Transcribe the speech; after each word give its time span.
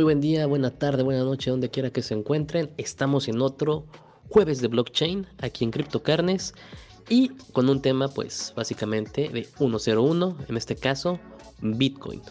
Muy 0.00 0.04
buen 0.04 0.22
día, 0.22 0.46
buena 0.46 0.70
tarde, 0.70 1.02
buena 1.02 1.24
noche, 1.24 1.50
donde 1.50 1.68
quiera 1.68 1.90
que 1.90 2.00
se 2.00 2.14
encuentren. 2.14 2.70
Estamos 2.78 3.28
en 3.28 3.42
otro 3.42 3.84
jueves 4.30 4.62
de 4.62 4.68
blockchain 4.68 5.26
aquí 5.42 5.62
en 5.62 5.70
CryptoCarnes 5.70 6.54
y 7.10 7.28
con 7.52 7.68
un 7.68 7.82
tema 7.82 8.08
pues 8.08 8.54
básicamente 8.56 9.28
de 9.28 9.44
101, 9.44 10.38
en 10.48 10.56
este 10.56 10.74
caso 10.74 11.20
Bitcoin. 11.60 12.22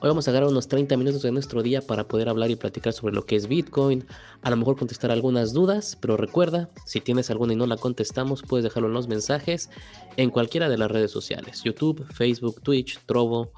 Hoy 0.00 0.08
vamos 0.08 0.26
a 0.26 0.30
agarrar 0.30 0.48
unos 0.48 0.66
30 0.66 0.96
minutos 0.96 1.20
de 1.20 1.30
nuestro 1.30 1.62
día 1.62 1.82
para 1.82 2.08
poder 2.08 2.30
hablar 2.30 2.50
y 2.50 2.56
platicar 2.56 2.94
sobre 2.94 3.14
lo 3.14 3.26
que 3.26 3.36
es 3.36 3.48
Bitcoin, 3.48 4.06
a 4.40 4.48
lo 4.48 4.56
mejor 4.56 4.78
contestar 4.78 5.10
algunas 5.10 5.52
dudas, 5.52 5.98
pero 6.00 6.16
recuerda, 6.16 6.70
si 6.86 7.02
tienes 7.02 7.30
alguna 7.30 7.52
y 7.52 7.56
no 7.56 7.66
la 7.66 7.76
contestamos, 7.76 8.40
puedes 8.40 8.64
dejarlo 8.64 8.88
en 8.88 8.94
los 8.94 9.08
mensajes 9.08 9.68
en 10.16 10.30
cualquiera 10.30 10.70
de 10.70 10.78
las 10.78 10.90
redes 10.90 11.10
sociales, 11.10 11.64
YouTube, 11.64 12.06
Facebook, 12.14 12.62
Twitch, 12.62 12.98
Trovo, 13.04 13.52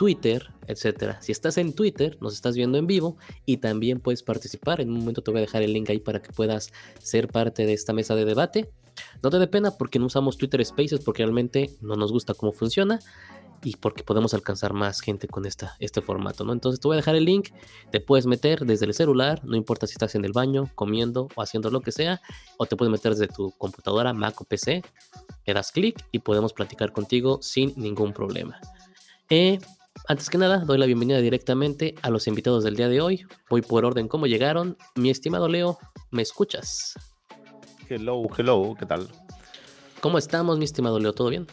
Twitter, 0.00 0.48
etcétera. 0.66 1.20
Si 1.20 1.30
estás 1.30 1.58
en 1.58 1.74
Twitter, 1.74 2.16
nos 2.22 2.32
estás 2.32 2.56
viendo 2.56 2.78
en 2.78 2.86
vivo 2.86 3.18
y 3.44 3.58
también 3.58 4.00
puedes 4.00 4.22
participar. 4.22 4.80
En 4.80 4.88
un 4.88 5.00
momento 5.00 5.20
te 5.20 5.30
voy 5.30 5.36
a 5.36 5.40
dejar 5.42 5.60
el 5.60 5.74
link 5.74 5.90
ahí 5.90 5.98
para 5.98 6.22
que 6.22 6.32
puedas 6.32 6.72
ser 6.98 7.28
parte 7.28 7.66
de 7.66 7.74
esta 7.74 7.92
mesa 7.92 8.14
de 8.14 8.24
debate. 8.24 8.70
No 9.22 9.28
te 9.28 9.38
dé 9.38 9.46
pena 9.46 9.72
porque 9.72 9.98
no 9.98 10.06
usamos 10.06 10.38
Twitter 10.38 10.64
Spaces 10.64 11.00
porque 11.00 11.22
realmente 11.22 11.76
no 11.82 11.96
nos 11.96 12.12
gusta 12.12 12.32
cómo 12.32 12.50
funciona 12.50 12.98
y 13.62 13.76
porque 13.76 14.02
podemos 14.02 14.32
alcanzar 14.32 14.72
más 14.72 15.02
gente 15.02 15.28
con 15.28 15.44
esta, 15.44 15.76
este 15.80 16.00
formato, 16.00 16.46
¿no? 16.46 16.54
Entonces 16.54 16.80
te 16.80 16.88
voy 16.88 16.94
a 16.94 16.96
dejar 16.96 17.16
el 17.16 17.26
link, 17.26 17.50
te 17.92 18.00
puedes 18.00 18.24
meter 18.24 18.64
desde 18.64 18.86
el 18.86 18.94
celular, 18.94 19.44
no 19.44 19.54
importa 19.54 19.86
si 19.86 19.92
estás 19.92 20.14
en 20.14 20.24
el 20.24 20.32
baño, 20.32 20.70
comiendo 20.76 21.28
o 21.34 21.42
haciendo 21.42 21.68
lo 21.68 21.82
que 21.82 21.92
sea, 21.92 22.22
o 22.56 22.64
te 22.64 22.74
puedes 22.74 22.90
meter 22.90 23.12
desde 23.12 23.28
tu 23.28 23.50
computadora, 23.58 24.14
Mac 24.14 24.40
o 24.40 24.44
PC, 24.44 24.82
le 25.44 25.52
das 25.52 25.72
clic 25.72 26.02
y 26.10 26.20
podemos 26.20 26.54
platicar 26.54 26.90
contigo 26.90 27.38
sin 27.42 27.74
ningún 27.76 28.14
problema. 28.14 28.58
Eh, 29.28 29.58
antes 30.08 30.30
que 30.30 30.38
nada, 30.38 30.58
doy 30.58 30.78
la 30.78 30.86
bienvenida 30.86 31.20
directamente 31.20 31.94
a 32.02 32.10
los 32.10 32.26
invitados 32.26 32.64
del 32.64 32.76
día 32.76 32.88
de 32.88 33.00
hoy. 33.00 33.26
Voy 33.48 33.62
por 33.62 33.84
orden 33.84 34.08
cómo 34.08 34.26
llegaron. 34.26 34.76
Mi 34.94 35.10
estimado 35.10 35.48
Leo, 35.48 35.78
¿me 36.10 36.22
escuchas? 36.22 36.94
Hello, 37.88 38.22
hello, 38.36 38.74
¿qué 38.78 38.86
tal? 38.86 39.08
¿Cómo 40.00 40.18
estamos, 40.18 40.58
mi 40.58 40.64
estimado 40.64 40.98
Leo? 40.98 41.12
¿Todo 41.12 41.28
bien? 41.28 41.46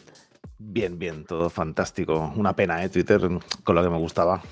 Bien, 0.58 0.98
bien, 0.98 1.24
todo 1.24 1.50
fantástico. 1.50 2.32
Una 2.36 2.54
pena, 2.56 2.82
¿eh? 2.84 2.88
Twitter, 2.88 3.20
con 3.62 3.74
lo 3.76 3.82
que 3.82 3.90
me 3.90 3.98
gustaba. 3.98 4.42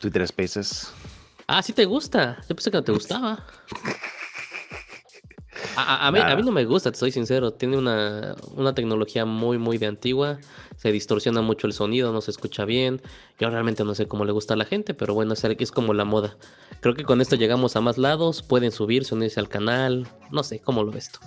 Twitter 0.00 0.26
Spaces. 0.26 0.92
Ah, 1.46 1.62
sí 1.62 1.72
te 1.72 1.84
gusta. 1.84 2.38
Yo 2.48 2.54
pensé 2.54 2.70
que 2.70 2.76
no 2.78 2.84
te 2.84 2.92
gustaba. 2.92 3.44
A, 5.76 6.10
mí, 6.12 6.18
a, 6.18 6.36
mí, 6.36 6.42
no 6.42 6.52
me 6.52 6.64
gusta, 6.64 6.90
te 6.90 6.98
soy 6.98 7.12
sincero. 7.12 7.52
Tiene 7.52 7.76
una, 7.76 8.34
una, 8.54 8.74
tecnología 8.74 9.24
muy, 9.24 9.58
muy 9.58 9.78
de 9.78 9.86
antigua. 9.86 10.38
Se 10.76 10.92
distorsiona 10.92 11.40
mucho 11.42 11.66
el 11.66 11.72
sonido, 11.72 12.12
no 12.12 12.20
se 12.20 12.30
escucha 12.30 12.64
bien. 12.64 13.00
Yo 13.38 13.50
realmente 13.50 13.84
no 13.84 13.94
sé 13.94 14.06
cómo 14.06 14.24
le 14.24 14.32
gusta 14.32 14.54
a 14.54 14.56
la 14.56 14.64
gente, 14.64 14.94
pero 14.94 15.14
bueno, 15.14 15.32
es, 15.34 15.44
es 15.44 15.72
como 15.72 15.94
la 15.94 16.04
moda. 16.04 16.36
Creo 16.80 16.94
que 16.94 17.04
con 17.04 17.20
esto 17.20 17.36
llegamos 17.36 17.76
a 17.76 17.80
más 17.80 17.98
lados. 17.98 18.42
Pueden 18.42 18.72
subirse, 18.72 19.14
unirse 19.14 19.40
al 19.40 19.48
canal. 19.48 20.06
No 20.30 20.42
sé, 20.42 20.60
¿cómo 20.60 20.84
lo 20.84 20.92
ves 20.92 21.10
tú? 21.12 21.20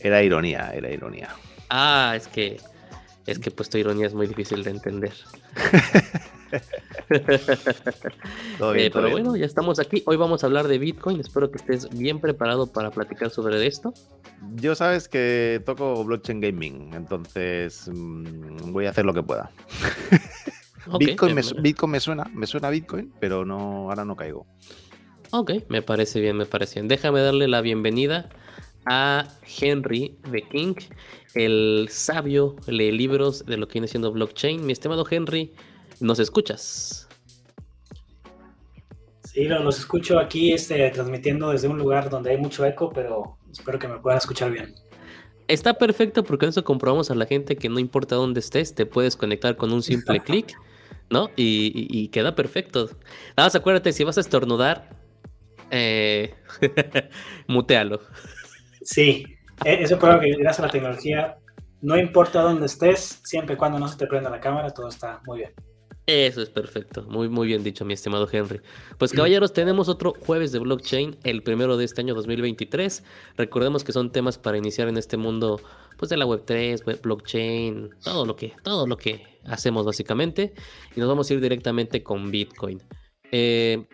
Era 0.00 0.22
ironía, 0.22 0.72
era 0.74 0.90
ironía. 0.90 1.28
Ah, 1.68 2.14
es 2.16 2.28
que 2.28 2.60
es 3.26 3.38
que 3.38 3.50
pues 3.50 3.70
tu 3.70 3.78
ironía 3.78 4.06
es 4.06 4.14
muy 4.14 4.26
difícil 4.26 4.64
de 4.64 4.70
entender. 4.70 5.12
Eh, 8.74 8.90
pero 8.92 9.10
bueno, 9.10 9.36
ya 9.36 9.44
estamos 9.44 9.78
aquí. 9.80 10.02
Hoy 10.06 10.16
vamos 10.16 10.42
a 10.42 10.46
hablar 10.46 10.68
de 10.68 10.78
Bitcoin. 10.78 11.20
Espero 11.20 11.50
que 11.50 11.58
estés 11.58 11.88
bien 11.90 12.20
preparado 12.20 12.66
para 12.66 12.90
platicar 12.90 13.30
sobre 13.30 13.66
esto. 13.66 13.92
Yo 14.54 14.74
sabes 14.74 15.08
que 15.08 15.60
toco 15.66 16.04
blockchain 16.04 16.40
gaming, 16.40 16.94
entonces 16.94 17.90
mm, 17.92 18.72
voy 18.72 18.86
a 18.86 18.90
hacer 18.90 19.04
lo 19.04 19.12
que 19.12 19.22
pueda. 19.22 19.50
Bitcoin, 20.98 21.34
me, 21.34 21.42
Bitcoin 21.60 21.92
me 21.92 22.00
suena, 22.00 22.30
me 22.32 22.46
suena 22.46 22.70
Bitcoin, 22.70 23.12
pero 23.20 23.44
no, 23.44 23.90
ahora 23.90 24.04
no 24.04 24.16
caigo. 24.16 24.46
Ok, 25.30 25.52
me 25.68 25.82
parece 25.82 26.20
bien, 26.20 26.36
me 26.36 26.46
parece 26.46 26.80
bien. 26.80 26.88
Déjame 26.88 27.20
darle 27.20 27.48
la 27.48 27.60
bienvenida 27.60 28.28
a 28.86 29.28
Henry 29.60 30.16
de 30.30 30.42
King, 30.42 30.74
el 31.34 31.88
sabio, 31.90 32.56
lee 32.66 32.92
libros 32.92 33.44
de 33.46 33.56
lo 33.56 33.66
que 33.66 33.74
viene 33.74 33.88
siendo 33.88 34.12
blockchain. 34.12 34.64
Mi 34.64 34.72
estimado 34.72 35.06
Henry, 35.08 35.52
¿nos 36.02 36.18
escuchas? 36.18 37.08
Sí, 39.24 39.44
los 39.44 39.78
escucho 39.78 40.18
aquí 40.18 40.52
este, 40.52 40.90
transmitiendo 40.90 41.50
desde 41.50 41.68
un 41.68 41.78
lugar 41.78 42.10
donde 42.10 42.30
hay 42.30 42.36
mucho 42.36 42.66
eco, 42.66 42.90
pero 42.90 43.38
espero 43.50 43.78
que 43.78 43.88
me 43.88 43.98
puedan 43.98 44.18
escuchar 44.18 44.50
bien. 44.50 44.74
Está 45.48 45.74
perfecto 45.74 46.22
porque 46.22 46.46
eso 46.46 46.62
comprobamos 46.64 47.10
a 47.10 47.14
la 47.14 47.24
gente 47.24 47.56
que 47.56 47.70
no 47.70 47.78
importa 47.78 48.16
dónde 48.16 48.40
estés, 48.40 48.74
te 48.74 48.84
puedes 48.84 49.16
conectar 49.16 49.56
con 49.56 49.72
un 49.72 49.82
simple 49.82 50.20
clic, 50.24 50.54
¿no? 51.08 51.30
Y, 51.34 52.08
queda 52.08 52.34
perfecto. 52.34 52.90
Nada 53.36 53.46
más 53.46 53.54
acuérdate, 53.54 53.92
si 53.92 54.04
vas 54.04 54.18
a 54.18 54.20
estornudar, 54.20 54.90
eh, 55.70 56.34
mutealo. 57.46 58.00
Sí, 58.82 59.24
e-, 59.64 59.82
eso 59.82 59.98
creo 59.98 60.20
que 60.20 60.30
gracias 60.32 60.60
a 60.60 60.66
la 60.66 60.72
tecnología, 60.72 61.38
no 61.80 61.96
importa 61.96 62.42
dónde 62.42 62.66
estés, 62.66 63.20
siempre 63.24 63.54
y 63.54 63.58
cuando 63.58 63.78
no 63.78 63.88
se 63.88 63.96
te 63.96 64.06
prenda 64.06 64.28
la 64.28 64.40
cámara, 64.40 64.70
todo 64.70 64.88
está 64.88 65.20
muy 65.24 65.38
bien. 65.38 65.52
Eso 66.12 66.42
es 66.42 66.50
perfecto, 66.50 67.04
muy 67.08 67.30
muy 67.30 67.46
bien 67.46 67.64
dicho 67.64 67.86
mi 67.86 67.94
estimado 67.94 68.28
Henry. 68.30 68.60
Pues 68.98 69.12
caballeros, 69.12 69.54
tenemos 69.54 69.88
otro 69.88 70.12
jueves 70.26 70.52
de 70.52 70.58
blockchain, 70.58 71.16
el 71.24 71.42
primero 71.42 71.78
de 71.78 71.86
este 71.86 72.02
año 72.02 72.14
2023. 72.14 73.02
Recordemos 73.38 73.82
que 73.82 73.92
son 73.92 74.12
temas 74.12 74.36
para 74.36 74.58
iniciar 74.58 74.88
en 74.88 74.98
este 74.98 75.16
mundo 75.16 75.58
pues 75.96 76.10
de 76.10 76.18
la 76.18 76.26
web 76.26 76.42
3, 76.44 76.84
web 76.84 77.00
blockchain, 77.00 77.88
todo 78.04 78.26
lo 78.26 78.36
que 78.36 78.52
todo 78.62 78.86
lo 78.86 78.98
que 78.98 79.40
hacemos 79.46 79.86
básicamente 79.86 80.52
y 80.94 81.00
nos 81.00 81.08
vamos 81.08 81.30
a 81.30 81.32
ir 81.32 81.40
directamente 81.40 82.02
con 82.02 82.30
Bitcoin. 82.30 82.82
Eh, 83.30 83.86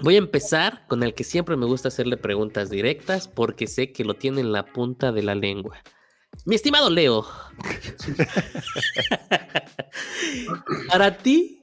Voy 0.00 0.16
a 0.16 0.18
empezar 0.18 0.86
con 0.88 1.04
el 1.04 1.14
que 1.14 1.22
siempre 1.22 1.56
me 1.56 1.66
gusta 1.66 1.86
hacerle 1.86 2.16
preguntas 2.16 2.68
directas 2.68 3.28
porque 3.28 3.68
sé 3.68 3.92
que 3.92 4.04
lo 4.04 4.14
tiene 4.14 4.40
en 4.40 4.50
la 4.50 4.64
punta 4.64 5.12
de 5.12 5.22
la 5.22 5.36
lengua. 5.36 5.76
Mi 6.46 6.56
estimado 6.56 6.90
Leo, 6.90 7.24
para 10.90 11.16
ti, 11.18 11.62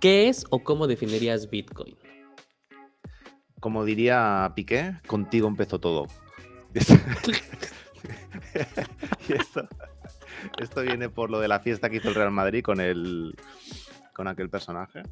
¿qué 0.00 0.28
es 0.28 0.44
o 0.50 0.62
cómo 0.62 0.86
definirías 0.86 1.50
Bitcoin? 1.50 1.96
Como 3.60 3.84
diría 3.84 4.52
Piqué, 4.54 5.00
contigo 5.06 5.48
empezó 5.48 5.80
todo. 5.80 6.06
esto, 9.28 9.68
esto, 10.60 10.82
viene 10.82 11.08
por 11.08 11.30
lo 11.30 11.40
de 11.40 11.48
la 11.48 11.60
fiesta 11.60 11.90
que 11.90 11.96
hizo 11.96 12.08
el 12.08 12.14
Real 12.14 12.30
Madrid 12.30 12.62
con 12.62 12.80
el 12.80 13.34
con 14.14 14.28
aquel 14.28 14.50
personaje 14.50 15.02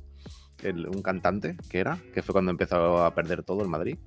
un 0.69 1.03
cantante 1.03 1.57
que 1.69 1.79
era, 1.79 1.99
que 2.13 2.23
fue 2.23 2.33
cuando 2.33 2.51
empezó 2.51 3.05
a 3.05 3.15
perder 3.15 3.43
todo 3.43 3.63
el 3.63 3.69
Madrid. 3.69 3.99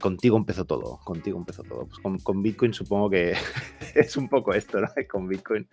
Contigo 0.00 0.36
empezó 0.36 0.64
todo, 0.64 1.00
contigo 1.04 1.38
empezó 1.38 1.62
todo. 1.62 1.86
Pues 1.86 2.22
con, 2.22 2.42
Bitcoin 2.42 2.74
supongo 2.74 3.10
que 3.10 3.34
es 3.94 4.16
un 4.16 4.28
poco 4.28 4.52
esto, 4.52 4.80
¿no? 4.80 4.88
Con 5.10 5.28
Bitcoin 5.28 5.68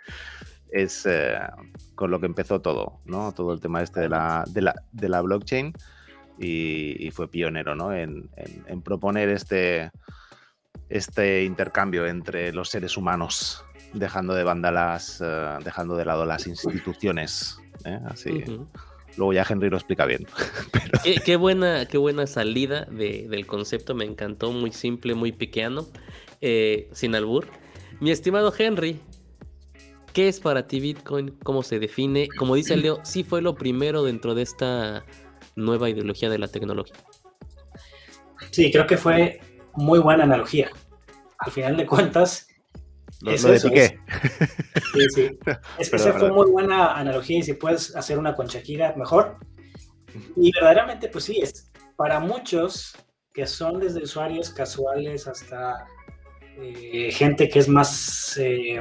es 0.71 1.05
eh, 1.05 1.37
con 1.95 2.11
lo 2.11 2.19
que 2.19 2.27
empezó 2.27 2.61
todo, 2.61 2.99
¿no? 3.05 3.31
Todo 3.33 3.53
el 3.53 3.59
tema 3.59 3.81
este 3.81 4.01
de 4.01 4.09
la, 4.09 4.43
de 4.47 4.61
la, 4.61 4.75
de 4.91 5.09
la 5.09 5.21
blockchain 5.21 5.73
y, 6.37 7.09
fue 7.11 7.27
pionero, 7.27 7.75
¿no? 7.75 7.93
En, 7.93 8.29
en, 8.35 8.81
proponer 8.81 9.29
este, 9.29 9.91
este 10.87 11.43
intercambio 11.43 12.05
entre 12.05 12.53
los 12.53 12.69
seres 12.69 12.97
humanos, 12.97 13.65
dejando 13.93 14.33
de 14.35 14.43
banda 14.43 14.71
las, 14.71 15.21
eh, 15.21 15.57
dejando 15.63 15.97
de 15.97 16.05
lado 16.05 16.25
las 16.25 16.47
instituciones, 16.47 17.59
¿eh? 17.83 17.99
Así. 18.05 18.43
Luego 19.19 19.33
ya 19.33 19.45
Henry 19.47 19.69
lo 19.69 19.75
explica 19.75 20.05
bien. 20.05 20.25
Qué, 21.25 21.35
buena, 21.35 21.85
qué 21.85 21.97
buena 21.97 22.25
salida 22.25 22.85
del 22.85 23.45
concepto, 23.45 23.93
me 23.93 24.05
encantó, 24.05 24.53
muy 24.53 24.71
simple, 24.71 25.13
muy 25.13 25.33
piqueano, 25.33 25.87
eh, 26.39 26.89
sin 26.93 27.15
albur. 27.15 27.47
Mi 27.99 28.11
estimado 28.11 28.53
Henry, 28.57 29.01
¿qué 30.13 30.29
es 30.29 30.39
para 30.39 30.67
ti 30.67 30.79
Bitcoin? 30.79 31.37
¿Cómo 31.43 31.63
se 31.63 31.79
define? 31.79 32.29
Como 32.37 32.55
dice 32.55 32.77
Leo, 32.77 33.01
sí 33.03 33.25
fue 33.25 33.41
lo 33.41 33.55
primero 33.55 34.03
dentro 34.03 34.35
de 34.35 34.43
esta 34.43 35.03
nueva 35.57 35.89
ideología 35.89 36.29
de 36.29 36.37
la 36.37 36.47
tecnología. 36.47 36.95
Sí, 38.51 38.71
creo 38.71 38.87
que 38.87 38.95
fue 38.95 39.41
muy 39.73 39.99
buena 39.99 40.23
analogía. 40.23 40.69
Al 41.39 41.51
final 41.51 41.75
de 41.75 41.85
cuentas, 41.85 42.47
lo, 43.21 43.31
eso, 43.31 43.51
de 43.51 43.59
Piqué. 43.59 43.99
Sí, 44.93 45.05
sí. 45.15 45.39
Es 45.79 45.89
que 45.89 45.95
esa 45.95 46.13
fue 46.13 46.31
muy 46.31 46.49
buena 46.49 46.95
analogía 46.95 47.39
y 47.39 47.43
si 47.43 47.53
puedes 47.53 47.95
hacer 47.95 48.17
una 48.17 48.35
conchaquira, 48.35 48.93
mejor. 48.95 49.37
Y 50.35 50.51
verdaderamente, 50.51 51.09
pues 51.09 51.25
sí, 51.25 51.39
es 51.41 51.71
para 51.95 52.19
muchos 52.19 52.95
que 53.33 53.45
son 53.45 53.79
desde 53.79 54.03
usuarios 54.03 54.49
casuales 54.49 55.27
hasta 55.27 55.85
eh, 56.57 57.11
gente 57.11 57.47
que 57.49 57.59
es 57.59 57.67
más 57.67 58.37
eh, 58.37 58.79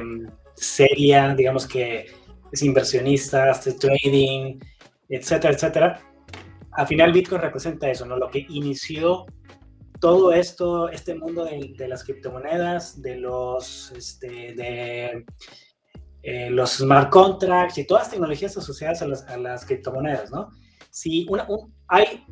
seria, 0.55 1.33
digamos 1.35 1.67
que 1.67 2.07
es 2.51 2.63
inversionista, 2.63 3.51
hace 3.51 3.73
trading, 3.73 4.59
etcétera, 5.07 5.53
etcétera. 5.53 6.01
Al 6.71 6.87
final 6.87 7.11
Bitcoin 7.11 7.41
representa 7.41 7.89
eso, 7.89 8.05
¿no? 8.05 8.17
Lo 8.17 8.29
que 8.29 8.45
inició 8.49 9.25
todo 9.99 10.31
esto, 10.31 10.89
este 10.89 11.15
mundo 11.15 11.45
de, 11.45 11.87
las 11.87 12.03
criptomonedas, 12.03 13.01
de 13.01 13.17
los, 13.17 13.91
este, 13.91 14.53
de 14.53 15.25
eh, 16.23 16.49
los 16.49 16.77
smart 16.77 17.09
contracts 17.09 17.77
y 17.77 17.85
todas 17.85 18.03
las 18.03 18.11
tecnologías 18.11 18.57
asociadas 18.57 19.01
a 19.01 19.37
las, 19.37 19.65
criptomonedas, 19.65 20.31
¿no? 20.31 20.49
Si 20.89 21.27
hay 21.87 22.25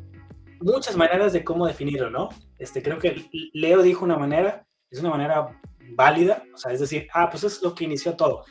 muchas 0.60 0.96
maneras 0.96 1.32
de 1.32 1.44
cómo 1.44 1.66
definirlo, 1.66 2.10
¿no? 2.10 2.30
Este, 2.58 2.82
creo 2.82 2.98
que 2.98 3.28
Leo 3.52 3.82
dijo 3.82 4.04
una 4.04 4.18
manera, 4.18 4.66
es 4.90 5.00
una 5.00 5.10
manera 5.10 5.60
válida, 5.94 6.42
o 6.54 6.58
sea, 6.58 6.72
es 6.72 6.80
decir, 6.80 7.08
ah, 7.12 7.30
pues 7.30 7.44
es 7.44 7.62
lo 7.62 7.74
que 7.74 7.84
inició 7.84 8.16
todo. 8.16 8.44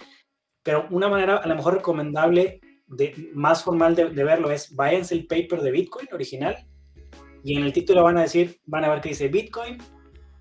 Pero 0.64 0.88
una 0.92 1.10
manera 1.10 1.38
a 1.38 1.48
lo 1.48 1.56
mejor 1.56 1.76
recomendable, 1.76 2.62
de, 2.88 3.32
más 3.34 3.64
formal 3.64 3.96
de, 3.96 4.06
verlo 4.06 4.52
es, 4.52 4.76
váyanse 4.76 5.16
el 5.16 5.28
paper 5.28 5.62
de 5.62 5.72
Bitcoin 5.72 6.08
original 6.14 6.56
y 7.44 7.58
en 7.58 7.64
el 7.64 7.74
título 7.74 8.04
van 8.04 8.18
a 8.18 8.22
decir, 8.22 8.60
van 8.66 8.86
a 8.86 8.90
ver 8.90 9.02
que 9.02 9.10
dice 9.10 9.28
Bitcoin, 9.28 9.78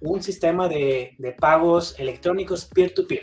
un 0.01 0.23
sistema 0.23 0.69
de, 0.69 1.15
de 1.19 1.33
pagos 1.33 1.99
electrónicos 1.99 2.67
peer-to-peer. 2.67 3.23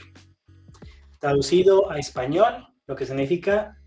Traducido 1.19 1.89
a 1.89 1.97
español, 1.97 2.67
lo 2.87 2.95
que 2.95 3.05
significa, 3.05 3.77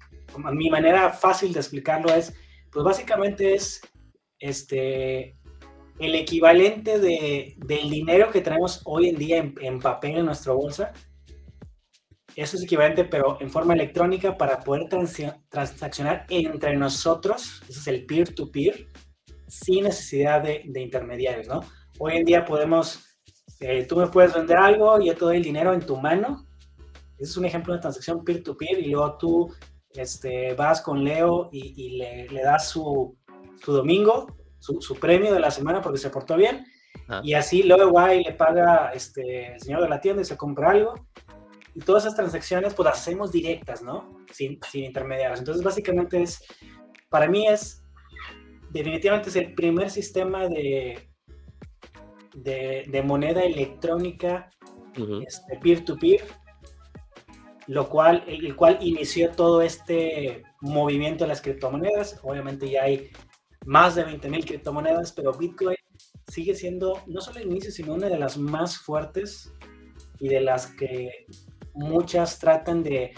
mi 0.53 0.71
manera 0.71 1.11
fácil 1.11 1.53
de 1.53 1.61
explicarlo 1.61 2.15
es, 2.15 2.35
pues 2.71 2.85
básicamente 2.85 3.55
es 3.55 3.81
este, 4.39 5.37
el 5.99 6.15
equivalente 6.15 6.99
de, 6.99 7.55
del 7.59 7.91
dinero 7.91 8.31
que 8.31 8.41
tenemos 8.41 8.83
hoy 8.85 9.09
en 9.09 9.17
día 9.17 9.53
en, 9.61 9.81
papel 9.81 10.19
en 10.19 10.27
nuestra 10.27 10.53
bolsa. 10.53 10.93
Eso 12.35 12.59
es 12.59 12.65
equivalente, 12.65 13.05
pero 13.05 13.39
en 13.41 13.49
forma 13.49 13.73
electrónica 13.73 14.37
para 14.37 14.61
poder 14.61 14.89
transaccionar 15.49 16.27
entre 16.29 16.77
nosotros. 16.77 17.63
Ese 17.69 17.81
es 17.81 17.87
el 17.87 18.05
peer-to-peer, 18.05 18.89
sin 19.49 19.85
necesidad 19.85 20.43
de, 20.43 20.63
intermediarios, 20.75 21.49
¿no? 21.49 21.61
Hoy 21.99 22.17
en 22.17 22.25
día 22.25 22.45
podemos, 22.45 23.19
eh, 23.61 23.85
tú 23.87 23.97
me 23.97 24.07
puedes 24.09 24.35
vender 24.35 24.57
algo 24.57 25.01
y 25.01 25.07
yo 25.07 25.15
te 25.15 25.21
doy 25.21 25.37
el 25.39 25.43
dinero 25.43 25.73
en 25.73 25.81
tu 25.81 25.97
mano. 25.97 26.47
Ese 27.19 27.31
es 27.31 27.37
un 27.37 27.47
ejemplo 27.47 27.75
de 27.75 27.81
transacción 27.81 28.25
peer-to-peer 28.25 28.81
y 28.81 28.91
luego 28.91 29.17
tú 29.17 29.55
este, 29.95 30.55
vas 30.55 30.83
con 30.83 31.03
Leo 31.03 31.49
y, 31.53 31.97
le, 31.97 32.29
le 32.29 32.43
das 32.43 32.69
su, 32.69 33.17
su 33.63 33.73
domingo, 33.73 34.27
su, 34.59 34.95
premio 34.97 35.33
de 35.33 35.41
la 35.41 35.51
semana 35.51 35.81
porque 35.81 35.99
se 35.99 36.11
portó 36.11 36.37
bien. 36.37 36.67
Ah. 37.09 37.21
Y 37.23 37.35
así 37.35 37.63
luego 37.63 37.93
va 37.93 38.15
y 38.15 38.25
le 38.25 38.33
paga 38.33 38.91
este, 38.93 39.55
el 39.55 39.61
señor 39.61 39.83
de 39.83 39.89
la 39.89 40.01
tienda 40.01 40.23
y 40.23 40.25
se 40.25 40.37
compra 40.37 40.71
algo. 40.71 40.95
Y 41.75 41.81
todas 41.81 42.05
esas 42.05 42.17
transacciones 42.17 42.75
pues 42.75 42.87
las 42.87 42.99
hacemos 42.99 43.33
directas, 43.33 43.83
¿no? 43.83 44.25
Sin, 44.33 44.59
sin 44.71 44.85
intermediarios. 44.85 45.39
Entonces 45.39 45.63
básicamente 45.63 46.23
es, 46.23 46.43
para 47.09 47.29
mí 47.29 47.47
es, 47.47 47.86
definitivamente 48.77 49.31
es 49.31 49.37
el 49.37 49.55
primer 49.55 49.91
sistema 49.91 50.49
de, 50.49 51.09
de, 52.35 53.03
moneda 53.05 53.43
electrónica 53.43 54.51
este, 55.27 55.59
peer-to-peer, 55.59 56.23
lo 57.67 57.89
cual, 57.89 58.25
el 58.27 58.55
cual 58.55 58.79
inició 58.81 59.31
todo 59.31 59.63
este 59.63 60.43
movimiento 60.61 61.25
de 61.25 61.29
las 61.29 61.43
criptomonedas. 61.43 62.21
Obviamente 62.23 62.71
ya 62.71 62.85
hay 62.85 63.11
más 63.65 63.97
de 63.97 64.07
20.000 64.07 64.47
criptomonedas, 64.47 65.13
pero 65.13 65.33
Bitcoin 65.33 65.77
sigue 66.29 66.55
siendo 66.55 67.03
no 67.07 67.21
solo 67.21 67.41
el 67.41 67.47
inicio, 67.47 67.71
sino 67.71 67.95
una 67.95 68.09
de 68.09 68.19
las 68.19 68.37
más 68.39 68.79
fuertes 68.79 69.53
y 70.19 70.29
de 70.29 70.41
las 70.41 70.69
que 70.69 71.27
muchas 71.75 72.39
tratan 72.39 72.83
de 72.83 73.13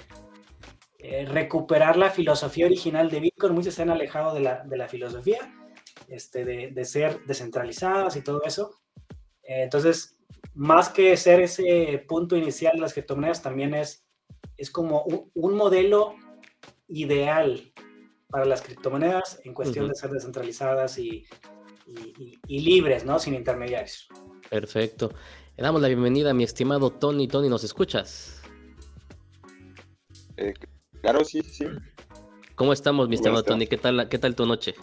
eh, 0.99 1.25
recuperar 1.27 1.97
la 1.97 2.11
filosofía 2.11 2.67
original 2.67 3.11
de 3.11 3.21
Bitcoin. 3.21 3.55
Muchas 3.55 3.75
se 3.75 3.83
han 3.83 3.91
alejado 3.91 4.35
de 4.35 4.41
la, 4.41 4.65
de 4.65 4.77
la 4.77 4.89
filosofía, 4.89 5.39
este, 6.09 6.45
de, 6.45 6.71
de, 6.73 6.85
ser 6.85 7.25
descentralizadas 7.25 8.17
y 8.17 8.23
todo 8.23 8.43
eso. 8.43 8.81
Eh, 9.43 9.63
entonces, 9.63 10.19
más 10.55 10.89
que 10.89 11.17
ser 11.17 11.41
ese 11.41 12.05
punto 12.09 12.37
inicial 12.37 12.75
de 12.75 12.81
las 12.81 12.93
criptomonedas, 12.93 13.43
también 13.43 13.75
es, 13.75 14.05
es 14.57 14.71
como 14.71 15.03
un, 15.03 15.31
un 15.35 15.55
modelo 15.55 16.17
ideal 16.89 17.73
para 18.29 18.45
las 18.45 18.63
criptomonedas 18.63 19.41
en 19.45 19.55
cuestión 19.55 19.89
de 19.89 19.95
ser 19.95 20.11
descentralizadas 20.11 20.99
y, 20.99 21.27
libres, 22.47 23.05
¿no? 23.05 23.19
Sin 23.19 23.35
intermediarios. 23.35 24.09
Perfecto. 24.51 25.13
Le 25.57 25.63
damos 25.63 25.81
la 25.81 25.89
bienvenida 25.89 26.31
a 26.31 26.35
mi 26.35 26.45
estimado 26.45 26.91
Tony. 26.91 27.29
Tony, 27.29 27.49
¿nos 27.49 27.65
escuchas? 27.65 28.43
Eh, 30.37 30.53
claro, 31.01 31.25
sí, 31.25 31.43
sí. 31.43 31.67
¿Cómo 32.55 32.73
estamos, 32.73 33.09
mi 33.09 33.15
estimado 33.15 33.43
Tony? 33.43 33.67
¿Qué 33.67 33.79
tal, 33.79 34.09
¿Qué 34.09 34.19
tal 34.19 34.35
tu 34.35 34.47
noche? 34.47 34.75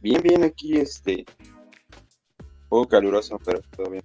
Bien, 0.00 0.22
bien, 0.22 0.44
aquí, 0.44 0.76
este, 0.76 1.24
un 2.38 2.68
poco 2.68 2.88
caluroso, 2.88 3.38
pero 3.44 3.60
todo 3.76 3.90
bien. 3.90 4.04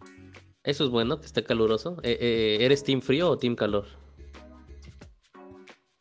Eso 0.64 0.84
es 0.84 0.90
bueno, 0.90 1.20
que 1.20 1.26
esté 1.26 1.44
caluroso. 1.44 1.98
Eh, 2.04 2.18
eh, 2.20 2.58
¿Eres 2.62 2.84
team 2.84 3.02
frío 3.02 3.30
o 3.30 3.38
team 3.38 3.56
calor? 3.56 3.86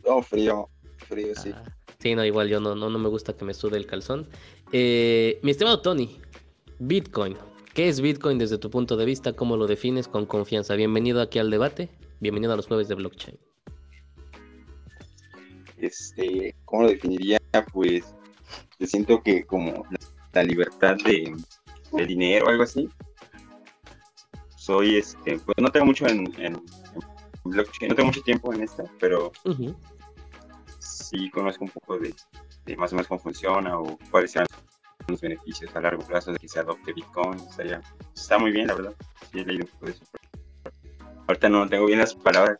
No, 0.05 0.23
frío, 0.23 0.69
frío, 1.08 1.35
sí. 1.35 1.52
Ah, 1.55 1.62
Sí, 1.99 2.14
no, 2.14 2.25
igual 2.25 2.49
yo 2.49 2.61
no, 2.61 2.76
no, 2.76 2.90
no 2.90 2.99
me 2.99 3.08
gusta 3.08 3.37
que 3.37 3.44
me 3.44 3.55
sude 3.55 3.76
el 3.76 3.87
calzón. 3.87 4.29
Eh, 4.70 5.40
mi 5.43 5.50
estimado 5.50 5.81
Tony, 5.81 6.20
Bitcoin. 6.79 7.37
¿Qué 7.75 7.88
es 7.88 8.00
Bitcoin 8.00 8.38
desde 8.38 8.58
tu 8.58 8.70
punto 8.70 8.96
de 8.96 9.05
vista? 9.05 9.32
¿Cómo 9.32 9.56
lo 9.56 9.67
defines 9.67 10.06
con 10.06 10.25
confianza? 10.25 10.76
Bienvenido 10.76 11.20
aquí 11.20 11.40
al 11.40 11.50
debate. 11.50 11.88
Bienvenido 12.20 12.52
a 12.52 12.57
los 12.57 12.68
jueves 12.68 12.87
de 12.87 12.95
blockchain. 12.95 13.38
Este, 15.80 16.54
¿cómo 16.64 16.82
lo 16.82 16.88
definiría? 16.88 17.38
Pues 17.73 18.04
yo 18.78 18.87
siento 18.87 19.23
que 19.23 19.44
como 19.44 19.85
la, 20.32 20.42
libertad 20.42 20.97
de, 21.04 21.35
dinero 22.06 22.47
o 22.47 22.49
algo 22.50 22.62
así. 22.62 22.88
Soy 24.56 24.97
este, 24.97 25.38
pues 25.38 25.56
no 25.58 25.70
tengo 25.70 25.87
mucho 25.87 26.06
en, 26.06 26.25
blockchain, 27.44 27.88
no 27.88 27.94
tengo 27.94 28.08
mucho 28.08 28.23
tiempo 28.23 28.52
en 28.52 28.62
esta, 28.62 28.85
pero 29.00 29.32
sí 30.78 31.30
conozco 31.30 31.64
un 31.64 31.70
poco 31.70 31.99
de, 31.99 32.14
más 32.76 32.92
o 32.92 32.97
menos 32.97 33.08
cómo 33.08 33.20
funciona 33.20 33.78
o 33.78 33.99
cuáles 34.11 34.32
serán 34.32 34.47
los 35.06 35.20
beneficios 35.20 35.75
a 35.75 35.80
largo 35.80 36.04
plazo 36.04 36.32
de 36.32 36.38
que 36.38 36.49
se 36.49 36.61
adopte 36.61 36.92
Bitcoin. 36.92 37.40
está 38.14 38.38
muy 38.38 38.50
bien, 38.52 38.66
la 38.66 38.75
verdad. 38.75 38.94
Sí, 39.32 39.40
he 39.40 39.44
leído 39.44 39.64
un 39.64 39.70
poco 39.70 39.87
de 39.87 39.92
eso. 39.92 40.04
Ahorita 41.26 41.49
no 41.49 41.68
tengo 41.68 41.87
bien 41.87 41.99
las 41.99 42.14
palabras. 42.14 42.58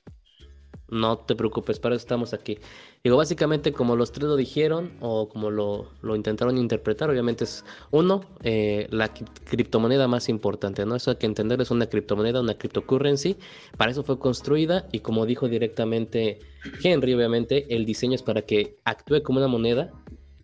No 0.91 1.19
te 1.19 1.37
preocupes, 1.37 1.79
para 1.79 1.95
eso 1.95 2.03
estamos 2.03 2.33
aquí. 2.33 2.59
Digo, 3.05 3.19
básicamente 3.19 3.73
como 3.73 3.95
los 3.95 4.11
tres 4.11 4.27
lo 4.27 4.37
dijeron 4.37 4.93
o 5.01 5.29
como 5.29 5.51
lo, 5.51 5.87
intentaron 6.17 6.57
interpretar, 6.57 7.11
obviamente 7.11 7.45
es 7.45 7.65
uno, 7.91 8.25
eh, 8.43 8.87
la 8.91 9.13
criptomoneda 9.13 10.09
más 10.09 10.31
importante, 10.31 10.87
¿no? 10.87 10.97
Eso 10.97 11.11
hay 11.11 11.17
que 11.17 11.27
entender, 11.27 11.61
es 11.61 11.71
una 11.71 11.87
criptomoneda, 11.87 12.41
una 12.41 12.55
cryptocurrency, 12.55 13.37
para 13.77 13.91
eso 13.91 14.03
fue 14.03 14.19
construida 14.19 14.89
y 14.91 15.01
como 15.01 15.27
dijo 15.27 15.47
directamente 15.49 16.41
Henry, 16.83 17.13
obviamente 17.13 17.75
el 17.75 17.85
diseño 17.85 18.15
es 18.15 18.23
para 18.23 18.43
que 18.43 18.79
actúe 18.85 19.23
como 19.23 19.39
una 19.39 19.49
moneda 19.49 19.93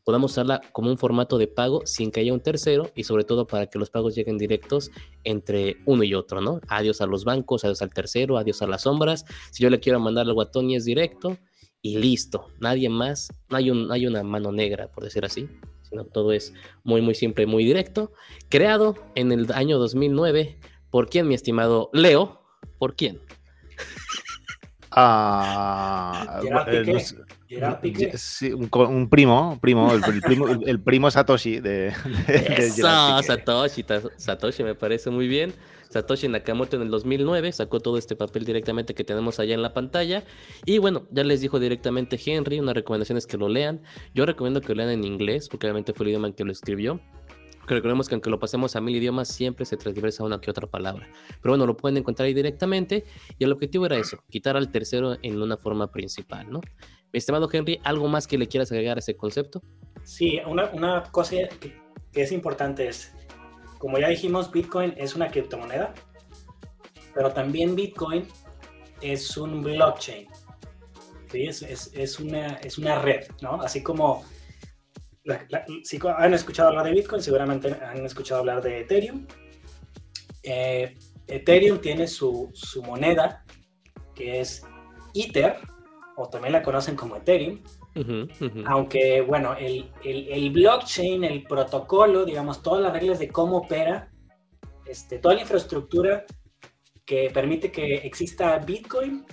podamos 0.04 0.32
usarla 0.32 0.60
como 0.72 0.90
un 0.90 0.98
formato 0.98 1.38
de 1.38 1.48
pago 1.48 1.82
sin 1.86 2.10
que 2.10 2.20
haya 2.20 2.32
un 2.32 2.40
tercero 2.40 2.90
y 2.94 3.04
sobre 3.04 3.24
todo 3.24 3.46
para 3.46 3.66
que 3.66 3.78
los 3.78 3.90
pagos 3.90 4.14
lleguen 4.14 4.38
directos 4.38 4.90
entre 5.24 5.78
uno 5.86 6.04
y 6.04 6.14
otro, 6.14 6.40
¿no? 6.40 6.60
Adiós 6.68 7.00
a 7.00 7.06
los 7.06 7.24
bancos, 7.24 7.64
adiós 7.64 7.82
al 7.82 7.90
tercero, 7.90 8.36
adiós 8.36 8.60
a 8.62 8.66
las 8.66 8.82
sombras. 8.82 9.24
Si 9.50 9.62
yo 9.62 9.70
le 9.70 9.80
quiero 9.80 9.98
mandar 10.00 10.26
algo 10.26 10.42
a 10.42 10.50
Tony 10.50 10.76
es 10.76 10.84
directo 10.84 11.38
y 11.80 11.98
listo. 11.98 12.48
Nadie 12.60 12.88
más, 12.88 13.32
no 13.48 13.56
hay, 13.56 13.70
un, 13.70 13.90
hay 13.90 14.06
una 14.06 14.22
mano 14.22 14.52
negra, 14.52 14.88
por 14.88 15.04
decir 15.04 15.24
así, 15.24 15.48
sino 15.82 16.04
todo 16.04 16.32
es 16.32 16.52
muy, 16.82 17.00
muy 17.00 17.14
simple, 17.14 17.46
muy 17.46 17.64
directo. 17.64 18.12
Creado 18.48 18.94
en 19.14 19.32
el 19.32 19.50
año 19.52 19.78
2009, 19.78 20.58
¿por 20.90 21.08
quién, 21.08 21.28
mi 21.28 21.34
estimado 21.34 21.90
Leo? 21.92 22.42
¿Por 22.78 22.94
quién? 22.94 23.20
Ah, 24.96 26.40
Sí, 28.16 28.52
un, 28.52 29.08
primo, 29.08 29.58
primo, 29.60 29.92
el, 29.92 30.20
primo, 30.22 30.46
el, 30.48 30.80
primo 30.80 31.10
Satoshi 31.10 31.60
de, 31.60 31.92
Satoshi, 32.72 33.84
Satoshi 34.16 34.62
me 34.62 34.74
parece 34.74 35.10
muy 35.10 35.28
bien. 35.28 35.52
Satoshi 35.90 36.26
Nakamoto 36.26 36.76
en 36.76 36.82
el 36.82 36.90
2009 36.90 37.52
sacó 37.52 37.80
todo 37.80 37.98
este 37.98 38.16
papel 38.16 38.44
directamente 38.44 38.94
que 38.94 39.04
tenemos 39.04 39.38
allá 39.38 39.54
en 39.54 39.62
la 39.62 39.74
pantalla. 39.74 40.24
Y 40.64 40.78
bueno, 40.78 41.06
ya 41.10 41.22
les 41.22 41.40
dijo 41.40 41.60
directamente 41.60 42.18
Henry, 42.24 42.58
una 42.58 42.72
recomendación 42.72 43.18
es 43.18 43.26
que 43.26 43.36
lo 43.36 43.48
lean. 43.48 43.82
Yo 44.14 44.26
recomiendo 44.26 44.60
que 44.60 44.68
lo 44.68 44.76
lean 44.76 44.90
en 44.90 45.04
inglés, 45.04 45.48
porque 45.48 45.66
obviamente 45.66 45.92
fue 45.92 46.04
el 46.06 46.10
idioma 46.10 46.28
en 46.28 46.34
que 46.34 46.44
lo 46.44 46.50
escribió. 46.50 47.00
Que 47.68 47.74
recordemos 47.74 48.08
que 48.08 48.14
aunque 48.14 48.28
lo 48.28 48.38
pasemos 48.38 48.74
a 48.76 48.80
mil 48.80 48.96
idiomas, 48.96 49.28
siempre 49.28 49.64
se 49.64 49.76
transversa 49.76 50.24
una 50.24 50.40
que 50.40 50.50
otra 50.50 50.66
palabra. 50.66 51.08
Pero 51.40 51.52
bueno, 51.52 51.66
lo 51.66 51.76
pueden 51.76 51.96
encontrar 51.98 52.26
ahí 52.26 52.34
directamente. 52.34 53.04
Y 53.38 53.44
el 53.44 53.52
objetivo 53.52 53.86
era 53.86 53.96
eso, 53.96 54.18
quitar 54.28 54.56
al 54.56 54.70
tercero 54.70 55.16
en 55.22 55.40
una 55.40 55.56
forma 55.56 55.90
principal, 55.92 56.50
¿no? 56.50 56.60
Estimado 57.18 57.48
Henry, 57.52 57.80
¿algo 57.84 58.08
más 58.08 58.26
que 58.26 58.38
le 58.38 58.46
quieras 58.46 58.70
agregar 58.72 58.96
a 58.96 59.00
ese 59.00 59.16
concepto? 59.16 59.62
Sí, 60.02 60.40
una, 60.46 60.70
una 60.70 61.02
cosa 61.04 61.36
que, 61.60 61.76
es 62.14 62.32
importante 62.32 62.88
es, 62.88 63.12
como 63.78 63.98
ya 63.98 64.08
dijimos, 64.08 64.50
Bitcoin 64.50 64.94
es 64.96 65.14
una 65.14 65.28
criptomoneda, 65.28 65.94
pero 67.14 67.32
también 67.32 67.74
Bitcoin 67.74 68.28
es 69.00 69.36
un 69.36 69.62
blockchain. 69.62 70.28
¿sí? 71.30 71.46
Es, 71.46 71.62
es, 71.62 71.90
es, 71.94 72.20
una, 72.20 72.54
es 72.56 72.78
una 72.78 73.00
red, 73.00 73.26
¿no? 73.40 73.60
Así 73.60 73.82
como 73.82 74.24
si 75.82 75.98
han 76.16 76.34
escuchado 76.34 76.68
hablar 76.68 76.84
de 76.84 76.92
Bitcoin, 76.92 77.22
seguramente 77.22 77.72
han 77.72 78.04
escuchado 78.04 78.40
hablar 78.40 78.62
de 78.62 78.80
Ethereum. 78.80 79.26
Eh, 80.42 80.94
Ethereum 81.26 81.78
tiene 81.80 82.06
su, 82.06 82.50
su 82.52 82.82
moneda, 82.82 83.44
que 84.14 84.40
es 84.40 84.62
Ether, 85.14 85.56
o 86.16 86.28
también 86.28 86.52
la 86.52 86.62
conocen 86.62 86.96
como 86.96 87.16
Ethereum, 87.16 87.60
Aunque, 88.66 89.20
bueno, 89.20 89.54
el, 89.56 89.90
el, 90.02 90.50
blockchain, 90.50 91.24
el 91.24 91.44
protocolo, 91.44 92.24
digamos, 92.24 92.62
todas 92.62 92.82
las 92.82 92.92
reglas 92.92 93.18
de 93.18 93.28
cómo 93.28 93.58
opera, 93.58 94.10
este, 94.86 95.18
toda 95.18 95.34
la 95.34 95.42
infraestructura 95.42 96.24
que 97.04 97.30
permite 97.32 97.70
que 97.70 97.96
exista 97.96 98.58
Bitcoin, 98.58 99.24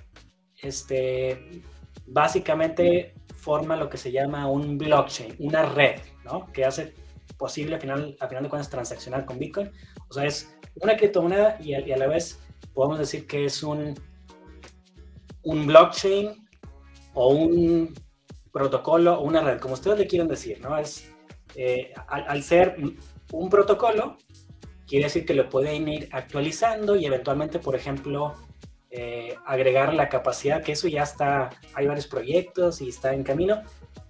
este, 0.62 1.64
básicamente 2.06 3.16
forma 3.36 3.76
lo 3.76 3.90
que 3.90 3.98
se 3.98 4.12
llama 4.12 4.48
un 4.48 4.78
blockchain, 4.78 5.36
una 5.40 5.64
red, 5.64 6.00
¿no? 6.24 6.46
Que 6.52 6.66
hace 6.66 6.94
posible, 7.38 7.76
al 7.76 7.82
final, 7.82 8.16
al 8.20 8.30
final 8.30 8.44
de 8.44 8.50
cuentas, 8.50 8.70
transaccionar 8.70 9.26
con 9.26 9.40
Bitcoin. 9.40 9.72
O 10.10 10.14
sea, 10.14 10.26
es 10.26 10.56
una 10.76 10.96
criptomoneda 10.96 11.58
y 11.60 11.74
a, 11.74 11.80
y 11.80 11.92
a 11.92 11.98
la 11.98 12.08
vez 12.08 12.40
podemos 12.74 13.00
decir 13.00 13.26
que 13.26 13.46
es 13.46 13.64
un, 13.64 13.96
un 15.44 15.66
blockchain 15.66 16.41
o 17.14 17.30
un 17.30 17.94
protocolo 18.52 19.20
o 19.20 19.24
una 19.24 19.42
red, 19.42 19.60
como 19.60 19.76
ustedes 19.76 20.00
le 20.00 20.08
quieran 20.08 20.28
decir, 20.28 20.60
¿no? 20.62 20.78
Es, 20.78 21.10
eh, 21.56 21.94
al, 22.08 22.44
ser 22.44 22.78
un 23.32 23.50
protocolo, 23.50 24.18
quiere 24.88 25.06
decir 25.06 25.26
que 25.26 25.34
lo 25.34 25.50
pueden 25.50 25.88
ir 25.88 26.10
actualizando 26.12 26.96
y 26.96 27.06
eventualmente, 27.06 27.60
por 27.60 27.76
ejemplo, 27.76 28.36
eh, 28.90 29.36
agregar 29.46 29.94
la 29.94 30.10
capacidad, 30.10 30.62
que 30.62 30.74
eso 30.74 30.88
ya 30.88 31.04
está, 31.04 31.50
hay 31.74 31.88
varios 31.88 32.08
proyectos 32.08 32.82
y 32.82 32.90
está 32.90 33.14
en 33.14 33.24
camino, 33.24 33.62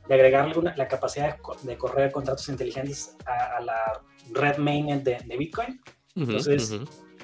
de 0.08 0.16
agregar 0.16 0.56
la 0.56 0.88
capacidad 0.88 1.38
de, 1.64 1.78
correr 1.78 2.12
contratos 2.12 2.50
inteligentes 2.50 3.16
a, 3.26 3.62
la 3.62 4.02
red 4.32 4.58
mainnet 4.58 5.04
de, 5.04 5.38
Bitcoin. 5.38 5.80
Entonces, 6.16 6.76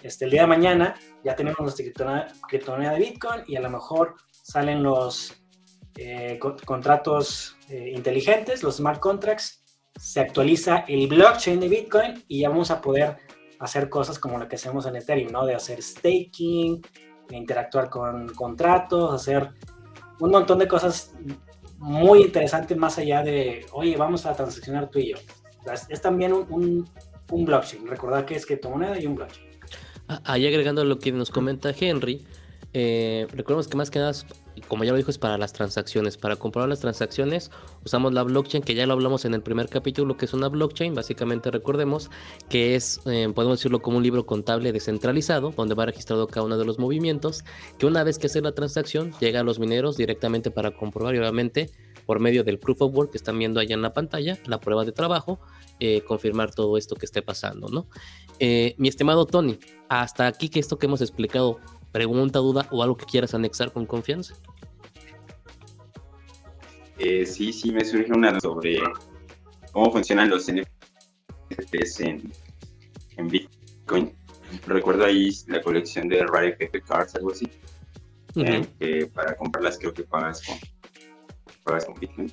este, 0.03 0.25
el 0.25 0.31
día 0.31 0.41
de 0.41 0.47
mañana 0.47 0.95
ya 1.23 1.35
tenemos 1.35 1.59
nuestra 1.59 2.27
criptomoneda 2.47 2.93
de 2.93 2.99
Bitcoin 2.99 3.41
y 3.47 3.55
a 3.55 3.61
lo 3.61 3.69
mejor 3.69 4.15
salen 4.31 4.83
los 4.83 5.43
eh, 5.97 6.39
contratos 6.39 7.57
eh, 7.69 7.91
inteligentes, 7.95 8.63
los 8.63 8.77
smart 8.77 8.99
contracts, 8.99 9.63
se 9.99 10.19
actualiza 10.19 10.85
el 10.87 11.07
blockchain 11.07 11.59
de 11.59 11.67
Bitcoin 11.67 12.23
y 12.27 12.41
ya 12.41 12.49
vamos 12.49 12.69
a 12.69 12.81
poder 12.81 13.17
hacer 13.59 13.89
cosas 13.89 14.19
como 14.19 14.37
lo 14.37 14.47
que 14.47 14.55
hacemos 14.55 14.85
en 14.85 14.95
Ethereum, 14.95 15.31
¿no? 15.31 15.45
De 15.45 15.55
hacer 15.55 15.81
staking, 15.81 16.81
interactuar 17.31 17.89
con 17.89 18.27
contratos, 18.29 19.13
hacer 19.13 19.49
un 20.19 20.31
montón 20.31 20.59
de 20.59 20.67
cosas 20.67 21.15
muy 21.77 22.21
interesantes 22.21 22.77
más 22.77 22.97
allá 22.97 23.21
de, 23.23 23.65
oye, 23.71 23.95
vamos 23.97 24.25
a 24.25 24.33
transaccionar 24.33 24.89
tú 24.89 24.99
y 24.99 25.11
yo. 25.11 25.17
es, 25.89 26.01
también 26.01 26.33
un, 26.33 26.87
un, 27.31 27.45
blockchain. 27.45 27.87
Recordar 27.87 28.25
que 28.25 28.35
es 28.35 28.45
criptomoneda 28.45 28.99
y 28.99 29.05
un 29.05 29.15
blockchain. 29.15 29.47
Ah, 30.07 30.21
ahí 30.25 30.47
agregando 30.47 30.83
lo 30.83 30.99
que 30.99 31.11
nos 31.11 31.29
comenta 31.29 31.73
Henry, 31.77 32.25
eh, 32.73 33.27
recordemos 33.31 33.67
que 33.67 33.77
más 33.77 33.91
que 33.91 33.99
nada 33.99 34.13
como 34.67 34.83
ya 34.83 34.91
lo 34.91 34.97
dijo, 34.97 35.11
es 35.11 35.17
para 35.17 35.37
las 35.37 35.53
transacciones. 35.53 36.17
Para 36.17 36.35
comprobar 36.35 36.69
las 36.69 36.79
transacciones 36.79 37.51
usamos 37.85 38.13
la 38.13 38.23
blockchain, 38.23 38.63
que 38.63 38.75
ya 38.75 38.85
lo 38.85 38.93
hablamos 38.93 39.25
en 39.25 39.33
el 39.33 39.41
primer 39.41 39.69
capítulo, 39.69 40.17
que 40.17 40.25
es 40.25 40.33
una 40.33 40.49
blockchain. 40.49 40.93
Básicamente 40.93 41.51
recordemos 41.51 42.09
que 42.49 42.75
es, 42.75 43.01
eh, 43.05 43.29
podemos 43.33 43.59
decirlo 43.59 43.81
como 43.81 43.97
un 43.97 44.03
libro 44.03 44.25
contable 44.25 44.71
descentralizado, 44.71 45.51
donde 45.55 45.75
va 45.75 45.85
registrado 45.85 46.27
cada 46.27 46.45
uno 46.45 46.57
de 46.57 46.65
los 46.65 46.79
movimientos, 46.79 47.43
que 47.77 47.85
una 47.85 48.03
vez 48.03 48.19
que 48.19 48.27
hace 48.27 48.41
la 48.41 48.53
transacción 48.53 49.11
llega 49.19 49.41
a 49.41 49.43
los 49.43 49.59
mineros 49.59 49.97
directamente 49.97 50.51
para 50.51 50.71
comprobar 50.71 51.15
y 51.15 51.19
obviamente 51.19 51.71
por 52.05 52.19
medio 52.19 52.43
del 52.43 52.57
proof 52.57 52.81
of 52.81 52.95
work 52.95 53.11
que 53.11 53.17
están 53.17 53.37
viendo 53.37 53.59
allá 53.59 53.75
en 53.75 53.81
la 53.81 53.93
pantalla, 53.93 54.39
la 54.45 54.59
prueba 54.59 54.85
de 54.85 54.93
trabajo, 54.93 55.39
eh, 55.79 56.01
confirmar 56.01 56.55
todo 56.55 56.77
esto 56.77 56.95
que 56.95 57.05
esté 57.05 57.21
pasando, 57.21 57.67
¿no? 57.67 57.87
Eh, 58.39 58.75
mi 58.77 58.87
estimado 58.87 59.25
Tony, 59.25 59.59
hasta 59.89 60.25
aquí 60.27 60.49
que 60.49 60.59
esto 60.59 60.77
que 60.79 60.85
hemos 60.85 61.01
explicado, 61.01 61.59
pregunta, 61.97 62.37
duda 62.37 62.67
o 62.69 62.83
algo 62.83 62.95
que 62.95 63.05
quieras 63.05 63.33
anexar 63.33 63.71
con 63.73 63.87
confianza. 63.87 64.35
Eh, 66.99 67.25
sí, 67.25 67.51
sí, 67.51 67.71
me 67.71 67.83
surge 67.83 68.11
una 68.11 68.39
sobre 68.39 68.79
cómo 69.71 69.91
funcionan 69.91 70.29
los 70.29 70.47
NFTs 70.47 71.99
en, 72.01 72.31
en 73.17 73.27
Bitcoin. 73.27 74.15
Recuerdo 74.67 75.05
ahí 75.05 75.31
la 75.47 75.59
colección 75.61 76.07
de 76.07 76.23
Rare 76.25 76.55
FF 76.59 76.85
Cards, 76.87 77.15
algo 77.15 77.31
así. 77.31 77.47
que 78.79 79.07
para 79.07 79.35
comprarlas 79.35 79.79
creo 79.79 79.93
que 79.93 80.03
pagas 80.03 80.43
con, 80.45 80.55
pagas 81.63 81.85
con 81.85 81.99
Bitcoin. 81.99 82.31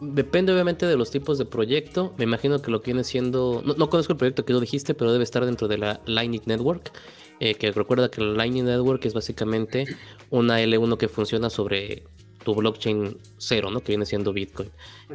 Depende 0.00 0.52
obviamente 0.52 0.86
de 0.86 0.96
los 0.96 1.10
tipos 1.10 1.38
de 1.38 1.44
proyecto. 1.44 2.14
Me 2.18 2.24
imagino 2.24 2.60
que 2.60 2.70
lo 2.70 2.80
que 2.80 2.92
viene 2.92 3.04
siendo. 3.04 3.62
No, 3.64 3.74
no 3.74 3.88
conozco 3.88 4.12
el 4.12 4.18
proyecto 4.18 4.44
que 4.44 4.52
tú 4.52 4.60
dijiste, 4.60 4.94
pero 4.94 5.12
debe 5.12 5.24
estar 5.24 5.44
dentro 5.44 5.68
de 5.68 5.78
la 5.78 6.00
Lightning 6.06 6.42
Network. 6.46 6.92
Eh, 7.40 7.54
que 7.56 7.72
recuerda 7.72 8.10
que 8.10 8.20
la 8.20 8.32
Lightning 8.32 8.64
Network 8.64 9.04
es 9.04 9.14
básicamente 9.14 9.86
una 10.30 10.60
L1 10.60 10.96
que 10.96 11.08
funciona 11.08 11.50
sobre 11.50 12.04
tu 12.44 12.54
blockchain 12.54 13.18
cero, 13.38 13.70
¿no? 13.70 13.80
Que 13.80 13.92
viene 13.92 14.06
siendo 14.06 14.32
Bitcoin. 14.32 14.70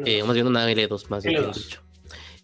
Eh, 0.05 0.23
más 0.23 0.33
bien 0.33 0.47
una 0.47 0.69
L2, 0.69 1.09
más 1.09 1.23
bien 1.23 1.51
dicho. 1.51 1.81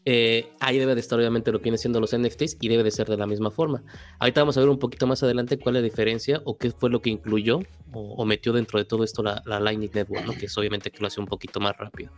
Eh, 0.08 0.52
ahí 0.60 0.78
debe 0.78 0.94
de 0.94 1.02
estar 1.02 1.18
obviamente 1.18 1.52
lo 1.52 1.58
que 1.60 1.64
viene 1.64 1.80
siendo 1.80 2.00
los 2.00 2.16
NFTs 2.16 2.58
y 2.62 2.68
debe 2.68 2.84
de 2.84 2.92
ser 2.92 3.08
de 3.08 3.18
la 3.18 3.26
misma 3.26 3.50
forma. 3.50 3.84
Ahorita 4.20 4.42
vamos 4.42 4.56
a 4.56 4.60
ver 4.60 4.70
un 4.70 4.78
poquito 4.78 5.08
más 5.08 5.24
adelante 5.24 5.58
cuál 5.58 5.76
es 5.76 5.82
la 5.82 5.86
diferencia 5.86 6.42
o 6.46 6.58
qué 6.58 6.70
fue 6.72 6.92
lo 6.92 7.02
que 7.02 7.10
incluyó 7.10 7.62
o, 7.92 8.26
metió 8.26 8.54
dentro 8.54 8.78
de 8.78 8.86
todo 8.86 9.04
esto 9.04 9.24
la, 9.24 9.42
la, 9.46 9.60
Lightning 9.60 9.90
Network, 9.94 10.26
¿no? 10.26 10.34
Que 10.34 10.46
es 10.46 10.58
obviamente 10.58 10.92
que 10.92 11.00
lo 11.00 11.08
hace 11.08 11.20
un 11.20 11.28
poquito 11.28 11.60
más 11.60 11.76
rápido 11.78 12.12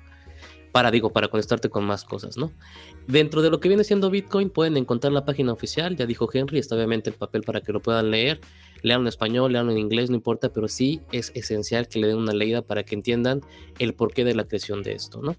para, 0.72 0.92
digo, 0.92 1.12
para 1.12 1.28
conectarte 1.28 1.70
con 1.70 1.86
más 1.86 2.04
cosas, 2.04 2.38
¿no? 2.38 2.52
Dentro 3.08 3.42
de 3.42 3.50
lo 3.50 3.60
que 3.60 3.68
viene 3.68 3.84
siendo 3.84 4.10
Bitcoin 4.10 4.50
pueden 4.50 4.78
encontrar 4.78 5.14
la 5.14 5.26
página 5.26 5.52
oficial, 5.54 5.96
ya 5.96 6.06
dijo 6.06 6.30
Henry, 6.32 6.60
está 6.60 6.76
obviamente 6.76 7.10
el 7.10 7.16
papel 7.16 7.42
para 7.42 7.62
que 7.62 7.72
lo 7.72 7.82
puedan 7.82 8.12
leer, 8.12 8.40
leanlo 8.82 9.06
en 9.06 9.10
español, 9.10 9.54
leanlo 9.54 9.72
en 9.72 9.78
inglés, 9.78 10.10
no 10.10 10.16
importa, 10.16 10.52
pero 10.52 10.68
sí 10.68 11.02
es 11.12 11.32
esencial 11.36 11.88
que 11.88 12.00
le 12.00 12.08
den 12.08 12.18
una 12.18 12.34
leída 12.34 12.62
para 12.62 12.84
que 12.84 12.96
entiendan 12.96 13.42
el 13.80 13.94
porqué 13.94 14.24
de 14.24 14.36
la 14.36 14.46
creación 14.46 14.84
de 14.84 14.94
esto, 14.94 15.22
¿no? 15.22 15.36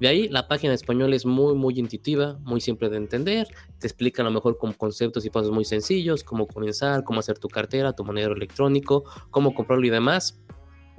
De 0.00 0.08
ahí, 0.08 0.28
la 0.28 0.48
página 0.48 0.72
en 0.72 0.74
español 0.74 1.12
es 1.14 1.26
muy, 1.26 1.54
muy 1.54 1.78
intuitiva, 1.78 2.38
muy 2.42 2.60
simple 2.60 2.88
de 2.88 2.96
entender, 2.96 3.48
te 3.78 3.86
explica 3.86 4.22
a 4.22 4.24
lo 4.24 4.30
mejor 4.30 4.58
con 4.58 4.72
conceptos 4.72 5.24
y 5.24 5.30
pasos 5.30 5.50
muy 5.50 5.64
sencillos, 5.64 6.24
cómo 6.24 6.46
comenzar, 6.46 7.04
cómo 7.04 7.20
hacer 7.20 7.38
tu 7.38 7.48
cartera, 7.48 7.94
tu 7.94 8.04
monedero 8.04 8.34
electrónico, 8.34 9.04
cómo 9.30 9.54
comprarlo 9.54 9.86
y 9.86 9.90
demás, 9.90 10.40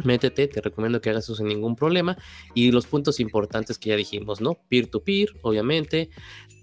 métete, 0.04 0.48
te 0.48 0.62
recomiendo 0.62 1.00
que 1.02 1.10
hagas 1.10 1.26
eso 1.26 1.36
sin 1.36 1.48
ningún 1.48 1.76
problema. 1.76 2.18
Y 2.54 2.72
los 2.72 2.86
puntos 2.88 3.20
importantes 3.20 3.78
que 3.78 3.90
ya 3.90 3.96
dijimos, 3.96 4.42
¿no? 4.42 4.60
Peer-to-peer, 4.70 5.30
obviamente. 5.42 6.10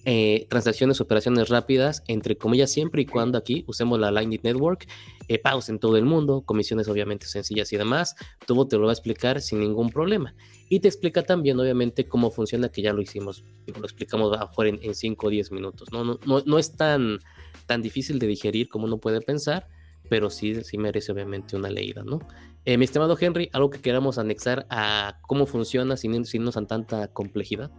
Eh, 0.04 0.46
transacciones, 0.50 1.00
operaciones 1.00 1.48
rápidas, 1.48 2.02
entre 2.08 2.36
comillas, 2.36 2.72
siempre 2.72 3.02
y 3.02 3.06
cuando 3.06 3.38
aquí 3.38 3.64
usemos 3.68 4.00
la 4.00 4.10
Lightning 4.10 4.40
Network, 4.42 4.88
eh, 5.28 5.38
pagos 5.38 5.68
en 5.68 5.78
todo 5.78 5.96
el 5.96 6.04
mundo, 6.04 6.42
comisiones 6.42 6.88
obviamente 6.88 7.26
sencillas 7.26 7.72
y 7.72 7.76
demás, 7.76 8.16
todo 8.44 8.66
te 8.66 8.76
lo 8.76 8.86
va 8.86 8.90
a 8.90 8.94
explicar 8.94 9.40
sin 9.40 9.60
ningún 9.60 9.90
problema. 9.90 10.34
Y 10.68 10.80
te 10.80 10.88
explica 10.88 11.22
también, 11.22 11.60
obviamente, 11.60 12.08
cómo 12.08 12.32
funciona, 12.32 12.68
que 12.68 12.82
ya 12.82 12.92
lo 12.92 13.00
hicimos, 13.00 13.44
lo 13.66 13.84
explicamos 13.84 14.36
afuera 14.36 14.76
en 14.82 14.94
5 14.94 15.26
o 15.26 15.30
10 15.30 15.52
minutos, 15.52 15.92
¿no? 15.92 16.02
No, 16.04 16.18
no, 16.44 16.58
es 16.58 16.74
tan, 16.74 17.20
tan 17.66 17.80
difícil 17.80 18.18
de 18.18 18.26
digerir 18.26 18.68
como 18.68 18.86
uno 18.86 18.98
puede 18.98 19.20
pensar, 19.20 19.68
pero 20.08 20.30
sí, 20.30 20.64
sí 20.64 20.78
merece 20.78 21.12
obviamente 21.12 21.54
una 21.54 21.70
leída, 21.70 22.02
¿no? 22.02 22.18
Eh, 22.64 22.76
mi 22.76 22.84
estimado 22.84 23.16
Henry, 23.20 23.50
algo 23.52 23.70
que 23.70 23.80
queramos 23.80 24.18
anexar 24.18 24.66
a 24.68 25.20
cómo 25.28 25.46
funciona 25.46 25.96
sin 25.96 26.14
irnos 26.14 26.56
a 26.56 26.66
tanta 26.66 27.06
complejidad. 27.08 27.70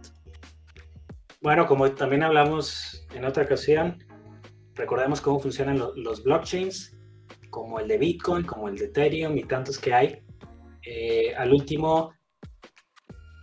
Bueno, 1.44 1.66
como 1.66 1.92
también 1.92 2.22
hablamos 2.22 3.06
en 3.12 3.26
otra 3.26 3.44
ocasión, 3.44 4.02
recordemos 4.74 5.20
cómo 5.20 5.38
funcionan 5.38 5.78
los 5.94 6.24
blockchains, 6.24 6.96
como 7.50 7.78
el 7.78 7.86
de 7.86 7.98
Bitcoin, 7.98 8.46
como 8.46 8.70
el 8.70 8.78
de 8.78 8.86
Ethereum 8.86 9.36
y 9.36 9.44
tantos 9.44 9.78
que 9.78 9.92
hay. 9.92 10.22
Eh, 10.86 11.34
al 11.36 11.52
último, 11.52 12.14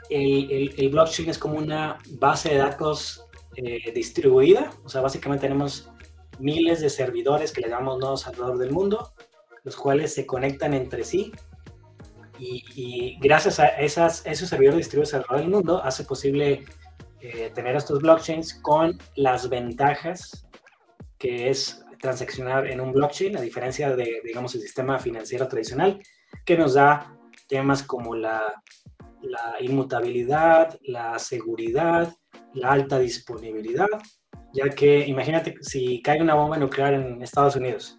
el, 0.09 0.89
blockchain 0.89 1.29
es 1.29 1.37
como 1.37 1.59
una 1.59 1.99
base 2.13 2.49
de 2.49 2.55
datos 2.55 3.23
eh, 3.55 3.91
distribuida, 3.93 4.71
o 4.83 4.89
sea, 4.89 5.01
básicamente 5.01 5.43
tenemos 5.43 5.91
miles 6.39 6.81
de 6.81 6.89
servidores 6.89 7.51
que 7.51 7.61
le 7.61 7.69
llamamos 7.69 7.99
nodos 7.99 8.25
alrededor 8.25 8.57
del 8.57 8.71
mundo 8.71 9.13
los 9.63 9.75
cuales 9.75 10.11
se 10.11 10.25
conectan 10.25 10.73
entre 10.73 11.03
sí 11.03 11.31
y, 12.39 13.19
gracias 13.19 13.59
a 13.59 13.67
esas, 13.67 14.25
esos 14.25 14.49
servidores 14.49 14.77
distribuidos 14.79 15.13
alrededor 15.13 15.41
del 15.41 15.51
mundo 15.51 15.83
hace 15.83 16.03
posible 16.03 16.65
eh, 17.21 17.51
tener 17.53 17.75
estos 17.75 18.01
blockchains 18.01 18.55
con 18.55 18.97
las 19.15 19.49
ventajas 19.49 20.47
que 21.17 21.49
es 21.49 21.83
transaccionar 21.99 22.67
en 22.67 22.81
un 22.81 22.91
blockchain, 22.91 23.37
a 23.37 23.41
diferencia 23.41 23.95
de, 23.95 24.21
digamos, 24.23 24.55
el 24.55 24.61
sistema 24.61 24.97
financiero 24.97 25.47
tradicional, 25.47 26.01
que 26.45 26.57
nos 26.57 26.73
da 26.73 27.15
temas 27.47 27.83
como 27.83 28.15
la, 28.15 28.41
la 29.21 29.55
inmutabilidad, 29.59 30.79
la 30.83 31.19
seguridad, 31.19 32.13
la 32.53 32.71
alta 32.71 32.97
disponibilidad, 32.97 33.87
ya 34.53 34.69
que 34.69 35.07
imagínate 35.07 35.55
si 35.61 36.01
cae 36.01 36.21
una 36.21 36.33
bomba 36.33 36.57
nuclear 36.57 36.93
en 36.93 37.21
Estados 37.21 37.55
Unidos. 37.55 37.97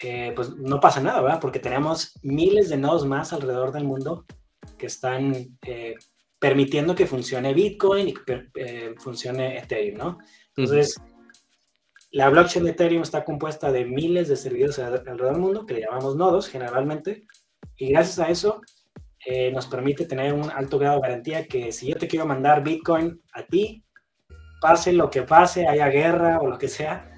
Eh, 0.00 0.32
pues 0.34 0.50
no 0.56 0.80
pasa 0.80 1.00
nada, 1.00 1.20
¿verdad? 1.20 1.40
Porque 1.40 1.60
tenemos 1.60 2.18
miles 2.22 2.68
de 2.68 2.76
nodos 2.76 3.06
más 3.06 3.32
alrededor 3.32 3.72
del 3.72 3.84
mundo 3.84 4.24
que 4.76 4.86
están 4.86 5.34
eh, 5.62 5.94
permitiendo 6.44 6.94
que 6.94 7.06
funcione 7.06 7.54
Bitcoin 7.54 8.08
y 8.08 8.12
que 8.12 8.50
eh, 8.56 8.94
funcione 8.98 9.56
Ethereum, 9.56 9.96
¿no? 9.96 10.18
Entonces, 10.54 11.00
la 12.10 12.28
blockchain 12.28 12.66
de 12.66 12.72
Ethereum 12.72 13.02
está 13.02 13.24
compuesta 13.24 13.72
de 13.72 13.86
miles 13.86 14.28
de 14.28 14.36
servidores 14.36 14.78
alrededor 14.78 15.32
del 15.32 15.40
mundo, 15.40 15.64
que 15.64 15.72
le 15.72 15.80
llamamos 15.80 16.16
nodos 16.16 16.50
generalmente, 16.50 17.24
y 17.78 17.88
gracias 17.88 18.18
a 18.18 18.28
eso 18.28 18.60
eh, 19.24 19.52
nos 19.52 19.66
permite 19.66 20.04
tener 20.04 20.34
un 20.34 20.50
alto 20.50 20.78
grado 20.78 20.96
de 20.96 21.08
garantía 21.08 21.48
que 21.48 21.72
si 21.72 21.86
yo 21.86 21.96
te 21.96 22.08
quiero 22.08 22.26
mandar 22.26 22.62
Bitcoin 22.62 23.22
a 23.32 23.46
ti, 23.46 23.82
pase 24.60 24.92
lo 24.92 25.08
que 25.08 25.22
pase, 25.22 25.66
haya 25.66 25.88
guerra 25.88 26.40
o 26.42 26.46
lo 26.46 26.58
que 26.58 26.68
sea, 26.68 27.10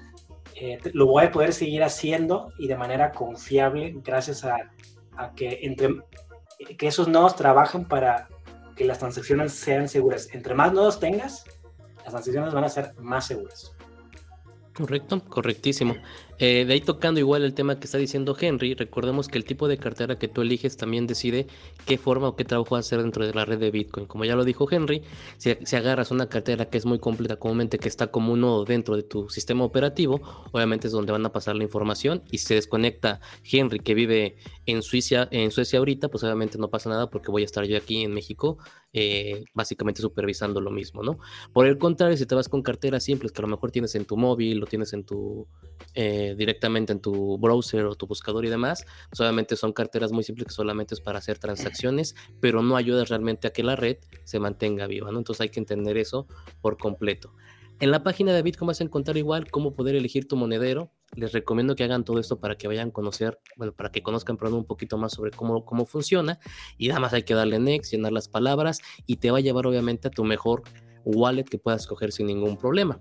eh, 0.55 0.79
lo 0.93 1.07
voy 1.07 1.25
a 1.25 1.31
poder 1.33 1.51
seguir 1.51 1.83
haciendo 1.83 2.53
y 2.57 2.69
de 2.69 2.77
manera 2.77 3.11
confiable 3.11 3.93
gracias 4.05 4.45
a, 4.45 4.55
a 5.17 5.33
que, 5.33 5.59
entre, 5.63 5.97
que 6.77 6.87
esos 6.87 7.09
nodos 7.09 7.35
trabajan 7.35 7.89
para 7.89 8.29
que 8.77 8.85
las 8.85 8.99
transacciones 8.99 9.51
sean 9.53 9.89
seguras. 9.89 10.29
Entre 10.31 10.53
más 10.53 10.71
nodos 10.71 10.99
tengas, 10.99 11.43
las 12.03 12.13
transacciones 12.13 12.53
van 12.53 12.63
a 12.63 12.69
ser 12.69 12.93
más 12.99 13.25
seguras. 13.25 13.75
Correcto, 14.73 15.19
correctísimo. 15.25 15.95
Eh, 16.39 16.65
de 16.65 16.73
ahí 16.73 16.81
tocando 16.81 17.19
igual 17.19 17.43
el 17.43 17.53
tema 17.53 17.79
que 17.79 17.85
está 17.85 17.97
diciendo 17.97 18.37
Henry, 18.39 18.75
recordemos 18.75 19.27
que 19.27 19.37
el 19.37 19.45
tipo 19.45 19.67
de 19.67 19.77
cartera 19.77 20.19
que 20.19 20.27
tú 20.27 20.41
eliges 20.41 20.77
también 20.77 21.07
decide 21.07 21.47
qué 21.85 21.97
forma 21.97 22.27
o 22.27 22.35
qué 22.35 22.45
trabajo 22.45 22.75
hacer 22.75 23.01
dentro 23.01 23.25
de 23.25 23.33
la 23.33 23.43
red 23.45 23.57
de 23.57 23.71
Bitcoin. 23.71 24.05
Como 24.05 24.23
ya 24.23 24.35
lo 24.35 24.45
dijo 24.45 24.67
Henry, 24.69 25.01
si, 25.37 25.51
agarras 25.75 26.11
una 26.11 26.29
cartera 26.29 26.69
que 26.69 26.77
es 26.77 26.85
muy 26.85 26.99
completa, 26.99 27.37
comúnmente 27.37 27.79
que 27.79 27.87
está 27.87 28.07
como 28.07 28.33
uno 28.33 28.65
dentro 28.65 28.95
de 28.95 29.03
tu 29.03 29.29
sistema 29.29 29.63
operativo, 29.63 30.21
obviamente 30.51 30.87
es 30.87 30.93
donde 30.93 31.11
van 31.11 31.25
a 31.25 31.31
pasar 31.31 31.55
la 31.55 31.63
información 31.63 32.23
y 32.31 32.37
si 32.37 32.47
se 32.47 32.53
desconecta 32.55 33.19
Henry 33.43 33.79
que 33.79 33.95
vive 33.95 34.37
en 34.65 34.83
Suiza, 34.83 35.27
en 35.31 35.51
Suecia 35.51 35.79
ahorita, 35.79 36.09
pues 36.09 36.23
obviamente 36.23 36.57
no 36.57 36.69
pasa 36.69 36.89
nada 36.89 37.09
porque 37.09 37.31
voy 37.31 37.41
a 37.41 37.45
estar 37.45 37.65
yo 37.65 37.77
aquí 37.77 38.03
en 38.03 38.13
México 38.13 38.57
eh, 38.93 39.45
básicamente 39.53 40.01
supervisando 40.01 40.61
lo 40.61 40.71
mismo, 40.71 41.03
¿no? 41.03 41.19
Por 41.53 41.67
el 41.67 41.77
contrario, 41.77 42.17
si 42.17 42.25
te 42.25 42.35
vas 42.35 42.49
con 42.49 42.61
carteras 42.63 43.03
simples 43.03 43.31
que 43.31 43.41
a 43.41 43.43
lo 43.43 43.47
mejor 43.47 43.69
tienes 43.69 43.93
en 43.95 44.05
tu 44.05 44.17
móvil, 44.17 44.57
lo 44.57 44.65
tienes 44.65 44.93
en 44.93 45.03
tu 45.03 45.47
eh, 45.93 46.26
directamente 46.35 46.93
en 46.93 46.99
tu 46.99 47.37
browser 47.37 47.85
o 47.85 47.95
tu 47.95 48.07
buscador 48.07 48.45
y 48.45 48.49
demás, 48.49 48.85
solamente 49.11 49.55
son 49.55 49.73
carteras 49.73 50.11
muy 50.11 50.23
simples 50.23 50.47
que 50.47 50.53
solamente 50.53 50.93
es 50.93 51.01
para 51.01 51.19
hacer 51.19 51.37
transacciones, 51.39 52.15
pero 52.39 52.61
no 52.61 52.75
ayuda 52.75 53.05
realmente 53.05 53.47
a 53.47 53.51
que 53.51 53.63
la 53.63 53.75
red 53.75 53.97
se 54.23 54.39
mantenga 54.39 54.87
viva, 54.87 55.11
¿no? 55.11 55.17
Entonces 55.19 55.41
hay 55.41 55.49
que 55.49 55.59
entender 55.59 55.97
eso 55.97 56.27
por 56.61 56.77
completo. 56.77 57.33
En 57.79 57.91
la 57.91 58.01
página 58.01 58.33
de 58.33 58.41
Bitcoin 58.41 58.67
vas 58.67 58.81
a 58.81 58.83
encontrar 58.83 59.17
igual 59.17 59.51
cómo 59.51 59.75
poder 59.75 59.95
elegir 59.95 60.27
tu 60.27 60.35
monedero. 60.35 60.91
Les 61.15 61.31
recomiendo 61.31 61.75
que 61.75 61.83
hagan 61.83 62.03
todo 62.03 62.19
esto 62.19 62.39
para 62.39 62.57
que 62.57 62.67
vayan 62.67 62.89
a 62.89 62.91
conocer, 62.91 63.39
bueno, 63.55 63.71
para 63.71 63.91
que 63.91 64.01
conozcan 64.01 64.35
pronto 64.35 64.57
un 64.57 64.65
poquito 64.65 64.97
más 64.97 65.13
sobre 65.13 65.29
cómo, 65.29 65.63
cómo 65.63 65.85
funciona. 65.85 66.39
Y 66.79 66.87
nada 66.87 66.99
más 66.99 67.13
hay 67.13 67.21
que 67.21 67.35
darle 67.35 67.59
next, 67.59 67.91
llenar 67.91 68.13
las 68.13 68.29
palabras 68.29 68.79
y 69.05 69.17
te 69.17 69.29
va 69.29 69.37
a 69.37 69.41
llevar 69.41 69.67
obviamente 69.67 70.07
a 70.07 70.11
tu 70.11 70.23
mejor 70.23 70.63
wallet 71.05 71.43
que 71.43 71.59
puedas 71.59 71.85
coger 71.85 72.11
sin 72.11 72.25
ningún 72.25 72.57
problema. 72.57 72.99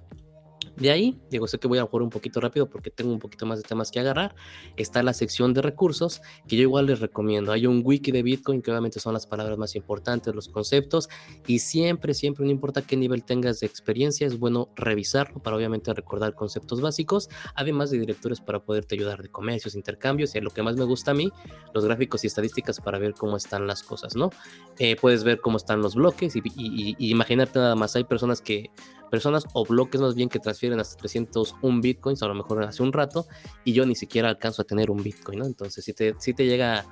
De 0.76 0.90
ahí, 0.90 1.18
digo, 1.30 1.46
sé 1.46 1.58
que 1.58 1.68
voy 1.68 1.78
a 1.78 1.84
jugar 1.84 2.02
un 2.02 2.10
poquito 2.10 2.40
rápido 2.40 2.68
porque 2.68 2.90
tengo 2.90 3.12
un 3.12 3.18
poquito 3.18 3.46
más 3.46 3.58
de 3.58 3.64
temas 3.64 3.90
que 3.90 4.00
agarrar. 4.00 4.34
Está 4.76 5.02
la 5.02 5.14
sección 5.14 5.54
de 5.54 5.62
recursos, 5.62 6.20
que 6.46 6.56
yo 6.56 6.62
igual 6.62 6.86
les 6.86 7.00
recomiendo. 7.00 7.52
Hay 7.52 7.66
un 7.66 7.80
wiki 7.82 8.12
de 8.12 8.22
Bitcoin, 8.22 8.60
que 8.60 8.70
obviamente 8.70 9.00
son 9.00 9.14
las 9.14 9.26
palabras 9.26 9.56
más 9.56 9.74
importantes, 9.74 10.34
los 10.34 10.48
conceptos, 10.48 11.08
y 11.46 11.60
siempre, 11.60 12.12
siempre, 12.12 12.44
no 12.44 12.50
importa 12.50 12.82
qué 12.82 12.96
nivel 12.96 13.24
tengas 13.24 13.60
de 13.60 13.66
experiencia, 13.66 14.26
es 14.26 14.38
bueno 14.38 14.68
revisarlo 14.76 15.42
para 15.42 15.56
obviamente 15.56 15.92
recordar 15.94 16.34
conceptos 16.34 16.80
básicos, 16.80 17.30
además 17.54 17.90
de 17.90 17.98
directores 17.98 18.40
para 18.40 18.60
poderte 18.60 18.96
ayudar 18.96 19.22
de 19.22 19.30
comercios, 19.30 19.74
intercambios, 19.74 20.34
y 20.34 20.40
lo 20.40 20.50
que 20.50 20.62
más 20.62 20.76
me 20.76 20.84
gusta 20.84 21.12
a 21.12 21.14
mí, 21.14 21.30
los 21.72 21.84
gráficos 21.86 22.24
y 22.24 22.26
estadísticas 22.26 22.80
para 22.80 22.98
ver 22.98 23.14
cómo 23.14 23.36
están 23.36 23.66
las 23.66 23.82
cosas, 23.82 24.14
¿no? 24.14 24.30
Eh, 24.78 24.96
puedes 24.96 25.24
ver 25.24 25.40
cómo 25.40 25.56
están 25.56 25.80
los 25.80 25.94
bloques 25.94 26.36
y, 26.36 26.42
y 26.44 27.10
imaginarte 27.10 27.58
nada 27.58 27.76
más, 27.76 27.96
hay 27.96 28.04
personas 28.04 28.40
que 28.40 28.70
personas 29.10 29.46
o 29.52 29.64
bloques 29.64 30.00
más 30.00 30.14
bien 30.14 30.28
que 30.28 30.38
transfieren 30.38 30.80
hasta 30.80 30.96
301 30.96 31.80
bitcoins, 31.80 32.22
a 32.22 32.28
lo 32.28 32.34
mejor 32.34 32.62
hace 32.64 32.82
un 32.82 32.92
rato, 32.92 33.26
y 33.64 33.72
yo 33.72 33.86
ni 33.86 33.94
siquiera 33.94 34.28
alcanzo 34.28 34.62
a 34.62 34.64
tener 34.64 34.90
un 34.90 35.02
bitcoin, 35.02 35.40
¿no? 35.40 35.46
Entonces, 35.46 35.84
si 35.84 35.92
te, 35.92 36.14
si 36.18 36.34
te 36.34 36.46
llega 36.46 36.86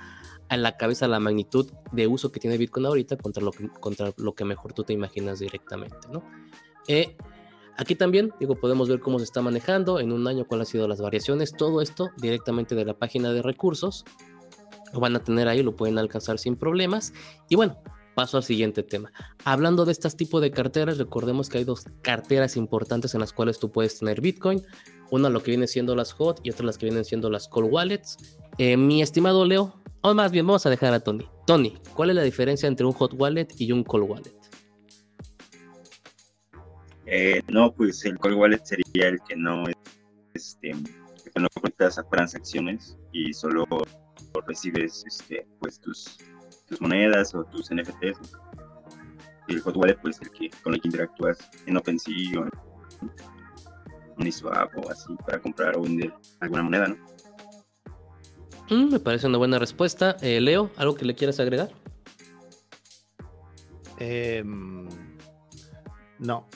a 0.48 0.56
la 0.56 0.76
cabeza 0.76 1.08
la 1.08 1.20
magnitud 1.20 1.70
de 1.92 2.06
uso 2.06 2.30
que 2.30 2.40
tiene 2.40 2.58
Bitcoin 2.58 2.86
ahorita 2.86 3.16
contra 3.16 3.42
lo 3.42 3.50
que, 3.50 3.68
contra 3.68 4.12
lo 4.16 4.34
que 4.34 4.44
mejor 4.44 4.72
tú 4.72 4.84
te 4.84 4.92
imaginas 4.92 5.38
directamente, 5.38 5.96
¿no? 6.12 6.22
Eh, 6.86 7.16
aquí 7.76 7.94
también, 7.94 8.32
digo, 8.40 8.56
podemos 8.56 8.88
ver 8.88 9.00
cómo 9.00 9.18
se 9.18 9.24
está 9.24 9.40
manejando 9.40 10.00
en 10.00 10.12
un 10.12 10.26
año, 10.26 10.46
cuáles 10.46 10.68
han 10.68 10.72
sido 10.72 10.88
las 10.88 11.00
variaciones, 11.00 11.52
todo 11.56 11.80
esto 11.80 12.10
directamente 12.18 12.74
de 12.74 12.84
la 12.84 12.94
página 12.94 13.32
de 13.32 13.42
recursos, 13.42 14.04
lo 14.92 15.00
van 15.00 15.16
a 15.16 15.24
tener 15.24 15.48
ahí, 15.48 15.62
lo 15.62 15.74
pueden 15.74 15.98
alcanzar 15.98 16.38
sin 16.38 16.56
problemas. 16.56 17.12
Y 17.48 17.56
bueno, 17.56 17.76
paso 18.14 18.36
al 18.36 18.44
siguiente 18.44 18.82
tema. 18.82 19.12
Hablando 19.44 19.84
de 19.84 19.92
este 19.92 20.08
tipo 20.10 20.40
de 20.40 20.50
carteras, 20.50 20.98
recordemos 20.98 21.48
que 21.48 21.58
hay 21.58 21.64
dos 21.64 21.84
carteras 22.02 22.56
importantes 22.56 23.14
en 23.14 23.20
las 23.20 23.32
cuales 23.32 23.58
tú 23.58 23.70
puedes 23.70 23.98
tener 23.98 24.20
Bitcoin. 24.20 24.62
Una 25.10 25.28
lo 25.28 25.42
que 25.42 25.50
viene 25.50 25.66
siendo 25.66 25.94
las 25.94 26.12
hot 26.12 26.40
y 26.42 26.50
otra 26.50 26.66
las 26.66 26.78
que 26.78 26.86
vienen 26.86 27.04
siendo 27.04 27.30
las 27.30 27.48
cold 27.48 27.72
wallets. 27.72 28.16
Eh, 28.58 28.76
mi 28.76 29.02
estimado 29.02 29.44
Leo, 29.44 29.80
o 30.00 30.14
más 30.14 30.32
bien 30.32 30.46
vamos 30.46 30.64
a 30.66 30.70
dejar 30.70 30.94
a 30.94 31.00
Tony. 31.00 31.28
Tony, 31.46 31.76
¿cuál 31.94 32.10
es 32.10 32.16
la 32.16 32.22
diferencia 32.22 32.66
entre 32.66 32.86
un 32.86 32.92
hot 32.92 33.14
wallet 33.14 33.48
y 33.58 33.72
un 33.72 33.84
cold 33.84 34.08
wallet? 34.08 34.34
Eh, 37.06 37.42
no, 37.48 37.72
pues 37.74 38.04
el 38.04 38.18
cold 38.18 38.36
wallet 38.36 38.64
sería 38.64 39.08
el 39.08 39.18
que 39.28 39.36
no, 39.36 39.64
este, 40.32 40.70
que 40.70 41.40
no 41.40 41.48
conectas 41.54 41.98
a 41.98 42.02
transacciones 42.04 42.96
y 43.12 43.32
solo 43.32 43.66
recibes 44.46 45.04
este, 45.06 45.46
pues 45.60 45.80
tus 45.80 46.18
tus 46.66 46.80
monedas 46.80 47.34
o 47.34 47.44
tus 47.44 47.70
NFTs. 47.70 48.36
Y 49.48 49.54
el 49.54 49.60
hot 49.60 49.76
wallet, 49.76 49.98
pues 50.00 50.20
el 50.22 50.30
que 50.30 50.50
con 50.62 50.74
el 50.74 50.80
que 50.80 50.88
interactúas 50.88 51.38
en 51.66 51.76
OpenSea 51.76 52.40
o 52.40 52.44
en 52.44 52.50
Uniswap 54.18 54.76
o 54.78 54.90
así 54.90 55.14
para 55.26 55.38
comprar 55.40 55.76
o 55.76 55.82
vender 55.82 56.12
alguna 56.40 56.62
moneda, 56.62 56.88
¿no? 56.88 56.96
Mm, 58.70 58.92
me 58.92 59.00
parece 59.00 59.26
una 59.26 59.38
buena 59.38 59.58
respuesta. 59.58 60.16
Eh, 60.22 60.40
Leo, 60.40 60.70
¿algo 60.76 60.94
que 60.94 61.04
le 61.04 61.14
quieras 61.14 61.38
agregar? 61.40 61.70
Em, 63.98 64.88
no. 66.18 66.46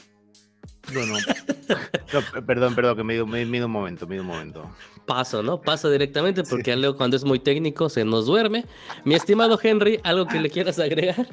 No, 0.93 1.07
no. 1.07 1.15
Perdón, 2.47 2.75
perdón, 2.75 2.97
que 2.97 3.05
me 3.05 3.13
dio, 3.13 3.27
me, 3.27 3.45
un 3.45 3.71
momento, 3.71 4.07
me 4.07 4.15
dio 4.15 4.23
un 4.23 4.29
momento 4.29 4.71
paso, 5.09 5.43
¿no? 5.43 5.61
Paso 5.61 5.91
directamente 5.91 6.45
porque 6.45 6.77
Leo 6.77 6.95
cuando 6.95 7.17
es 7.17 7.25
muy 7.25 7.41
técnico 7.41 7.89
se 7.89 8.05
nos 8.05 8.27
duerme. 8.27 8.67
Mi 9.05 9.15
estimado 9.15 9.59
Henry, 9.61 9.99
¿algo 10.05 10.27
que 10.27 10.39
le 10.39 10.51
quieras 10.51 10.79
agregar? 10.79 11.27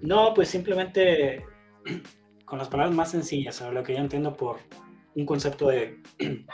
No, 0.00 0.34
pues 0.34 0.48
simplemente 0.48 1.44
con 2.44 2.58
las 2.58 2.68
palabras 2.68 2.94
más 2.94 3.10
sencillas, 3.10 3.60
lo 3.72 3.82
que 3.82 3.94
yo 3.94 3.98
entiendo 3.98 4.36
por 4.36 4.58
un 5.14 5.26
concepto 5.26 5.68
de 5.68 6.00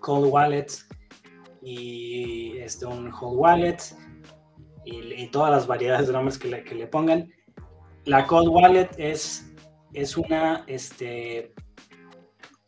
cold 0.00 0.26
wallets 0.30 0.86
y 1.62 2.58
este, 2.58 2.84
un 2.84 3.10
hot 3.10 3.34
wallet 3.34 3.78
y, 4.84 5.26
todas 5.28 5.52
las 5.52 5.66
variedades 5.66 6.08
de 6.08 6.12
nombres 6.12 6.36
que 6.38 6.48
le, 6.48 6.64
que 6.64 6.74
le 6.74 6.88
pongan. 6.88 7.32
La 8.04 8.26
cold 8.26 8.48
wallet 8.48 8.90
es, 8.98 9.54
es 9.94 10.16
una 10.16 10.64
este, 10.66 11.54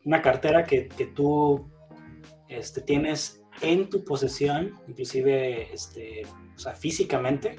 una 0.05 0.21
cartera 0.21 0.63
que, 0.63 0.87
tú 1.15 1.69
este, 2.47 2.81
tienes 2.81 3.43
en 3.61 3.89
tu 3.89 4.05
posesión, 4.05 4.79
inclusive 4.87 5.73
este, 5.73 6.23
o 6.55 6.59
sea, 6.59 6.73
físicamente. 6.73 7.57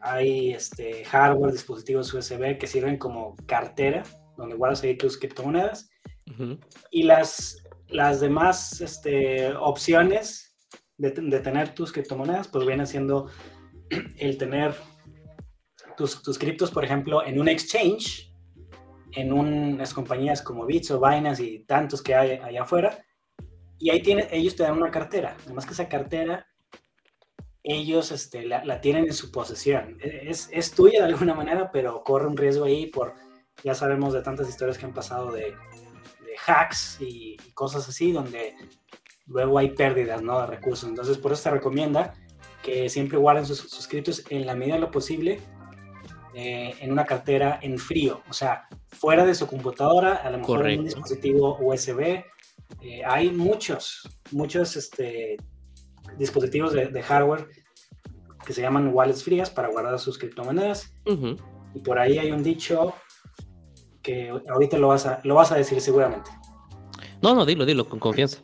Hay 0.00 0.52
este, 0.52 1.04
hardware, 1.04 1.52
dispositivos 1.52 2.12
USB 2.12 2.56
que 2.58 2.66
sirven 2.66 2.96
como 2.96 3.36
cartera, 3.46 4.02
donde 4.38 4.56
guardas 4.56 4.82
ahí 4.82 4.96
tus 4.96 5.18
criptomonedas. 5.18 5.90
Y 6.90 7.02
las, 7.02 7.62
las 7.88 8.20
demás 8.20 8.80
este, 8.80 9.52
opciones 9.52 10.56
de, 10.96 11.10
de, 11.10 11.40
tener 11.40 11.74
tus 11.74 11.92
criptomonedas, 11.92 12.48
pues 12.48 12.64
viene 12.64 12.86
siendo 12.86 13.26
el 14.16 14.38
tener 14.38 14.74
tus, 15.96 16.22
tus 16.22 16.38
criptos, 16.38 16.70
por 16.70 16.84
ejemplo, 16.84 17.26
en 17.26 17.38
un 17.40 17.48
exchange, 17.48 18.29
en 19.12 19.32
unas 19.32 19.94
compañías 19.94 20.42
como 20.42 20.66
Bits 20.66 20.90
o 20.90 21.00
Binance 21.00 21.42
y 21.42 21.64
tantos 21.64 22.02
que 22.02 22.14
hay 22.14 22.32
allá 22.32 22.62
afuera. 22.62 23.04
Y 23.78 23.90
ahí 23.90 24.02
tiene, 24.02 24.28
ellos 24.30 24.56
te 24.56 24.62
dan 24.62 24.76
una 24.76 24.90
cartera. 24.90 25.36
Además 25.44 25.66
que 25.66 25.72
esa 25.72 25.88
cartera, 25.88 26.46
ellos 27.62 28.12
este, 28.12 28.46
la, 28.46 28.80
tienen 28.80 29.06
en 29.06 29.14
su 29.14 29.30
posesión. 29.30 29.96
Es, 30.00 30.48
es, 30.52 30.72
tuya 30.72 31.00
de 31.00 31.12
alguna 31.12 31.34
manera, 31.34 31.70
pero 31.72 32.04
corre 32.04 32.26
un 32.26 32.36
riesgo 32.36 32.64
ahí 32.64 32.86
por, 32.86 33.14
ya 33.64 33.74
sabemos 33.74 34.12
de 34.12 34.22
tantas 34.22 34.48
historias 34.48 34.78
que 34.78 34.86
han 34.86 34.94
pasado 34.94 35.32
de, 35.32 35.42
de 35.44 36.36
hacks 36.46 36.98
y, 37.00 37.36
cosas 37.54 37.88
así, 37.88 38.12
donde 38.12 38.54
luego 39.26 39.58
hay 39.58 39.70
pérdidas 39.70 40.22
¿no? 40.22 40.40
de 40.40 40.46
recursos. 40.46 40.88
Entonces, 40.88 41.18
por 41.18 41.32
eso 41.32 41.42
se 41.42 41.50
recomienda 41.50 42.14
que 42.62 42.88
siempre 42.88 43.18
guarden 43.18 43.46
sus, 43.46 43.58
suscritos 43.58 44.24
en 44.28 44.46
la 44.46 44.54
medida 44.54 44.74
de 44.74 44.80
lo 44.80 44.90
posible 44.90 45.40
eh, 46.34 46.74
en 46.80 46.92
una 46.92 47.04
cartera 47.04 47.58
en 47.60 47.78
frío, 47.78 48.22
o 48.28 48.32
sea, 48.32 48.68
fuera 48.88 49.24
de 49.26 49.34
su 49.34 49.46
computadora, 49.46 50.16
a 50.16 50.30
lo 50.30 50.38
mejor 50.38 50.68
en 50.68 50.80
un 50.80 50.84
dispositivo 50.84 51.58
USB. 51.60 52.24
Eh, 52.80 53.02
hay 53.04 53.30
muchos, 53.30 54.08
muchos 54.30 54.76
este, 54.76 55.36
dispositivos 56.18 56.72
de, 56.72 57.02
hardware 57.02 57.48
que 58.46 58.52
se 58.52 58.62
llaman 58.62 58.90
wallets 58.94 59.24
frías 59.24 59.50
para 59.50 59.68
guardar 59.68 59.98
sus 59.98 60.18
criptomonedas. 60.18 60.92
Y 61.74 61.80
por 61.80 61.98
ahí 61.98 62.18
hay 62.18 62.30
un 62.30 62.42
dicho 62.42 62.94
que 64.02 64.30
ahorita 64.48 64.78
lo 64.78 64.88
vas 64.88 65.06
a, 65.06 65.20
lo 65.24 65.34
vas 65.34 65.50
a 65.50 65.56
decir 65.56 65.80
seguramente. 65.80 66.30
No, 67.22 67.34
no, 67.34 67.44
dilo, 67.44 67.66
dilo, 67.66 67.88
con 67.88 67.98
confianza. 67.98 68.38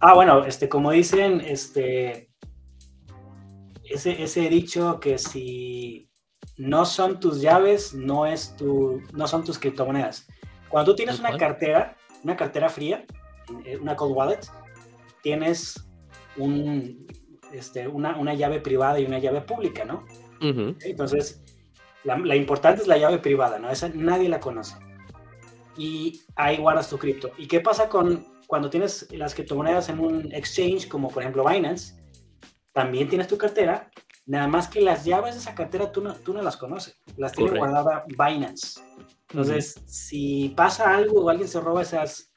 Ah, 0.00 0.14
bueno, 0.14 0.44
este, 0.44 0.68
como 0.68 0.92
dicen, 0.92 1.40
este, 1.40 2.30
ese, 3.84 4.22
ese 4.22 4.48
dicho 4.48 5.00
que 5.00 5.18
si 5.18 6.10
no 6.56 6.84
son 6.84 7.20
tus 7.20 7.40
llaves, 7.40 7.94
no, 7.94 8.26
es 8.26 8.54
tu, 8.56 9.02
no 9.12 9.26
son 9.26 9.44
tus 9.44 9.58
criptomonedas. 9.58 10.26
Cuando 10.68 10.92
tú 10.92 10.96
tienes 10.96 11.18
una 11.18 11.36
cartera, 11.36 11.96
una 12.22 12.36
cartera 12.36 12.68
fría, 12.68 13.04
eh, 13.64 13.76
una 13.76 13.96
cold 13.96 14.16
wallet, 14.16 14.40
tienes 15.22 15.88
un, 16.36 17.06
este, 17.52 17.86
una, 17.88 18.16
una, 18.16 18.34
llave 18.34 18.60
privada 18.60 18.98
y 19.00 19.04
una 19.04 19.18
llave 19.18 19.40
pública, 19.40 19.84
¿no? 19.84 20.04
Entonces, 20.40 21.42
la, 22.04 22.18
la, 22.18 22.36
importante 22.36 22.82
es 22.82 22.88
la 22.88 22.98
llave 22.98 23.18
privada, 23.18 23.58
¿no? 23.58 23.70
Esa 23.70 23.88
nadie 23.88 24.28
la 24.28 24.40
conoce. 24.40 24.76
Y 25.76 26.22
ahí 26.36 26.58
guardas 26.58 26.90
tu 26.90 26.98
cripto. 26.98 27.30
¿Y 27.38 27.48
qué 27.48 27.60
pasa 27.60 27.88
con 27.88 28.26
cuando 28.46 28.68
tienes 28.68 29.08
las 29.12 29.34
criptomonedas 29.34 29.88
en 29.88 30.00
un 30.00 30.32
exchange, 30.32 30.88
como 30.88 31.08
por 31.08 31.22
ejemplo 31.22 31.44
Binance? 31.48 31.94
También 32.72 33.08
tienes 33.08 33.26
tu 33.26 33.38
cartera, 33.38 33.90
nada 34.26 34.48
más 34.48 34.68
que 34.68 34.80
las 34.80 35.04
llaves 35.04 35.34
de 35.34 35.40
esa 35.40 35.54
cartera 35.54 35.92
tú 35.92 36.02
no, 36.02 36.14
tú 36.14 36.32
no 36.32 36.42
las 36.42 36.56
conoces, 36.56 37.00
las 37.16 37.32
tiene 37.32 37.58
guardada 37.58 38.04
Binance. 38.08 38.80
Entonces, 39.30 39.82
si 39.86 40.50
pasa 40.56 40.94
algo 40.94 41.22
o 41.24 41.28
alguien 41.28 41.48
se 41.48 41.60
roba 41.60 41.82
esas, 41.82 42.32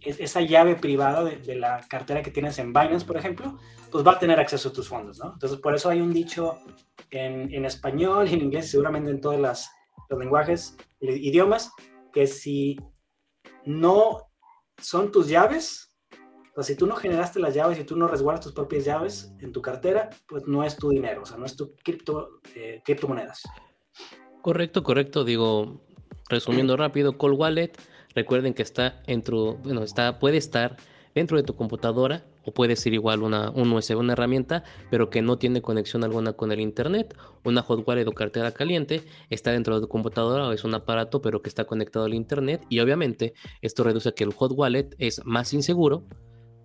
esa 0.00 0.40
llave 0.40 0.76
privada 0.76 1.24
de, 1.24 1.56
la 1.56 1.80
cartera 1.88 2.22
que 2.22 2.30
tienes 2.30 2.58
en 2.58 2.72
Binance, 2.72 3.06
por 3.06 3.16
ejemplo, 3.16 3.58
pues 3.90 4.06
va 4.06 4.12
a 4.12 4.18
tener 4.18 4.38
acceso 4.38 4.68
a 4.68 4.72
tus 4.72 4.88
fondos, 4.88 5.18
¿no? 5.18 5.32
Entonces, 5.32 5.58
por 5.58 5.74
eso 5.74 5.88
hay 5.88 6.00
un 6.00 6.12
dicho 6.12 6.58
en, 7.10 7.52
en 7.52 7.64
español 7.64 8.28
y 8.28 8.34
en 8.34 8.42
inglés, 8.42 8.70
seguramente 8.70 9.10
en 9.10 9.20
todos 9.20 9.40
los 9.40 9.68
lenguajes, 10.10 10.76
idiomas, 11.00 11.72
que 12.12 12.26
si 12.26 12.76
no 13.64 14.30
son 14.78 15.10
tus 15.10 15.28
llaves, 15.28 15.85
o 16.56 16.62
sea, 16.62 16.74
si 16.74 16.74
tú 16.74 16.86
no 16.86 16.96
generaste 16.96 17.38
las 17.38 17.54
llaves 17.54 17.78
y 17.78 17.84
tú 17.84 17.96
no 17.96 18.08
resguardas 18.08 18.42
tus 18.42 18.54
propias 18.54 18.86
llaves 18.86 19.30
en 19.40 19.52
tu 19.52 19.60
cartera, 19.60 20.08
pues 20.26 20.46
no 20.46 20.64
es 20.64 20.74
tu 20.76 20.88
dinero, 20.88 21.22
o 21.22 21.26
sea, 21.26 21.36
no 21.36 21.44
es 21.44 21.54
tu 21.54 21.74
cripto, 21.84 22.40
eh, 22.54 22.80
criptomonedas. 22.82 23.42
Correcto, 24.40 24.82
correcto. 24.82 25.24
Digo, 25.24 25.82
resumiendo 26.30 26.78
rápido, 26.78 27.18
Cold 27.18 27.38
Wallet, 27.38 27.72
recuerden 28.14 28.54
que 28.54 28.62
está 28.62 29.02
dentro, 29.06 29.58
bueno, 29.64 29.82
está, 29.82 30.18
puede 30.18 30.38
estar 30.38 30.78
dentro 31.14 31.36
de 31.36 31.42
tu 31.42 31.56
computadora 31.56 32.24
o 32.46 32.54
puede 32.54 32.76
ser 32.76 32.94
igual 32.94 33.22
una, 33.22 33.50
un 33.50 33.70
USB, 33.72 33.98
una 33.98 34.14
herramienta, 34.14 34.64
pero 34.90 35.10
que 35.10 35.20
no 35.20 35.36
tiene 35.36 35.60
conexión 35.60 36.04
alguna 36.04 36.32
con 36.32 36.52
el 36.52 36.60
Internet. 36.60 37.14
Una 37.44 37.60
hot 37.60 37.86
wallet 37.86 38.06
o 38.06 38.12
cartera 38.12 38.52
caliente 38.52 39.02
está 39.28 39.50
dentro 39.50 39.74
de 39.74 39.82
tu 39.82 39.88
computadora 39.88 40.48
o 40.48 40.52
es 40.52 40.64
un 40.64 40.74
aparato, 40.74 41.20
pero 41.20 41.42
que 41.42 41.50
está 41.50 41.66
conectado 41.66 42.06
al 42.06 42.14
Internet. 42.14 42.64
Y 42.70 42.80
obviamente 42.80 43.34
esto 43.60 43.84
reduce 43.84 44.08
a 44.08 44.12
que 44.12 44.24
el 44.24 44.32
hot 44.32 44.52
wallet 44.54 44.94
es 44.96 45.20
más 45.26 45.52
inseguro 45.52 46.06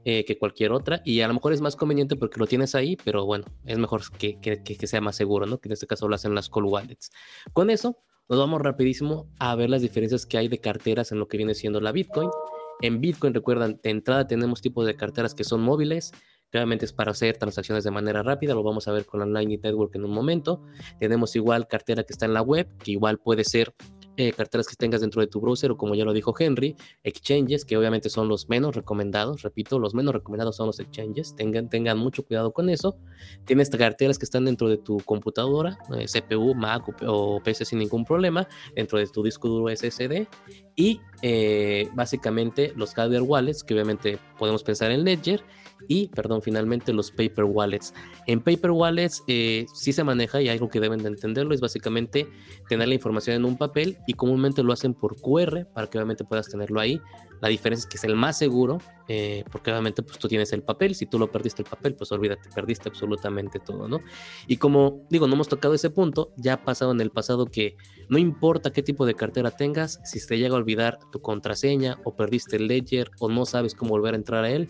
eh, 0.06 0.26
que 0.26 0.38
cualquier 0.38 0.72
otra 0.72 1.02
y 1.06 1.22
a 1.22 1.28
lo 1.28 1.34
mejor 1.34 1.54
es 1.54 1.62
más 1.62 1.76
conveniente 1.76 2.16
porque 2.16 2.40
lo 2.40 2.48
tienes 2.48 2.76
ahí, 2.76 2.98
pero 3.04 3.26
bueno, 3.26 3.46
es 3.66 3.78
mejor 3.78 4.02
que, 4.18 4.40
que, 4.40 4.62
que 4.62 4.88
sea 4.88 5.02
más 5.02 5.16
seguro, 5.16 5.46
¿no? 5.46 5.60
Que 5.60 5.70
en 5.70 5.74
este 5.74 5.88
caso 5.88 6.08
lo 6.08 6.16
hacen 6.16 6.34
las 6.36 6.50
cold 6.50 6.70
wallets. 6.70 7.12
Con 7.54 7.70
eso, 7.70 7.98
nos 8.30 8.40
vamos 8.40 8.62
rapidísimo 8.62 9.30
a 9.40 9.56
ver 9.56 9.70
las 9.70 9.82
diferencias 9.82 10.26
que 10.26 10.38
hay 10.38 10.48
de 10.48 10.60
carteras 10.60 11.12
en 11.12 11.20
lo 11.20 11.28
que 11.28 11.38
viene 11.38 11.54
siendo 11.54 11.82
la 11.82 11.92
Bitcoin. 11.92 12.30
En 12.82 13.00
Bitcoin, 13.00 13.34
recuerdan, 13.34 13.80
de 13.84 13.90
entrada 13.90 14.26
tenemos 14.26 14.62
tipos 14.62 14.86
de 14.86 14.96
carteras 14.96 15.36
que 15.36 15.44
son 15.44 15.62
móviles, 15.62 16.12
Claramente 16.52 16.84
es 16.84 16.92
para 16.92 17.12
hacer 17.12 17.38
transacciones 17.38 17.86
de 17.86 17.92
manera 17.92 18.24
rápida, 18.24 18.54
lo 18.54 18.62
vamos 18.62 18.86
a 18.90 18.92
ver 18.92 19.06
con 19.06 19.22
la 19.22 19.26
Lightning 19.26 19.62
Network 19.64 19.96
en 19.96 20.04
un 20.04 20.12
momento. 20.12 20.62
Tenemos 21.00 21.34
igual 21.38 21.66
cartera 21.66 22.04
que 22.04 22.12
está 22.12 22.26
en 22.26 22.34
la 22.34 22.42
web, 22.42 22.68
que 22.84 22.92
igual 22.92 23.20
puede 23.20 23.46
ser 23.46 23.74
eh, 24.18 24.32
carteras 24.34 24.68
que 24.68 24.76
tengas 24.76 25.02
dentro 25.02 25.22
de 25.22 25.28
tu 25.28 25.40
browser 25.40 25.72
o 25.72 25.78
como 25.78 25.96
ya 25.96 26.06
lo 26.06 26.14
dijo 26.14 26.34
Henry, 26.38 26.76
exchanges 27.04 27.66
que 27.66 27.78
obviamente 27.78 28.10
son 28.10 28.28
los 28.28 28.50
menos 28.50 28.76
recomendados, 28.76 29.42
repito, 29.42 29.80
los 29.80 29.94
menos 29.94 30.14
recomendados 30.14 30.56
son 30.58 30.68
los 30.68 30.80
exchanges, 30.80 31.36
tengan, 31.36 31.70
tengan 31.70 31.98
mucho 31.98 32.24
cuidado 32.24 32.52
con 32.52 32.70
eso. 32.70 32.98
Tienes 33.46 33.70
carteras 33.70 34.18
que 34.18 34.26
están 34.26 34.46
dentro 34.46 34.70
de 34.70 34.78
tu 34.78 34.98
computadora, 35.00 35.78
eh, 35.98 36.06
CPU, 36.06 36.54
Mac 36.56 36.84
o, 37.08 37.42
PC 37.44 37.66
sin 37.66 37.80
ningún 37.80 38.06
problema, 38.06 38.48
dentro 38.76 39.00
de 39.00 39.08
tu 39.08 39.24
disco 39.24 39.48
duro 39.48 39.76
SSD 39.76 40.28
y 40.76 41.00
eh, 41.22 41.90
básicamente 41.94 42.74
los 42.76 42.94
hardware 42.94 43.24
wallets 43.24 43.64
que 43.64 43.74
obviamente 43.74 44.20
podemos 44.38 44.64
pensar 44.64 44.92
en 44.92 45.04
Ledger 45.04 45.44
y, 45.88 46.08
perdón, 46.10 46.42
finalmente 46.42 46.94
los 46.94 47.12
paper 47.12 47.46
wallets. 47.46 47.94
En 48.28 48.42
paper 48.42 48.72
wallets 48.72 49.24
eh, 49.28 49.66
sí 49.74 49.94
se 49.94 50.04
maneja 50.04 50.42
y 50.42 50.50
algo 50.50 50.70
que 50.70 50.80
deben 50.80 51.02
de 51.04 51.10
entenderlo 51.10 51.54
es 51.54 51.62
básicamente 51.62 52.28
tener 52.68 52.88
la 52.88 52.96
información 52.96 53.36
en 53.36 53.46
un 53.46 53.58
papel 53.58 53.98
y 54.08 54.14
comúnmente 54.14 54.64
lo 54.64 54.74
hacen 54.74 54.94
por 54.94 55.20
QR 55.20 55.66
para 55.74 55.88
que 55.88 55.98
obviamente 55.98 56.24
puedas 56.24 56.50
tenerlo 56.50 56.80
ahí. 56.80 57.02
La 57.42 57.50
diferencia 57.50 57.84
es 57.84 57.88
que 57.88 57.98
es 57.98 58.04
el 58.04 58.16
más 58.16 58.38
seguro 58.38 58.78
eh, 59.14 59.44
porque 59.52 59.72
obviamente 59.72 60.04
pues 60.04 60.18
tú 60.20 60.30
tienes 60.30 60.54
el 60.54 60.64
papel, 60.64 60.96
si 60.96 61.06
tú 61.06 61.20
lo 61.20 61.30
perdiste 61.30 61.64
el 61.64 61.68
papel 61.68 61.96
pues 61.96 62.12
olvídate, 62.14 62.50
perdiste 62.56 62.88
absolutamente 62.88 63.60
todo, 63.60 63.90
¿no? 63.90 64.00
Y 64.48 64.56
como 64.56 65.06
digo, 65.10 65.28
no 65.28 65.34
hemos 65.34 65.50
tocado 65.50 65.74
ese 65.74 65.90
punto, 65.90 66.32
ya 66.38 66.54
ha 66.54 66.64
pasado 66.64 66.92
en 66.92 67.02
el 67.02 67.10
pasado 67.10 67.48
que 67.48 67.76
no 68.08 68.20
importa 68.20 68.72
qué 68.72 68.84
tipo 68.84 69.06
de 69.06 69.16
cartera 69.16 69.52
tengas, 69.52 70.00
si 70.06 70.26
te 70.26 70.38
llega 70.38 70.56
a 70.56 70.60
olvidar 70.60 71.00
tu 71.12 71.20
contraseña 71.20 72.00
o 72.06 72.16
perdiste 72.16 72.56
el 72.56 72.68
ledger 72.68 73.12
o 73.20 73.28
no 73.28 73.46
sabes 73.46 73.76
cómo 73.76 73.90
volver 73.92 74.14
a 74.14 74.18
entrar 74.18 74.46
a 74.46 74.50
él, 74.50 74.70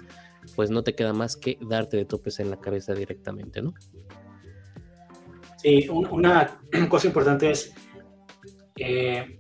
pues 0.56 0.70
no 0.70 0.84
te 0.84 0.96
queda 0.96 1.14
más 1.14 1.36
que 1.36 1.58
darte 1.62 1.98
de 1.98 2.06
topes 2.06 2.40
en 2.40 2.50
la 2.50 2.60
cabeza 2.60 2.94
directamente, 2.94 3.62
¿no? 3.62 3.74
Sí, 5.58 5.88
una 5.90 6.60
cosa 6.90 7.08
importante 7.08 7.52
es, 7.52 7.74
eh, 8.78 9.40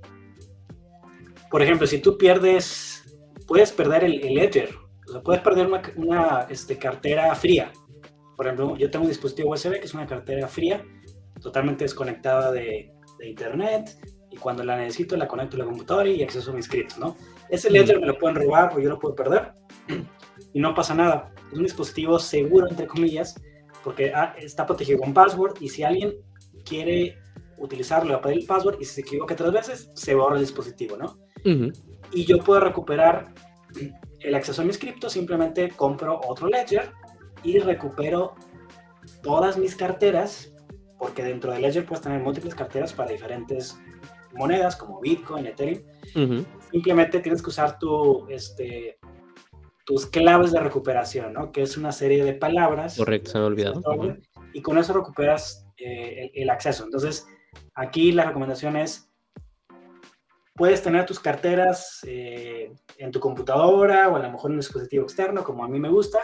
por 1.50 1.62
ejemplo, 1.62 1.88
si 1.88 2.00
tú 2.00 2.18
pierdes, 2.18 3.04
puedes 3.48 3.72
perder 3.72 4.04
el, 4.04 4.20
ledger, 4.20 4.70
o 5.08 5.12
sea, 5.12 5.22
puedes 5.22 5.42
perder 5.42 5.70
una, 5.96 6.48
este, 6.50 6.78
cartera 6.78 7.34
fría. 7.36 7.72
Por 8.38 8.46
ejemplo, 8.46 8.78
yo 8.78 8.90
tengo 8.90 9.06
un 9.06 9.10
dispositivo 9.10 9.52
USB 9.52 9.80
que 9.80 9.86
es 9.86 9.94
una 9.94 10.08
cartera 10.08 10.48
fría, 10.48 10.84
totalmente 11.42 11.84
desconectada 11.84 12.52
de, 12.52 12.94
internet, 13.24 14.00
y 14.32 14.38
cuando 14.38 14.64
la 14.64 14.76
necesito 14.76 15.16
la 15.16 15.28
conecto 15.28 15.56
a 15.56 15.60
la 15.60 15.66
computadora 15.66 16.10
y 16.10 16.24
acceso 16.24 16.50
a 16.50 16.56
mis 16.56 16.66
scripts, 16.66 16.98
¿no? 16.98 17.16
Ese 17.50 17.70
ledger 17.70 18.00
me 18.00 18.08
lo 18.08 18.18
pueden 18.18 18.36
robar 18.36 18.74
o 18.76 18.80
yo 18.80 18.90
lo 18.90 18.98
puedo 18.98 19.14
perder 19.14 19.52
y 20.54 20.60
no 20.60 20.74
pasa 20.74 20.94
nada. 20.94 21.34
Es 21.52 21.58
un 21.58 21.64
dispositivo 21.64 22.20
seguro, 22.20 22.68
entre 22.70 22.88
comillas, 22.88 23.36
porque 23.84 24.14
ah, 24.14 24.36
está 24.38 24.66
protegido 24.66 25.00
con 25.00 25.14
password 25.14 25.58
y 25.60 25.70
si 25.70 25.84
alguien 25.84 26.14
quiere 26.66 27.18
utilizarlo, 27.58 28.16
a 28.16 28.22
pedir 28.22 28.40
el 28.40 28.46
password 28.46 28.78
y 28.80 28.86
si 28.86 28.96
se 28.96 29.02
equivoca 29.02 29.36
tres 29.36 29.52
veces, 29.52 29.92
se 29.94 30.16
borra 30.16 30.36
el 30.36 30.42
dispositivo, 30.42 30.98
¿no? 30.98 31.18
Y 32.12 32.26
yo 32.26 32.40
puedo 32.40 32.60
recuperar 32.60 33.34
el 34.20 34.36
acceso 34.36 34.62
a 34.62 34.66
mis 34.66 34.78
criptos, 34.78 35.14
simplemente 35.14 35.70
compro 35.70 36.20
otro 36.28 36.48
ledger 36.48 36.92
y 37.44 37.60
recupero 37.60 38.36
todas 39.24 39.58
mis 39.58 39.76
carteras, 39.76 40.54
porque 40.98 41.24
dentro 41.24 41.52
de 41.52 41.60
Ledger 41.60 41.86
puedes 41.86 42.04
tener 42.04 42.20
múltiples 42.20 42.54
carteras 42.54 42.94
para 42.94 43.12
diferentes 43.12 43.80
monedas 44.34 44.76
como 44.76 45.00
Bitcoin, 45.00 45.48
Ethereum. 45.48 45.82
Simplemente 46.72 47.20
tienes 47.20 47.42
que 47.42 47.50
usar 47.50 47.80
tu, 47.80 48.28
este, 48.30 49.00
tus 49.86 50.06
claves 50.06 50.52
de 50.52 50.60
recuperación, 50.60 51.34
¿no? 51.34 51.52
Que 51.52 51.64
es 51.64 51.78
una 51.78 51.92
serie 51.92 52.24
de 52.24 52.34
palabras. 52.34 52.98
Correcto, 52.98 53.32
se 53.32 53.38
me 53.38 53.44
ha 53.44 53.48
olvidado. 53.48 53.82
Y 54.54 54.62
con 54.62 54.78
eso 54.78 54.94
recuperas 54.94 55.66
eh, 55.78 56.32
el, 56.34 56.50
acceso. 56.50 56.84
Entonces, 56.84 57.28
aquí 57.74 58.12
la 58.12 58.26
recomendación 58.26 58.76
es, 58.76 59.10
puedes 60.56 60.82
tener 60.82 61.06
tus 61.06 61.20
carteras 61.20 62.00
eh, 62.06 62.72
en 62.98 63.12
tu 63.12 63.20
computadora 63.20 64.10
o 64.10 64.16
a 64.16 64.20
lo 64.20 64.32
mejor 64.32 64.52
en 64.52 64.56
un 64.56 64.62
dispositivo 64.62 65.04
externo, 65.04 65.44
como 65.44 65.64
a 65.64 65.70
mí 65.70 65.80
me 65.80 65.90
gusta, 65.90 66.20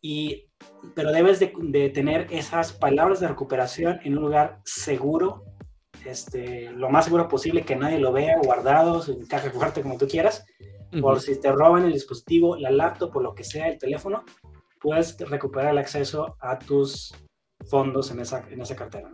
y, 0.00 0.48
pero 0.94 1.12
debes 1.12 1.38
de, 1.40 1.52
de 1.58 1.90
tener 1.90 2.26
esas 2.30 2.72
palabras 2.72 3.20
de 3.20 3.28
recuperación 3.28 4.00
en 4.04 4.16
un 4.16 4.24
lugar 4.24 4.60
seguro, 4.64 5.44
este, 6.04 6.70
lo 6.70 6.90
más 6.90 7.04
seguro 7.04 7.28
posible, 7.28 7.62
que 7.62 7.76
nadie 7.76 7.98
lo 7.98 8.12
vea, 8.12 8.38
guardados, 8.42 9.08
en 9.08 9.26
caja 9.26 9.50
fuerte, 9.52 9.82
como 9.82 9.98
tú 9.98 10.06
quieras 10.06 10.44
por 11.00 11.20
si 11.20 11.40
te 11.40 11.50
roban 11.52 11.84
el 11.84 11.92
dispositivo, 11.92 12.56
la 12.56 12.70
laptop, 12.70 13.12
por 13.12 13.22
lo 13.22 13.34
que 13.34 13.44
sea, 13.44 13.68
el 13.68 13.78
teléfono, 13.78 14.24
puedes 14.80 15.16
recuperar 15.18 15.72
el 15.72 15.78
acceso 15.78 16.36
a 16.40 16.58
tus 16.58 17.14
fondos 17.66 18.10
en 18.10 18.20
esa, 18.20 18.46
en 18.50 18.60
esa 18.60 18.76
cartera. 18.76 19.10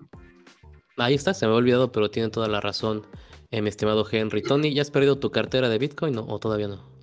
Ahí 0.97 1.15
está, 1.15 1.35
se 1.35 1.47
me 1.47 1.53
ha 1.53 1.57
olvidado, 1.57 1.93
pero 1.93 2.11
tiene 2.11 2.31
toda 2.31 2.49
la 2.49 2.61
razón, 2.61 3.07
eh, 3.51 3.63
mi 3.63 3.69
estimado 3.69 4.05
Henry. 4.11 4.43
Tony, 4.43 4.75
¿ya 4.75 4.83
has 4.83 4.91
perdido 4.91 5.19
tu 5.19 5.31
cartera 5.31 5.69
de 5.69 5.79
Bitcoin 5.79 6.19
o 6.19 6.39
todavía 6.39 6.69
no? 6.69 6.99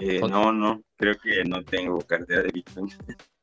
Eh, 0.00 0.20
no, 0.20 0.52
no, 0.52 0.80
creo 0.96 1.14
que 1.22 1.44
no 1.44 1.64
tengo 1.64 1.98
cartera 2.00 2.42
de 2.42 2.50
Bitcoin. 2.52 2.88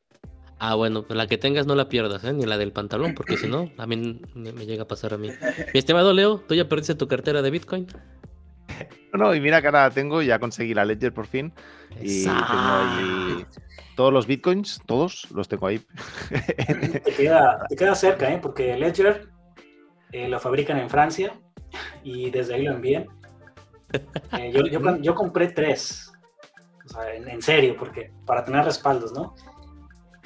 Ah, 0.57 0.75
bueno, 0.75 1.03
pues 1.03 1.17
la 1.17 1.27
que 1.27 1.37
tengas 1.37 1.67
no 1.67 1.75
la 1.75 1.89
pierdas, 1.89 2.23
¿eh? 2.23 2.31
ni 2.31 2.45
la 2.45 2.57
del 2.57 2.71
pantalón, 2.71 3.13
porque 3.13 3.35
si 3.35 3.47
no, 3.47 3.69
a 3.77 3.85
mí 3.85 4.21
me, 4.33 4.65
llega 4.65 4.83
a 4.83 4.87
pasar 4.87 5.13
a 5.13 5.17
mí. 5.17 5.29
Mi 5.73 5.79
estimado 5.79 6.13
Leo, 6.13 6.39
¿tú 6.39 6.55
ya 6.55 6.69
perdiste 6.69 6.95
tu 6.95 7.07
cartera 7.07 7.41
de 7.41 7.51
Bitcoin? 7.51 7.87
No, 9.13 9.33
y 9.33 9.39
mira 9.39 9.61
que 9.61 9.67
ahora 9.67 9.89
tengo, 9.91 10.21
ya 10.21 10.39
conseguí 10.39 10.73
la 10.73 10.85
Ledger 10.85 11.13
por 11.13 11.27
fin. 11.27 11.53
Y 12.01 12.23
tengo 12.23 12.35
ahí 12.39 13.45
todos 13.95 14.11
los 14.11 14.27
Bitcoins, 14.27 14.81
todos 14.85 15.29
los 15.31 15.47
tengo 15.47 15.67
ahí. 15.67 15.81
Te 16.29 17.13
queda, 17.13 17.65
te 17.69 17.75
queda 17.75 17.95
cerca, 17.95 18.31
¿eh? 18.31 18.39
porque 18.41 18.75
Ledger 18.75 19.29
eh, 20.11 20.27
lo 20.27 20.39
fabrican 20.39 20.77
en 20.77 20.89
Francia 20.89 21.39
y 22.03 22.29
desde 22.29 22.55
ahí 22.55 22.63
lo 22.63 22.73
envían. 22.73 23.07
Eh, 24.37 24.51
yo, 24.51 24.65
yo, 24.99 25.15
compré 25.15 25.47
tres, 25.49 26.11
o 26.85 26.89
sea, 26.89 27.13
en, 27.13 27.29
en 27.29 27.41
serio, 27.41 27.75
porque 27.77 28.11
para 28.25 28.43
tener 28.43 28.65
respaldos, 28.65 29.13
¿no? 29.13 29.33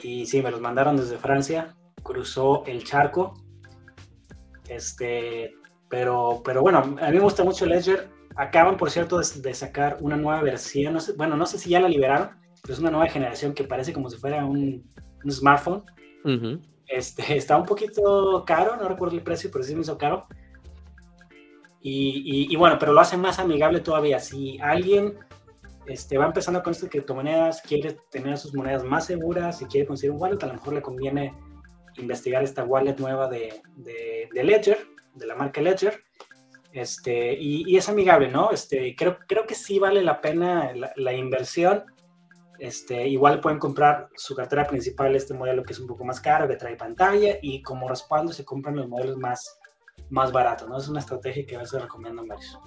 Y 0.01 0.25
sí, 0.25 0.41
me 0.41 0.51
los 0.51 0.61
mandaron 0.61 0.97
desde 0.97 1.17
Francia, 1.17 1.75
cruzó 2.03 2.63
el 2.65 2.83
charco. 2.83 3.33
Este, 4.67 5.53
pero, 5.89 6.41
pero 6.43 6.61
bueno, 6.61 6.79
a 6.79 7.09
mí 7.09 7.17
me 7.17 7.19
gusta 7.19 7.43
mucho 7.43 7.65
Ledger. 7.65 8.09
Acaban, 8.35 8.77
por 8.77 8.89
cierto, 8.91 9.19
de, 9.19 9.53
sacar 9.53 9.97
una 10.01 10.15
nueva 10.15 10.41
versión. 10.41 10.97
bueno, 11.17 11.35
no 11.35 11.45
sé 11.45 11.57
si 11.57 11.71
ya 11.71 11.79
la 11.79 11.89
liberaron, 11.89 12.29
pero 12.61 12.73
es 12.73 12.79
una 12.79 12.91
nueva 12.91 13.07
generación 13.09 13.53
que 13.53 13.63
parece 13.63 13.91
como 13.91 14.09
si 14.09 14.17
fuera 14.17 14.45
un, 14.45 14.87
smartphone. 15.29 15.83
este, 16.87 17.37
está 17.37 17.57
un 17.57 17.65
poquito 17.65 18.43
caro, 18.45 18.77
no 18.77 18.87
recuerdo 18.87 19.15
el 19.15 19.23
precio, 19.23 19.49
pero 19.51 19.63
sí 19.63 19.75
me 19.75 19.81
hizo 19.81 19.97
caro. 19.97 20.27
Y, 21.81 22.47
y, 22.51 22.55
bueno, 22.57 22.77
pero 22.77 22.91
lo 22.91 22.99
hace 22.99 23.15
más 23.15 23.39
amigable 23.39 23.79
todavía. 23.79 24.19
Si 24.19 24.59
alguien 24.59 25.17
este, 25.89 26.19
va 26.19 26.27
empezando 26.27 26.61
con 26.61 26.71
estas 26.71 26.89
criptomonedas, 26.89 27.63
quiere 27.63 27.97
tener 28.11 28.37
sus 28.37 28.53
monedas 28.53 28.83
más 28.83 29.07
seguras 29.07 29.59
y 29.63 29.65
quiere 29.65 29.87
conseguir 29.87 30.11
un 30.11 30.21
wallet, 30.21 30.43
a 30.43 30.47
lo 30.47 30.53
mejor 30.53 30.73
le 30.73 30.81
conviene 30.83 31.33
investigar 31.97 32.43
esta 32.43 32.63
wallet 32.63 32.95
nueva 32.99 33.27
de, 33.27 33.61
de, 33.75 34.29
Ledger, 34.43 34.77
de 35.15 35.25
la 35.25 35.35
marca 35.35 35.61
Ledger. 35.61 36.03
Este, 36.71 37.33
y, 37.33 37.75
es 37.75 37.89
amigable, 37.89 38.29
¿no? 38.29 38.51
Este, 38.51 38.95
creo, 38.95 39.17
creo 39.27 39.47
que 39.47 39.55
sí 39.55 39.79
vale 39.79 40.03
la 40.03 40.21
pena 40.21 40.71
la, 40.95 41.13
inversión. 41.13 41.83
Este, 42.59 43.07
igual 43.07 43.41
pueden 43.41 43.57
comprar 43.57 44.09
su 44.15 44.35
cartera 44.35 44.67
principal, 44.67 45.15
este 45.15 45.33
modelo 45.33 45.63
que 45.63 45.73
es 45.73 45.79
un 45.79 45.87
poco 45.87 46.05
más 46.05 46.21
caro, 46.21 46.47
que 46.47 46.55
trae 46.55 46.75
pantalla, 46.75 47.39
y 47.41 47.63
como 47.63 47.89
respaldo 47.89 48.31
se 48.31 48.45
compran 48.45 48.75
los 48.75 48.87
modelos 48.87 49.17
más, 49.17 49.59
más 50.11 50.31
baratos, 50.31 50.69
¿no? 50.69 50.77
Es 50.77 50.87
una 50.87 50.99
estrategia 50.99 51.47
que 51.47 51.55
a 51.55 51.59
veces 51.59 51.81
recomiendo 51.81 52.23
varios. 52.27 52.59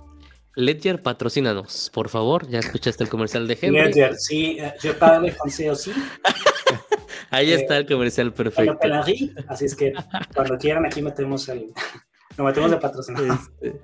Ledger, 0.54 1.00
patrocínanos, 1.00 1.90
por 1.92 2.08
favor. 2.08 2.48
Ya 2.48 2.58
escuchaste 2.58 3.04
el 3.04 3.10
comercial 3.10 3.48
de 3.48 3.58
Henry. 3.60 3.82
Ledger, 3.84 4.16
sí, 4.16 4.58
eh, 4.60 4.74
yo 4.82 4.98
pago 4.98 5.24
el 5.24 5.36
consejo, 5.36 5.74
sí. 5.74 5.92
Ahí 7.30 7.52
está 7.52 7.78
el 7.78 7.86
comercial 7.86 8.32
perfecto. 8.32 8.78
Así 9.48 9.64
es 9.64 9.74
que 9.74 9.92
cuando 10.34 10.58
quieran 10.58 10.84
aquí 10.84 11.00
metemos 11.00 11.48
el, 11.48 11.72
lo 12.36 12.44
metemos 12.44 12.70
de 12.70 12.76
patrocinador. 12.76 13.38
Este, 13.62 13.80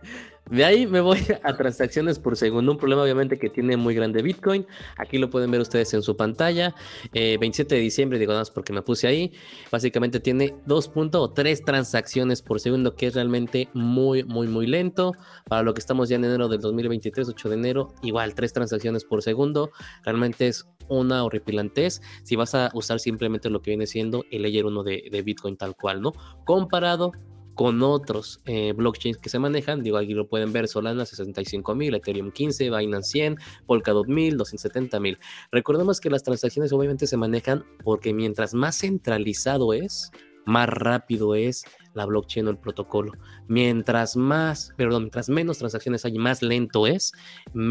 de 0.50 0.64
ahí 0.64 0.86
me 0.86 1.00
voy 1.00 1.18
a 1.42 1.56
transacciones 1.56 2.18
por 2.18 2.36
segundo. 2.36 2.72
Un 2.72 2.78
problema 2.78 3.02
obviamente 3.02 3.38
que 3.38 3.50
tiene 3.50 3.76
muy 3.76 3.94
grande 3.94 4.22
Bitcoin. 4.22 4.66
Aquí 4.96 5.18
lo 5.18 5.30
pueden 5.30 5.50
ver 5.50 5.60
ustedes 5.60 5.92
en 5.94 6.02
su 6.02 6.16
pantalla. 6.16 6.74
27 7.12 7.74
eh, 7.74 7.78
de 7.78 7.82
diciembre, 7.82 8.18
digo 8.18 8.32
nada 8.32 8.42
más 8.42 8.50
porque 8.50 8.72
me 8.72 8.82
puse 8.82 9.06
ahí. 9.06 9.32
Básicamente 9.70 10.20
tiene 10.20 10.54
2.3 10.66 11.64
transacciones 11.64 12.42
por 12.42 12.60
segundo, 12.60 12.94
que 12.94 13.06
es 13.06 13.14
realmente 13.14 13.68
muy, 13.74 14.24
muy, 14.24 14.46
muy 14.46 14.66
lento. 14.66 15.12
Para 15.48 15.62
lo 15.62 15.74
que 15.74 15.80
estamos 15.80 16.08
ya 16.08 16.16
en 16.16 16.24
enero 16.24 16.48
del 16.48 16.60
2023, 16.60 17.28
8 17.28 17.48
de 17.48 17.54
enero, 17.54 17.94
igual 18.02 18.34
3 18.34 18.52
transacciones 18.52 19.04
por 19.04 19.22
segundo. 19.22 19.70
Realmente 20.04 20.48
es 20.48 20.66
una 20.88 21.22
horripilantez 21.24 22.00
si 22.22 22.36
vas 22.36 22.54
a 22.54 22.70
usar 22.72 22.98
simplemente 22.98 23.50
lo 23.50 23.60
que 23.60 23.72
viene 23.72 23.86
siendo 23.86 24.24
el 24.30 24.42
layer 24.42 24.64
1 24.64 24.82
de, 24.82 25.08
de 25.10 25.22
Bitcoin 25.22 25.56
tal 25.56 25.76
cual, 25.76 26.00
¿no? 26.00 26.12
Comparado 26.44 27.12
con 27.58 27.82
otros 27.82 28.40
eh, 28.44 28.72
blockchains 28.72 29.18
que 29.18 29.28
se 29.28 29.40
manejan. 29.40 29.82
Digo, 29.82 29.96
aquí 29.96 30.14
lo 30.14 30.28
pueden 30.28 30.52
ver, 30.52 30.68
Solana 30.68 31.02
65.000, 31.02 31.96
Ethereum 31.96 32.30
15, 32.30 32.70
Binance 32.70 33.10
100, 33.10 33.36
Polkadot 33.66 34.06
1000, 34.06 34.38
270.000. 34.38 35.18
Recordemos 35.50 36.00
que 36.00 36.08
las 36.08 36.22
transacciones 36.22 36.72
obviamente 36.72 37.08
se 37.08 37.16
manejan 37.16 37.64
porque 37.82 38.14
mientras 38.14 38.54
más 38.54 38.78
centralizado 38.78 39.72
es, 39.72 40.12
más 40.46 40.68
rápido 40.68 41.34
es 41.34 41.64
la 41.94 42.06
blockchain 42.06 42.46
o 42.46 42.50
el 42.50 42.58
protocolo. 42.58 43.14
Mientras 43.48 44.16
más, 44.16 44.72
perdón, 44.76 45.02
mientras 45.02 45.28
menos 45.28 45.58
transacciones 45.58 46.04
hay, 46.04 46.16
más 46.16 46.42
lento 46.42 46.86
es, 46.86 47.12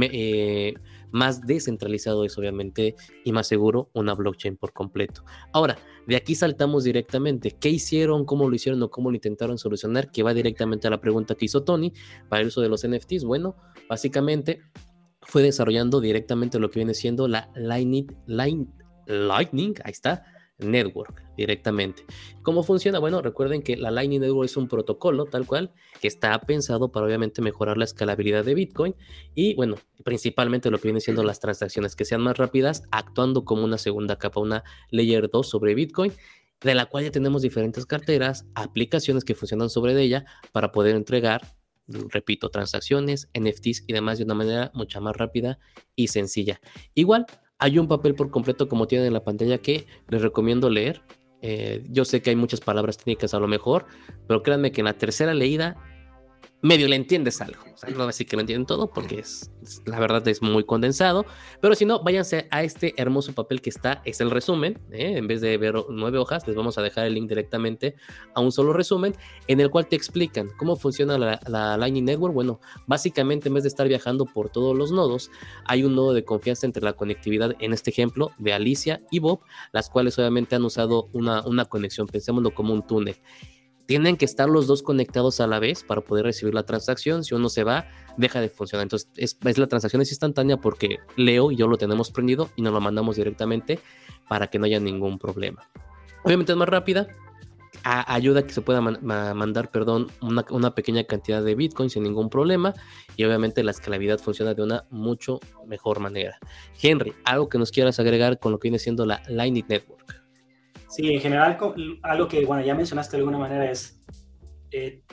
eh, 0.02 0.74
más 1.12 1.42
descentralizado 1.42 2.26
es 2.26 2.38
obviamente 2.38 2.96
y 3.24 3.32
más 3.32 3.48
seguro 3.48 3.90
una 3.94 4.14
blockchain 4.14 4.58
por 4.58 4.74
completo. 4.74 5.24
Ahora, 5.54 5.78
de 6.08 6.16
aquí 6.16 6.36
saltamos 6.36 6.84
directamente. 6.84 7.52
¿Qué 7.52 7.70
hicieron? 7.70 8.26
¿Cómo 8.26 8.50
lo 8.50 8.56
hicieron 8.56 8.82
o 8.84 8.90
cómo 8.90 9.10
lo 9.10 9.16
intentaron 9.16 9.58
solucionar? 9.58 10.12
Que 10.12 10.24
va 10.24 10.34
directamente 10.34 10.88
a 10.88 10.90
la 10.90 11.02
pregunta 11.02 11.36
que 11.36 11.46
hizo 11.46 11.64
Tony 11.64 11.94
para 12.30 12.42
el 12.42 12.48
uso 12.48 12.62
de 12.62 12.70
los 12.70 12.88
NFTs. 12.88 13.24
Bueno, 13.24 13.56
básicamente 13.90 14.62
fue 15.22 15.44
desarrollando 15.44 16.00
directamente 16.00 16.60
lo 16.60 16.70
que 16.70 16.80
viene 16.80 16.94
siendo 16.94 17.28
la 17.28 17.50
Lightning, 17.56 18.08
Lightning 19.06 19.76
ahí 19.84 19.92
está, 19.92 20.24
Network 20.60 21.24
directamente. 21.38 22.04
¿Cómo 22.42 22.64
funciona? 22.64 23.00
Bueno, 23.00 23.22
recuerden 23.22 23.62
que 23.62 23.78
la 23.78 23.92
Lightning 23.92 24.22
Network 24.22 24.50
es 24.50 24.58
un 24.58 24.68
protocolo 24.68 25.26
tal 25.26 25.46
cual 25.46 25.72
que 26.02 26.08
está 26.08 26.40
pensado 26.42 26.92
para 26.92 27.06
obviamente 27.06 27.42
mejorar 27.42 27.78
la 27.78 27.86
escalabilidad 27.86 28.44
de 28.44 28.56
Bitcoin 28.56 28.96
y 29.36 29.54
bueno, 29.56 29.76
principalmente 30.04 30.72
lo 30.72 30.80
que 30.80 30.88
viene 30.88 31.02
siendo 31.02 31.24
las 31.24 31.40
transacciones 31.40 31.96
que 31.96 32.06
sean 32.06 32.22
más 32.22 32.38
rápidas, 32.38 32.84
actuando 32.92 33.46
como 33.46 33.64
una 33.64 33.78
segunda 33.78 34.18
capa, 34.18 34.40
una 34.40 34.64
layer 34.90 35.30
2 35.30 35.48
sobre 35.48 35.76
Bitcoin 35.76 36.12
de 36.62 36.76
la 36.76 36.88
cual 36.88 37.04
ya 37.04 37.12
tenemos 37.12 37.42
diferentes 37.42 37.86
carteras, 37.86 38.46
aplicaciones 38.56 39.24
que 39.24 39.36
funcionan 39.36 39.70
sobre 39.70 40.00
ella 40.02 40.26
para 40.52 40.72
poder 40.72 40.96
entregar, 40.96 41.56
repito, 41.88 42.50
transacciones, 42.50 43.30
NFTs 43.40 43.84
y 43.88 43.94
demás 43.94 44.18
de 44.18 44.24
una 44.24 44.34
manera 44.34 44.72
mucho 44.74 45.00
más 45.02 45.16
rápida 45.16 45.60
y 45.96 46.08
sencilla. 46.08 46.60
Igual, 46.96 47.28
hay 47.60 47.80
un 47.80 47.88
papel 47.88 48.16
por 48.16 48.30
completo 48.30 48.68
como 48.68 48.88
tienen 48.88 49.08
en 49.08 49.14
la 49.14 49.24
pantalla 49.24 49.58
que 49.58 49.88
les 50.10 50.22
recomiendo 50.22 50.70
leer. 50.70 51.02
Eh, 51.42 51.84
yo 51.90 52.06
sé 52.06 52.22
que 52.22 52.32
hay 52.32 52.36
muchas 52.36 52.62
palabras 52.62 52.98
técnicas 52.98 53.34
a 53.34 53.40
lo 53.40 53.48
mejor, 53.48 53.86
pero 54.28 54.44
créanme 54.44 54.72
que 54.72 54.82
en 54.82 54.86
la 54.86 54.94
tercera 54.94 55.34
leída 55.34 55.76
medio 56.62 56.88
le 56.88 56.96
entiendes 56.96 57.42
algo. 57.42 57.62
O 57.74 57.78
sea, 57.78 57.90
no 57.90 57.98
voy 57.98 58.04
a 58.06 58.08
decir 58.08 58.28
que 58.28 58.36
lo 58.36 58.42
entienden 58.42 58.66
todo 58.66 58.90
porque 58.90 59.20
es, 59.20 59.52
la 59.86 60.00
verdad 60.00 60.28
es 60.28 60.42
muy 60.42 60.64
condensado, 60.64 61.26
pero 61.62 61.76
si 61.76 61.86
no, 61.86 62.02
váyanse 62.04 62.48
a 62.50 62.64
este 62.64 62.94
hermoso 62.98 63.34
papel 63.34 63.62
que 63.62 63.70
está, 63.70 64.02
es 64.06 64.20
el 64.22 64.32
resumen. 64.32 64.80
¿eh? 64.92 65.18
En 65.18 65.28
vez 65.28 65.42
de 65.42 65.58
ver 65.58 65.76
nueve 65.90 66.18
hojas, 66.18 66.48
les 66.48 66.56
vamos 66.56 66.78
a 66.78 66.82
dejar 66.82 67.06
el 67.06 67.14
link 67.14 67.30
directamente 67.30 67.96
a 68.34 68.42
un 68.42 68.52
solo 68.52 68.74
resumen 68.74 69.16
en 69.48 69.60
el 69.60 69.70
cual 69.70 69.88
te 69.88 69.96
explican 69.96 70.50
cómo 70.58 70.76
funciona 70.76 71.18
la, 71.18 71.40
la 71.48 71.78
Lightning 71.78 72.06
Network. 72.06 72.34
Bueno, 72.34 72.60
básicamente 72.88 73.50
en 73.50 73.54
vez 73.54 73.64
de 73.64 73.70
estar 73.70 73.88
viajando 73.88 74.26
por 74.26 74.50
todos 74.50 74.76
los 74.76 74.92
nodos, 74.92 75.30
hay 75.66 75.84
un 75.84 75.96
nodo 75.96 76.14
de 76.14 76.26
confianza 76.26 76.66
entre 76.66 76.84
la 76.84 76.94
conectividad, 76.94 77.56
en 77.60 77.74
este 77.74 77.92
ejemplo, 77.92 78.32
de 78.40 78.54
Alicia 78.54 79.02
y 79.12 79.20
Bob, 79.20 79.42
las 79.72 79.90
cuales 79.90 80.18
obviamente 80.18 80.56
han 80.56 80.66
usado 80.66 81.10
una, 81.14 81.46
una 81.46 81.66
conexión, 81.66 82.08
pensémoslo 82.08 82.54
como 82.56 82.74
un 82.74 82.86
túnel 82.86 83.18
tienen 83.88 84.18
que 84.18 84.26
estar 84.26 84.50
los 84.50 84.68
dos 84.68 84.84
conectados 84.84 85.40
a 85.40 85.48
la 85.48 85.60
vez 85.60 85.84
para 85.84 86.02
poder 86.02 86.26
recibir 86.26 86.54
la 86.54 86.64
transacción. 86.64 87.24
Si 87.24 87.34
uno 87.34 87.48
se 87.50 87.64
va, 87.64 87.88
deja 88.18 88.42
de 88.42 88.50
funcionar. 88.50 88.84
Entonces, 88.84 89.10
es, 89.16 89.38
la 89.58 89.68
transacción 89.68 90.02
es 90.02 90.12
instantánea 90.12 90.58
porque 90.58 90.98
Leo 91.16 91.52
y 91.52 91.56
yo 91.56 91.68
lo 91.68 91.78
tenemos 91.78 92.12
prendido 92.12 92.50
y 92.58 92.62
nos 92.62 92.74
lo 92.74 92.82
mandamos 92.82 93.16
directamente 93.16 93.80
para 94.28 94.48
que 94.48 94.60
no 94.60 94.66
haya 94.66 94.82
ningún 94.82 95.18
problema. 95.18 95.70
Obviamente 96.24 96.52
es 96.52 96.58
más 96.58 96.68
rápida, 96.68 97.08
ayuda 97.84 98.42
a 98.42 98.44
que 98.44 98.52
se 98.52 98.62
pueda 98.62 98.82
mandar, 98.82 99.72
perdón, 99.72 100.08
una, 100.22 100.46
una, 100.50 100.76
pequeña 100.76 101.06
cantidad 101.06 101.42
de 101.42 101.56
Bitcoin 101.56 101.90
sin 101.90 102.04
ningún 102.04 102.30
problema 102.30 102.74
y 103.16 103.24
obviamente 103.24 103.64
la 103.64 103.72
escalabilidad 103.72 104.20
funciona 104.20 104.54
de 104.54 104.64
una 104.64 104.86
mucho 104.90 105.40
mejor 105.66 106.02
manera. 106.02 106.38
Henry, 106.82 107.14
algo 107.24 107.48
que 107.48 107.58
nos 107.58 107.72
quieras 107.72 108.02
agregar 108.02 108.40
con 108.40 108.52
lo 108.52 108.60
que 108.60 108.68
viene 108.68 108.80
siendo 108.80 109.06
la 109.06 109.22
Lightning 109.30 109.66
Network. 109.70 110.17
Sí, 110.90 111.14
en 111.14 111.20
general, 111.20 111.58
algo 112.04 112.28
que, 112.28 112.46
bueno, 112.46 112.66
ya 112.66 112.74
mencionaste 112.74 113.18
de 113.18 113.22
alguna 113.22 113.38
manera 113.38 113.70
es, 113.70 114.00
eh, 114.72 115.04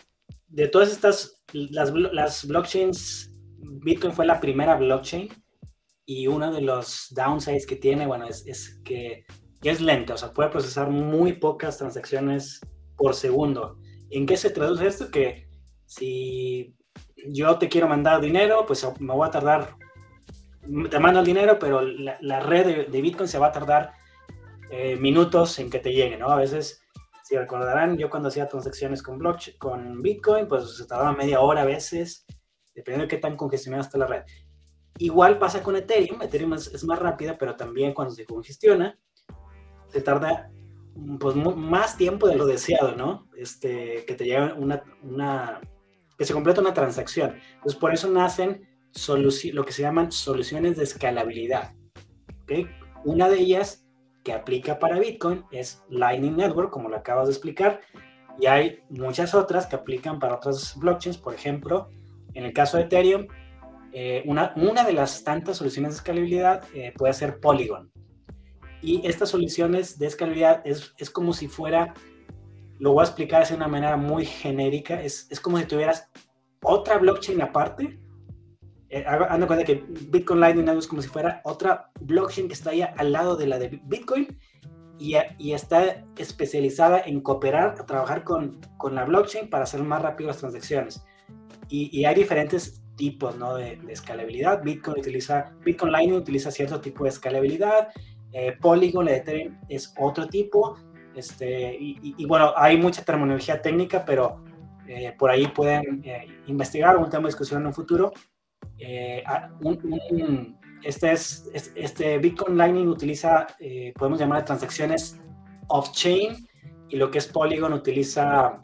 de 0.49 0.69
todas 0.69 0.93
estas, 0.93 1.45
las, 1.53 1.93
las 1.93 2.47
blockchains, 2.47 3.33
Bitcoin 3.59 4.13
fue 4.13 4.27
la 4.27 4.41
primera 4.41 4.77
blockchain 4.77 5.29
y 6.07 6.27
uno 6.27 6.53
de 6.53 6.61
los 6.61 7.09
downsides 7.11 7.67
que 7.67 7.77
tiene, 7.77 8.07
bueno, 8.07 8.27
es, 8.27 8.47
es 8.47 8.81
que, 8.85 9.25
es 9.63 9.81
lento, 9.81 10.15
o 10.15 10.17
sea, 10.17 10.31
puede 10.31 10.51
procesar 10.51 10.91
muy 10.91 11.33
pocas 11.33 11.79
transacciones 11.79 12.61
por 12.97 13.15
segundo. 13.15 13.79
¿En 14.11 14.27
qué 14.27 14.37
se 14.37 14.51
traduce 14.51 14.87
esto? 14.87 15.11
Que 15.11 15.49
si 15.87 16.77
yo 17.29 17.59
te 17.59 17.71
quiero 17.71 17.89
mandar 17.89 18.21
dinero, 18.21 18.65
pues 18.67 18.87
me 19.01 19.15
voy 19.15 19.27
a 19.27 19.31
tardar, 19.31 19.75
te 20.91 20.99
mando 20.99 21.21
el 21.21 21.27
dinero, 21.27 21.59
pero 21.59 21.81
la, 21.81 22.41
red 22.41 22.67
de, 22.67 22.85
de, 22.85 23.01
Bitcoin 23.01 23.27
se 23.27 23.39
va 23.39 23.47
a 23.47 23.53
tardar 23.53 23.93
eh, 24.71 24.97
minutos 24.97 25.59
en 25.59 25.71
que 25.71 25.79
te 25.79 25.93
llegue, 25.93 26.17
¿no? 26.17 26.29
A 26.29 26.37
veces, 26.37 26.83
si 27.23 27.37
recordarán, 27.37 27.97
yo 27.97 28.11
cuando 28.11 28.29
hacía 28.29 28.49
transacciones 28.49 29.03
con, 29.03 29.19
blockchain, 29.19 29.59
con 29.59 30.03
Bitcoin, 30.03 30.49
pues 30.49 30.77
se 30.77 30.87
tardaba 30.87 31.13
media 31.13 31.41
hora 31.41 31.63
a 31.63 31.67
veces, 31.67 32.27
dependiendo 32.75 33.05
de 33.05 33.09
qué 33.09 33.19
tan 33.19 33.37
congestionada 33.37 33.85
está 33.85 33.99
la 33.99 34.07
red. 34.07 34.23
Igual 34.99 35.39
pasa 35.39 35.63
con 35.63 35.77
Ethereum, 35.77 36.23
Ethereum 36.23 36.55
es, 36.55 36.85
más 36.85 36.99
rápida, 36.99 37.37
pero 37.39 37.57
también 37.57 37.93
cuando 37.93 38.15
se 38.15 38.25
congestiona, 38.25 38.99
se 39.89 40.01
tarda 40.01 40.51
pues 41.19 41.35
más 41.35 41.97
tiempo 41.97 42.29
de 42.29 42.37
lo 42.37 42.47
deseado, 42.47 42.95
¿no? 42.95 43.29
Este, 43.37 44.05
que 44.07 44.15
te 44.15 44.25
llega 44.25 44.55
una, 44.55 44.85
una, 45.03 45.61
que 46.17 46.25
se 46.25 46.33
completa 46.33 46.61
una 46.61 46.73
transacción. 46.73 47.37
Entonces, 47.55 47.79
por 47.79 47.93
eso 47.93 48.09
nacen 48.09 48.69
lo 49.53 49.65
que 49.65 49.73
se 49.73 49.83
llaman 49.83 50.13
soluciones 50.13 50.77
de 50.77 50.85
escalabilidad. 50.85 51.75
¿okay? 52.43 52.69
Una 53.05 53.29
de 53.29 53.39
ellas 53.39 53.84
que 54.25 54.33
aplica 54.33 54.79
para 54.79 54.99
Bitcoin 54.99 55.45
es 55.53 55.83
Lightning 55.91 56.37
Network, 56.37 56.71
como 56.71 56.89
lo 56.89 56.97
acabas 56.97 57.29
de 57.29 57.33
explicar, 57.35 57.81
y 58.41 58.47
hay 58.47 58.81
muchas 58.89 59.35
otras 59.35 59.67
que 59.67 59.77
aplican 59.77 60.19
para 60.19 60.37
otras 60.37 60.77
blockchains, 60.77 61.19
por 61.19 61.35
ejemplo, 61.35 61.91
en 62.33 62.45
el 62.45 62.53
caso 62.53 62.77
de 62.77 62.85
Ethereum, 62.85 63.27
eh, 63.93 64.25
una, 64.27 64.53
una 64.57 64.83
de 64.83 64.93
las 64.93 65.23
tantas 65.23 65.59
soluciones 65.59 65.93
de 65.93 65.97
escalabilidad 65.99 66.65
eh, 66.75 66.93
puede 66.97 67.13
ser 67.13 67.39
Polygon. 67.39 67.93
Y 68.83 69.07
estas 69.07 69.29
soluciones 69.29 69.99
de 69.99 70.07
escalabilidad 70.07 70.63
es, 70.67 70.93
es 70.99 71.11
como 71.11 71.33
si 71.33 71.47
fuera, 71.47 71.95
lo 72.81 72.93
voy 72.93 73.03
a 73.03 73.07
explicar 73.07 73.47
de 73.47 73.55
una 73.55 73.69
manera 73.69 73.97
muy 73.97 74.27
genérica, 74.27 75.01
es, 75.01 75.29
es 75.31 75.39
como 75.39 75.59
si 75.59 75.67
tuvieras 75.67 76.11
otra 76.63 76.99
blockchain 76.99 77.41
aparte. 77.41 77.99
Eh, 78.95 79.05
ando 79.09 79.49
cuenta 79.49 79.65
que 79.65 79.83
Bitcoin 79.89 80.39
Lightning 80.39 80.69
es 80.69 80.87
como 80.87 81.03
si 81.03 81.09
fuera 81.09 81.41
otra 81.43 81.91
blockchain 82.01 82.47
que 82.47 82.55
está 82.55 82.71
ahí 82.71 82.83
al 82.83 83.11
lado 83.11 83.35
de 83.35 83.49
la 83.49 83.59
de 83.59 83.81
Bitcoin 83.83 84.39
y, 85.01 85.17
y 85.37 85.53
está 85.53 86.05
especializada 86.17 87.01
en 87.01 87.21
cooperar, 87.21 87.75
a 87.81 87.87
trabajar 87.87 88.23
con, 88.23 88.61
con, 88.79 88.95
la 88.95 89.05
blockchain 89.05 89.51
para 89.51 89.65
hacer 89.65 89.83
más 89.83 90.01
rápido 90.01 90.29
las 90.29 90.39
transacciones. 90.39 91.05
Y, 91.69 91.91
y 91.99 92.05
hay 92.05 92.15
diferentes 92.15 92.85
tipos 92.95 93.37
¿no? 93.37 93.57
de, 93.57 93.75
de, 93.79 93.93
escalabilidad. 93.93 94.63
Bitcoin, 94.63 95.01
utiliza, 95.01 95.53
Bitcoin 95.65 95.91
Lightning 95.91 96.17
utiliza 96.17 96.53
cierto 96.53 96.81
tipo 96.81 97.03
de 97.03 97.11
escalabilidad. 97.11 97.89
Eh, 98.33 98.57
Polygon, 98.61 99.09
Ethereum 99.09 99.59
es 99.69 99.93
otro 99.99 100.29
tipo. 100.29 100.77
Este, 101.17 101.75
y, 101.75 102.15
y, 102.17 102.25
bueno, 102.27 102.53
hay 102.57 102.77
mucha 102.77 103.05
terminología 103.05 103.61
técnica, 103.61 104.05
pero 104.05 104.45
eh, 104.87 105.13
por 105.19 105.31
ahí 105.31 105.49
pueden 105.49 106.01
eh, 106.05 106.29
investigar 106.47 106.97
un 106.97 107.11
tema 107.11 107.23
de 107.23 107.29
discusión 107.31 107.61
en 107.61 107.67
un 107.67 107.75
futuro. 107.75 108.13
Eh, 108.79 109.23
un, 109.61 109.79
un, 110.11 110.59
este, 110.83 111.13
es, 111.13 111.51
este 111.75 112.19
Bitcoin 112.19 112.57
Lightning 112.57 112.89
utiliza, 112.89 113.47
podemos 113.97 114.19
llamar 114.19 114.45
transacciones 114.45 115.19
off-chain, 115.69 116.47
y 116.89 116.97
lo 116.97 117.11
que 117.11 117.19
es 117.19 117.27
Polygon 117.27 117.73
utiliza 117.73 118.61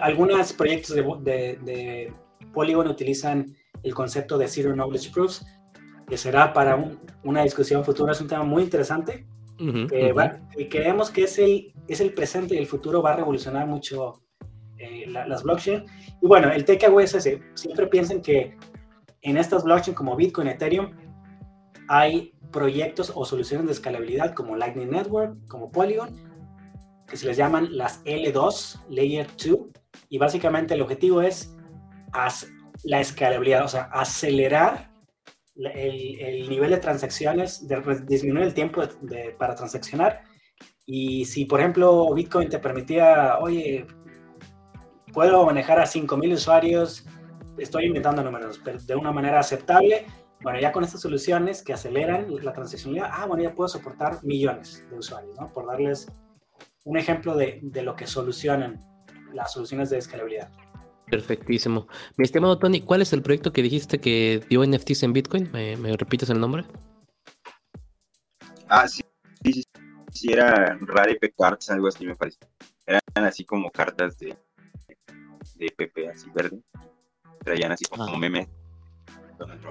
algunos 0.00 0.52
proyectos 0.52 0.94
de, 0.96 1.02
de, 1.02 1.58
de, 1.64 2.12
Polygon 2.52 2.88
utilizan 2.88 3.54
el 3.82 3.94
concepto 3.94 4.38
de 4.38 4.48
Zero 4.48 4.72
Knowledge 4.72 5.10
Proofs, 5.10 5.44
que 6.08 6.16
será 6.16 6.52
para 6.52 6.76
un, 6.76 6.98
una 7.24 7.42
discusión 7.42 7.84
futura, 7.84 8.12
es 8.12 8.20
un 8.20 8.28
tema 8.28 8.44
muy 8.44 8.62
interesante. 8.62 9.26
Uh 9.58 9.64
-huh, 9.64 9.92
eh, 9.92 10.12
uh 10.12 10.14
-huh. 10.14 10.18
va, 10.18 10.40
y 10.56 10.68
creemos 10.68 11.10
que 11.10 11.24
es 11.24 11.38
el, 11.38 11.72
es 11.88 12.00
el 12.00 12.12
presente 12.12 12.54
y 12.54 12.58
el 12.58 12.66
futuro 12.66 13.00
va 13.02 13.12
a 13.12 13.16
revolucionar 13.16 13.66
mucho 13.66 14.22
eh, 14.78 15.04
la, 15.08 15.26
las 15.26 15.42
blockchain. 15.42 15.84
Y 16.22 16.26
bueno, 16.26 16.50
el 16.50 16.64
takeaway 16.64 17.04
es 17.04 17.14
ese. 17.14 17.42
Siempre 17.54 17.86
piensen 17.86 18.22
que 18.22 18.56
en 19.22 19.36
estas 19.36 19.64
blockchain 19.64 19.94
como 19.94 20.16
Bitcoin, 20.16 20.48
Ethereum, 20.48 20.92
hay 21.88 22.32
proyectos 22.52 23.12
o 23.14 23.24
soluciones 23.24 23.66
de 23.66 23.72
escalabilidad 23.72 24.34
como 24.34 24.56
Lightning 24.56 24.90
Network, 24.90 25.36
como 25.48 25.70
Polygon, 25.70 26.14
que 27.06 27.16
se 27.16 27.26
les 27.26 27.36
llaman 27.36 27.76
las 27.76 28.04
L2, 28.04 28.80
Layer 28.88 29.26
2, 29.36 29.60
y 30.08 30.18
básicamente 30.18 30.74
el 30.74 30.82
objetivo 30.82 31.22
es 31.22 31.54
la 32.84 33.00
escalabilidad, 33.00 33.64
o 33.64 33.68
sea, 33.68 33.84
acelerar 33.92 34.90
el, 35.56 36.20
el 36.20 36.48
nivel 36.48 36.70
de 36.70 36.78
transacciones, 36.78 37.66
de, 37.66 37.80
disminuir 38.06 38.46
el 38.46 38.54
tiempo 38.54 38.82
para 39.38 39.54
transaccionar. 39.54 40.22
Y 40.86 41.24
si, 41.24 41.44
por 41.44 41.60
ejemplo, 41.60 42.12
Bitcoin 42.14 42.48
te 42.48 42.58
permitía, 42.58 43.38
oye, 43.40 43.86
puedo 45.16 45.46
manejar 45.46 45.80
a 45.80 45.86
5.000 45.86 46.34
usuarios, 46.34 47.06
estoy 47.56 47.86
inventando 47.86 48.22
números, 48.22 48.60
pero 48.62 48.78
de 48.78 48.94
una 48.94 49.12
manera 49.12 49.40
aceptable, 49.40 50.04
bueno, 50.42 50.60
ya 50.60 50.72
con 50.72 50.84
estas 50.84 51.00
soluciones 51.00 51.62
que 51.62 51.72
aceleran 51.72 52.26
la 52.44 52.52
transaccionalidad, 52.52 53.08
ah, 53.10 53.24
bueno, 53.24 53.42
ya 53.42 53.54
puedo 53.54 53.66
soportar 53.66 54.22
millones 54.22 54.84
de 54.90 54.98
usuarios, 54.98 55.34
¿no? 55.40 55.50
Por 55.54 55.66
darles 55.68 56.06
un 56.84 56.98
ejemplo 56.98 57.34
de, 57.34 57.60
de 57.62 57.82
lo 57.82 57.96
que 57.96 58.06
solucionan 58.06 58.78
las 59.32 59.54
soluciones 59.54 59.88
de 59.88 59.96
escalabilidad. 59.96 60.50
Perfectísimo. 61.06 61.88
Mi 62.18 62.24
estimado 62.24 62.58
Tony, 62.58 62.82
¿cuál 62.82 63.00
es 63.00 63.14
el 63.14 63.22
proyecto 63.22 63.54
que 63.54 63.62
dijiste 63.62 63.98
que 63.98 64.44
dio 64.50 64.66
NFTs 64.66 65.02
en 65.04 65.14
Bitcoin? 65.14 65.50
¿Me, 65.50 65.78
me 65.78 65.96
repites 65.96 66.28
el 66.28 66.40
nombre? 66.40 66.66
Ah, 68.68 68.86
sí, 68.86 69.02
sí, 69.42 69.52
sí, 69.54 69.64
sí 70.12 70.32
era 70.34 70.76
Rare 70.78 71.18
Cards, 71.38 71.70
algo 71.70 71.88
así 71.88 72.04
me 72.04 72.16
parece. 72.16 72.36
Eran 72.84 73.00
así 73.24 73.46
como 73.46 73.70
cartas 73.70 74.18
de, 74.18 74.36
de 75.54 75.72
PP, 75.76 76.08
así 76.08 76.30
verde. 76.34 76.60
Traían 77.44 77.72
así 77.72 77.84
como 77.86 78.04
ah. 78.04 78.18
meme. 78.18 78.48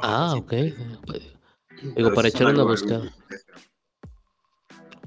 Ah, 0.01 0.35
ok. 0.37 0.53
Digo, 1.95 2.13
para 2.13 2.27
echar 2.27 2.47
una 2.47 2.63
buscada. 2.63 3.11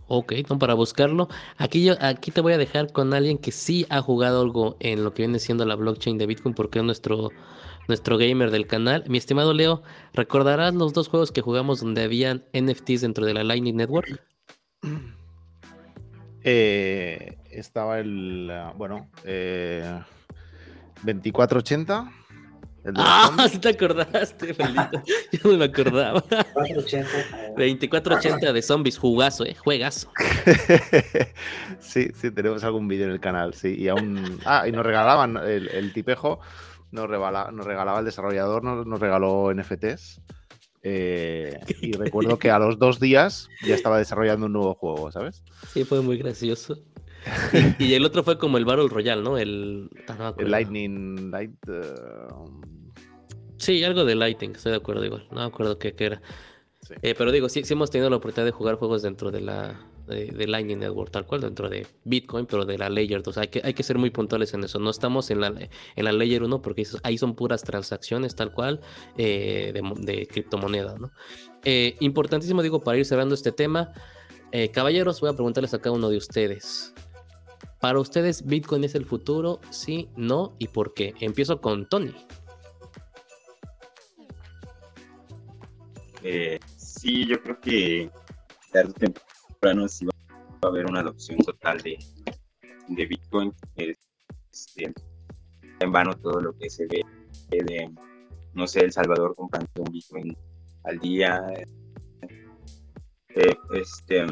Ok, 0.09 0.33
no, 0.49 0.59
para 0.59 0.75
buscarlo. 0.75 1.29
Aquí 1.59 1.85
yo, 1.85 1.95
aquí 2.01 2.31
te 2.31 2.41
voy 2.41 2.55
a 2.55 2.59
dejar 2.59 2.93
con 2.93 3.13
alguien 3.13 3.37
que 3.37 3.53
sí 3.53 3.87
ha 3.91 4.01
jugado 4.01 4.41
algo 4.41 4.77
en 4.81 5.05
lo 5.05 5.13
que 5.13 5.23
viene 5.23 5.39
siendo 5.39 5.67
la 5.67 5.77
blockchain 5.77 6.17
de 6.17 6.27
Bitcoin, 6.27 6.55
porque 6.55 6.79
es 6.79 6.85
nuestro, 6.85 7.31
nuestro 7.89 8.17
gamer 8.17 8.51
del 8.51 8.67
canal. 8.67 9.05
Mi 9.09 9.19
estimado 9.19 9.53
Leo, 9.53 9.83
¿recordarás 10.15 10.75
los 10.75 10.95
dos 10.95 11.09
juegos 11.09 11.31
que 11.31 11.43
jugamos 11.43 11.81
donde 11.81 12.03
habían 12.03 12.45
NFTs 12.55 13.03
dentro 13.03 13.27
de 13.27 13.35
la 13.35 13.45
Lightning 13.45 13.77
Network? 13.77 14.23
Eh, 16.43 17.38
estaba 17.51 17.99
el, 17.99 18.53
bueno, 18.77 19.11
eh, 19.25 20.01
2480. 21.03 22.13
Ah, 22.97 23.49
sí 23.51 23.59
te 23.59 23.71
acordaste, 23.71 24.55
Felito. 24.55 25.03
Yo 25.33 25.51
no 25.53 25.59
me 25.59 25.65
acordaba. 25.67 26.25
2480 26.25 28.53
de 28.53 28.63
zombies, 28.63 28.97
jugazo, 28.99 29.45
eh, 29.45 29.55
juegazo. 29.55 30.11
sí, 31.81 32.09
sí, 32.15 32.31
tenemos 32.31 32.65
algún 32.65 32.89
vídeo 32.89 33.05
en 33.07 33.13
el 33.13 33.21
canal, 33.21 33.53
sí. 33.55 33.75
Y 33.79 33.89
aún. 33.89 34.41
Ah, 34.45 34.67
y 34.67 34.73
nos 34.73 34.87
regalaban 34.87 35.37
el, 35.37 35.69
el 35.69 35.93
tipejo, 35.93 36.41
nos 36.91 37.11
regalaba, 37.11 37.51
nos 37.51 37.67
regalaba 37.67 37.99
el 37.99 38.05
desarrollador, 38.05 38.65
nos, 38.65 38.87
nos 38.87 39.01
regaló 39.01 39.53
NFTs. 39.53 40.21
Eh, 40.83 41.59
y 41.83 41.93
recuerdo 41.97 42.39
que 42.39 42.51
a 42.51 42.59
los 42.59 42.79
dos 42.79 43.01
días 43.01 43.49
ya 43.67 43.75
estaba 43.75 43.99
desarrollando 43.99 44.47
un 44.47 44.53
nuevo 44.53 44.75
juego, 44.75 45.13
¿sabes? 45.13 45.43
Sí, 45.73 45.85
fue 45.85 46.01
muy 46.01 46.19
gracioso. 46.19 46.79
Y, 47.79 47.85
y 47.85 47.95
el 47.95 48.05
otro 48.05 48.23
fue 48.23 48.39
como 48.39 48.59
el 48.59 48.65
Battle 48.65 48.89
Royale, 48.89 49.23
¿no? 49.23 49.39
El, 49.39 49.91
no 50.19 50.35
el 50.39 50.51
Lightning. 50.51 51.31
Light, 51.31 51.53
uh... 51.69 52.61
Sí, 53.59 53.83
algo 53.85 54.05
de 54.05 54.15
Lightning, 54.15 54.51
estoy 54.51 54.73
de 54.73 54.79
acuerdo 54.79 55.05
igual. 55.05 55.27
No 55.31 55.41
me 55.41 55.47
acuerdo 55.47 55.79
qué, 55.79 55.93
qué 55.95 56.07
era. 56.07 56.23
Sí. 56.83 56.95
Eh, 57.03 57.15
pero 57.19 57.33
digo, 57.33 57.49
sí, 57.49 57.65
sí, 57.65 57.75
hemos 57.75 57.91
tenido 57.91 58.09
la 58.09 58.17
oportunidad 58.17 58.47
de 58.47 58.53
jugar 58.53 58.77
juegos 58.77 59.03
dentro 59.03 59.31
de 59.31 59.41
la 59.41 59.81
de, 60.07 60.27
de, 60.27 60.47
Lightning 60.47 60.79
Network, 60.79 61.11
tal 61.11 61.27
cual, 61.27 61.43
dentro 61.43 61.69
de 61.69 61.87
Bitcoin, 62.05 62.47
pero 62.47 62.65
de 62.65 62.79
la 62.79 62.89
Layer 62.89 63.23
2. 63.23 63.37
Hay 63.37 63.49
que, 63.49 63.61
hay 63.63 63.75
que 63.75 63.83
ser 63.83 63.99
muy 63.99 64.11
puntuales 64.11 64.55
en 64.55 64.65
eso. 64.65 64.79
No 64.79 64.91
estamos 64.91 65.31
en 65.31 65.41
la, 65.41 65.49
en 65.49 66.05
la 66.05 66.13
Layer 66.13 66.43
1 66.45 66.63
porque 66.63 66.87
ahí 67.03 67.19
son 67.19 67.35
puras 67.35 67.63
transacciones, 67.63 68.35
tal 68.37 68.53
cual, 68.53 68.81
eh, 69.19 69.73
de, 69.75 69.83
de 70.13 70.27
criptomonedas, 70.27 70.99
¿no? 70.99 71.11
Eh, 71.65 71.97
importantísimo, 72.01 72.63
digo, 72.63 72.81
para 72.81 72.97
ir 72.97 73.05
cerrando 73.05 73.35
este 73.35 73.53
tema. 73.53 73.93
Caballeros, 74.73 75.21
voy 75.21 75.29
a 75.29 75.35
preguntarles 75.35 75.75
a 75.75 75.79
cada 75.79 75.95
uno 75.95 76.09
de 76.09 76.17
ustedes. 76.17 76.95
¿Para 77.81 78.01
ustedes 78.01 78.45
Bitcoin 78.45 78.85
es 78.85 78.95
el 78.95 79.05
futuro? 79.05 79.61
Sí, 79.71 80.09
no 80.17 80.55
y 80.59 80.69
por 80.69 80.95
qué? 80.95 81.15
Empiezo 81.21 81.61
con 81.61 81.89
Tony. 81.89 82.15
Eh, 86.23 86.59
sí, 86.77 87.27
yo 87.27 87.41
creo 87.41 87.61
que 87.61 88.11
tarde 88.73 88.91
o 88.91 88.93
temprano 88.93 89.89
sí 89.89 90.05
va 90.07 90.13
a 90.63 90.67
haber 90.67 90.87
una 90.87 91.01
adopción 91.01 91.39
total 91.39 91.79
de, 91.79 91.99
Bitcoin. 92.89 93.55
Este, 93.77 94.93
en 95.81 95.93
vano 95.93 96.17
todo 96.17 96.41
lo 96.41 96.59
que 96.59 96.69
se 96.69 96.87
ve 96.87 97.03
de, 97.51 97.91
no 98.55 98.67
sé, 98.67 98.81
El 98.81 98.93
Salvador 98.93 99.37
comprando 99.37 99.71
un 99.79 99.93
Bitcoin 99.93 100.37
al 100.83 100.99
día. 100.99 101.41
Eh, 103.37 103.57
este, 103.73 104.27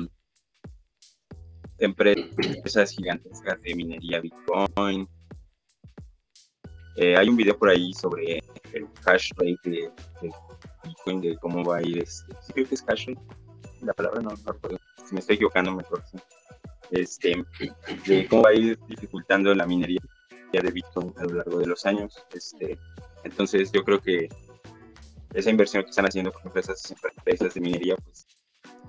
empresas 1.79 2.91
gigantescas 2.93 3.61
de 3.63 3.75
minería 3.75 4.21
Bitcoin. 4.21 5.09
Eh, 6.97 7.17
hay 7.17 7.29
un 7.29 7.37
video 7.37 7.59
por 7.59 7.69
ahí 7.69 7.93
sobre 7.93 8.43
el 8.73 8.87
hash 9.05 9.31
rate 9.37 9.59
de, 9.65 9.91
de 10.23 10.31
Bitcoin, 10.85 11.21
de 11.21 11.37
cómo 11.37 11.65
va 11.65 11.79
a 11.79 11.83
ir. 11.83 11.99
Este, 11.99 12.35
creo 12.53 12.69
que 12.69 12.75
es 12.75 12.85
hash 12.89 13.09
rate. 13.09 13.21
La 13.83 13.93
palabra 13.93 14.23
no, 14.23 14.31
no 14.31 14.53
recuerdo. 14.53 14.79
Si 15.07 15.15
me 15.15 15.21
estoy 15.21 15.37
equivocando, 15.37 15.73
mejor. 15.73 16.03
¿sí? 16.11 16.19
Este, 16.91 17.45
de 18.07 18.27
cómo 18.29 18.43
va 18.43 18.51
a 18.51 18.55
ir 18.55 18.79
dificultando 18.89 19.55
la 19.55 19.67
minería 19.67 20.01
de 20.53 20.71
Bitcoin 20.71 21.13
a 21.19 21.25
lo 21.25 21.35
largo 21.35 21.59
de 21.59 21.67
los 21.67 21.85
años. 21.85 22.25
Este, 22.33 22.79
entonces, 23.25 23.71
yo 23.73 23.85
creo 23.85 24.01
que 24.01 24.29
esa 25.35 25.51
inversión 25.51 25.83
que 25.83 25.91
están 25.91 26.07
haciendo, 26.07 26.33
por 26.33 26.41
ejemplo, 26.41 26.61
esas 26.61 26.95
empresas 27.17 27.55
de 27.55 27.61
minería, 27.61 27.97
pues 27.97 28.27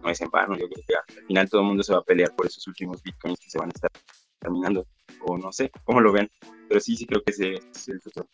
no 0.08 0.14
es 0.14 0.22
en 0.22 0.30
vano. 0.30 0.58
Yo 0.58 0.68
creo 0.70 0.84
que 0.88 0.95
al 0.95 1.26
final 1.28 1.49
todo 1.49 1.62
el 1.62 1.68
mundo 1.68 1.84
se 1.84 1.93
va 1.93 1.99
a 1.99 2.03
pelear 2.03 2.36
por 2.36 2.47
esos 2.47 2.66
últimos 2.68 3.03
bitcoins 3.03 3.39
que 3.39 3.49
se 3.49 3.60
van 3.60 3.70
a 3.70 3.74
estar 3.76 3.91
terminando. 4.39 4.88
O 5.26 5.38
no 5.38 5.51
sé 5.51 5.70
cómo 5.84 5.99
lo 5.99 6.12
ven. 6.12 6.30
Pero 6.68 6.80
sí, 6.80 6.95
sí 6.95 7.05
creo 7.05 7.22
que 7.24 7.32
ese 7.32 7.55
es 7.55 7.88
el 7.89 8.01
futuro. 8.01 8.28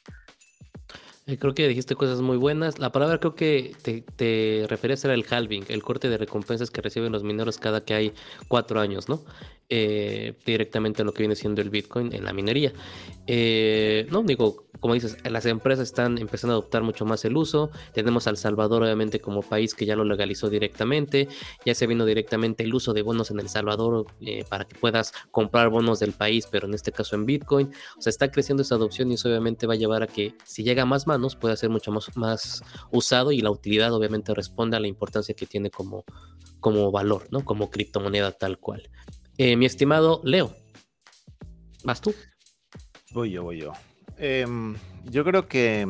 Eh, 1.26 1.38
creo 1.38 1.54
que 1.54 1.68
dijiste 1.68 1.96
cosas 1.96 2.22
muy 2.22 2.38
buenas. 2.38 2.80
La 2.80 2.92
palabra 2.92 3.20
creo 3.20 3.34
que 3.34 3.76
te, 3.82 4.02
te 4.02 4.66
referías 4.68 5.04
era 5.06 5.14
el 5.14 5.26
halving, 5.28 5.66
el 5.70 5.82
corte 5.82 6.10
de 6.10 6.18
recompensas 6.18 6.70
que 6.70 6.82
reciben 6.82 7.12
los 7.12 7.24
mineros 7.24 7.58
cada 7.58 7.84
que 7.86 7.94
hay 7.94 8.14
cuatro 8.48 8.80
años, 8.80 9.10
¿no? 9.10 9.24
eh, 9.76 10.34
directamente 10.46 11.04
lo 11.04 11.14
que 11.14 11.24
viene 11.24 11.36
siendo 11.36 11.62
el 11.62 11.72
Bitcoin 11.72 12.14
en 12.14 12.26
la 12.26 12.34
minería. 12.34 12.72
Eh, 13.26 14.06
no, 14.12 14.22
digo, 14.22 14.66
como 14.84 14.96
dices, 14.96 15.16
las 15.24 15.46
empresas 15.46 15.88
están 15.88 16.18
empezando 16.18 16.56
a 16.56 16.58
adoptar 16.58 16.84
mucho 16.84 17.06
más 17.06 17.24
el 17.24 17.38
uso. 17.38 17.72
Tenemos 17.94 18.28
al 18.28 18.36
Salvador, 18.36 18.84
obviamente, 18.84 19.22
como 19.22 19.42
país 19.42 19.74
que 19.76 19.86
ya 19.86 19.96
lo 19.96 20.04
legalizó 20.04 20.50
directamente. 20.50 21.30
Ya 21.66 21.74
se 21.74 21.88
vino 21.88 22.04
directamente 22.04 22.66
el 22.66 22.74
uso 22.74 22.92
de 22.92 23.02
bonos 23.02 23.32
en 23.32 23.40
El 23.40 23.48
Salvador 23.48 24.06
eh, 24.20 24.44
para 24.50 24.66
que 24.66 24.76
puedas 24.78 25.14
comprar 25.32 25.70
bonos 25.70 26.00
del 26.00 26.12
país, 26.12 26.50
pero 26.52 26.68
en 26.68 26.74
este 26.74 26.92
caso 26.92 27.16
en 27.16 27.26
Bitcoin. 27.26 27.72
O 27.98 28.02
sea, 28.02 28.10
está 28.10 28.30
creciendo 28.30 28.62
esa 28.62 28.76
adopción 28.76 29.10
y 29.10 29.14
eso 29.14 29.30
obviamente 29.30 29.68
va 29.68 29.76
a 29.76 29.78
llevar 29.78 30.04
a 30.04 30.08
que 30.08 30.36
si 30.44 30.64
llega 30.64 30.84
a 30.84 30.86
más 30.86 31.08
manos 31.08 31.38
pueda 31.38 31.56
ser 31.56 31.70
mucho 31.70 31.94
más, 31.94 32.18
más 32.18 32.62
usado 32.92 33.32
y 33.32 33.40
la 33.40 33.52
utilidad 33.52 33.94
obviamente 33.94 34.34
responde 34.34 34.76
a 34.76 34.82
la 34.82 34.90
importancia 34.90 35.34
que 35.34 35.46
tiene 35.46 35.70
como, 35.70 36.04
como 36.60 36.92
valor, 36.92 37.26
¿no? 37.32 37.46
Como 37.46 37.70
criptomoneda 37.70 38.34
tal 38.34 38.60
cual. 38.60 38.90
Eh, 39.38 39.56
mi 39.56 39.66
estimado 39.66 40.20
Leo, 40.26 40.54
¿vas 41.86 42.02
tú? 42.02 42.14
Voy 43.14 43.32
yo, 43.32 43.44
voy 43.44 43.62
yo. 43.62 43.72
Em, 44.18 44.76
yo 45.06 45.24
creo 45.24 45.48
que, 45.48 45.82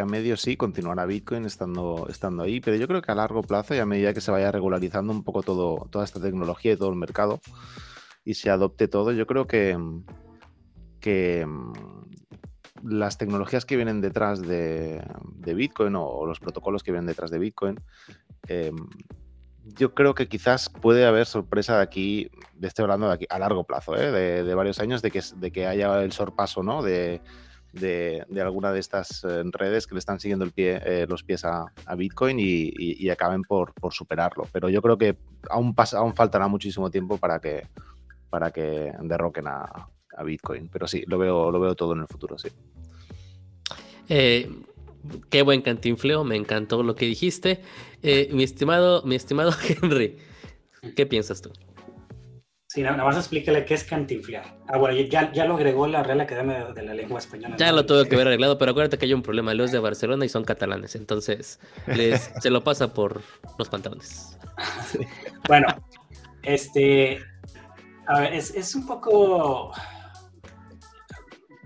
a 0.00 0.06
medio 0.06 0.36
sí 0.36 0.56
continuará 0.56 1.04
Bitcoin 1.04 1.44
estando, 1.44 2.06
estando 2.08 2.42
ahí, 2.42 2.60
pero 2.60 2.76
yo 2.76 2.88
creo 2.88 3.02
que 3.02 3.12
a 3.12 3.14
largo 3.14 3.42
plazo 3.42 3.74
y 3.74 3.78
a 3.78 3.86
medida 3.86 4.14
que 4.14 4.20
se 4.20 4.30
vaya 4.30 4.52
regularizando 4.52 5.12
un 5.12 5.24
poco 5.24 5.42
todo, 5.42 5.88
toda 5.90 6.04
esta 6.04 6.20
tecnología 6.20 6.72
y 6.72 6.76
todo 6.76 6.90
el 6.90 6.96
mercado 6.96 7.40
y 8.24 8.34
se 8.34 8.50
adopte 8.50 8.88
todo, 8.88 9.12
yo 9.12 9.26
creo 9.26 9.46
que, 9.46 9.76
que 11.00 11.40
em, 11.40 11.72
las 12.84 13.18
tecnologías 13.18 13.64
que 13.64 13.76
vienen 13.76 14.00
detrás 14.00 14.40
de, 14.40 15.02
Bitcoin 15.54 15.94
o, 15.96 16.26
los 16.26 16.40
protocolos 16.40 16.82
que 16.82 16.92
vienen 16.92 17.06
detrás 17.06 17.30
de 17.30 17.38
Bitcoin, 17.38 17.80
em, 18.48 18.76
yo 19.64 19.94
creo 19.94 20.14
que 20.14 20.28
quizás 20.28 20.68
puede 20.68 21.06
haber 21.06 21.26
sorpresa 21.26 21.76
de 21.76 21.82
aquí, 21.82 22.30
de 22.54 22.68
estoy 22.68 22.84
hablando 22.84 23.08
de 23.08 23.14
aquí 23.14 23.26
a 23.28 23.38
largo 23.38 23.64
plazo, 23.64 23.96
¿eh? 23.96 24.10
de, 24.42 24.54
varios 24.54 24.80
años, 24.80 25.02
de 25.02 25.10
que, 25.10 25.22
de 25.36 25.52
que 25.52 25.66
haya 25.66 26.02
el 26.02 26.12
sorpaso 26.12 26.62
¿no? 26.62 26.82
de, 26.82 27.20
de, 27.72 28.24
alguna 28.40 28.72
de 28.72 28.80
estas 28.80 29.24
eh, 29.24 29.42
redes 29.52 29.86
que 29.86 29.94
le 29.94 29.98
están 29.98 30.20
siguiendo 30.20 30.44
el 30.44 30.52
pie, 30.52 30.80
eh, 30.84 31.06
los 31.08 31.22
pies 31.22 31.44
a, 31.44 31.72
Bitcoin 31.96 32.38
y, 32.38 33.08
acaben 33.10 33.42
por, 33.42 33.72
superarlo. 33.90 34.46
Pero 34.52 34.68
yo 34.68 34.82
creo 34.82 34.98
que 34.98 35.16
aún, 35.50 35.74
pasa, 35.74 35.98
aún 35.98 36.14
faltará 36.14 36.48
muchísimo 36.48 36.90
tiempo 36.90 37.18
para 37.18 37.40
que, 37.40 37.66
para 38.30 38.50
que 38.50 38.92
derroquen 39.02 39.46
a, 39.46 39.88
Bitcoin. 40.24 40.68
Pero 40.68 40.86
sí, 40.86 41.04
lo 41.06 41.16
veo, 41.18 41.50
lo 41.50 41.58
veo 41.58 41.74
todo 41.74 41.94
en 41.94 42.00
el 42.00 42.06
futuro, 42.06 42.36
sí. 42.38 42.48
Eh, 44.10 44.50
qué 45.30 45.40
buen 45.40 45.62
cantinfleo, 45.62 46.22
me 46.22 46.36
encantó 46.36 46.82
lo 46.82 46.94
que 46.94 47.06
dijiste. 47.06 47.62
mi, 48.02 48.42
estimado, 48.42 49.02
mi 49.04 49.14
estimado 49.14 49.52
Henry, 49.82 50.18
¿qué 50.94 51.06
piensas 51.06 51.40
tú? 51.40 51.50
Sí, 52.72 52.80
nada 52.80 53.04
más 53.04 53.18
explícale 53.18 53.66
qué 53.66 53.74
es 53.74 53.84
cantinflear. 53.84 54.56
Ah, 54.66 54.78
bueno, 54.78 54.98
ya, 54.98 55.30
ya 55.30 55.44
lo 55.44 55.56
agregó 55.56 55.86
la 55.86 56.02
Real 56.02 56.22
Academia 56.22 56.72
de 56.72 56.82
la 56.82 56.94
Lengua 56.94 57.18
Española. 57.18 57.54
Ya 57.58 57.70
lo 57.70 57.84
tuve 57.84 58.08
que 58.08 58.16
ver 58.16 58.26
arreglado, 58.26 58.56
pero 58.56 58.70
acuérdate 58.70 58.96
que 58.96 59.04
hay 59.04 59.12
un 59.12 59.20
problema. 59.20 59.52
Los 59.52 59.72
de 59.72 59.78
Barcelona 59.78 60.24
y 60.24 60.30
son 60.30 60.42
catalanes, 60.42 60.96
entonces 60.96 61.60
les, 61.86 62.32
se 62.40 62.48
lo 62.48 62.64
pasa 62.64 62.94
por 62.94 63.20
los 63.58 63.68
pantalones. 63.68 64.38
Bueno, 65.48 65.66
este. 66.42 67.20
A 68.06 68.20
ver, 68.20 68.32
es, 68.32 68.54
es, 68.54 68.74
un 68.74 68.86
poco. 68.86 69.72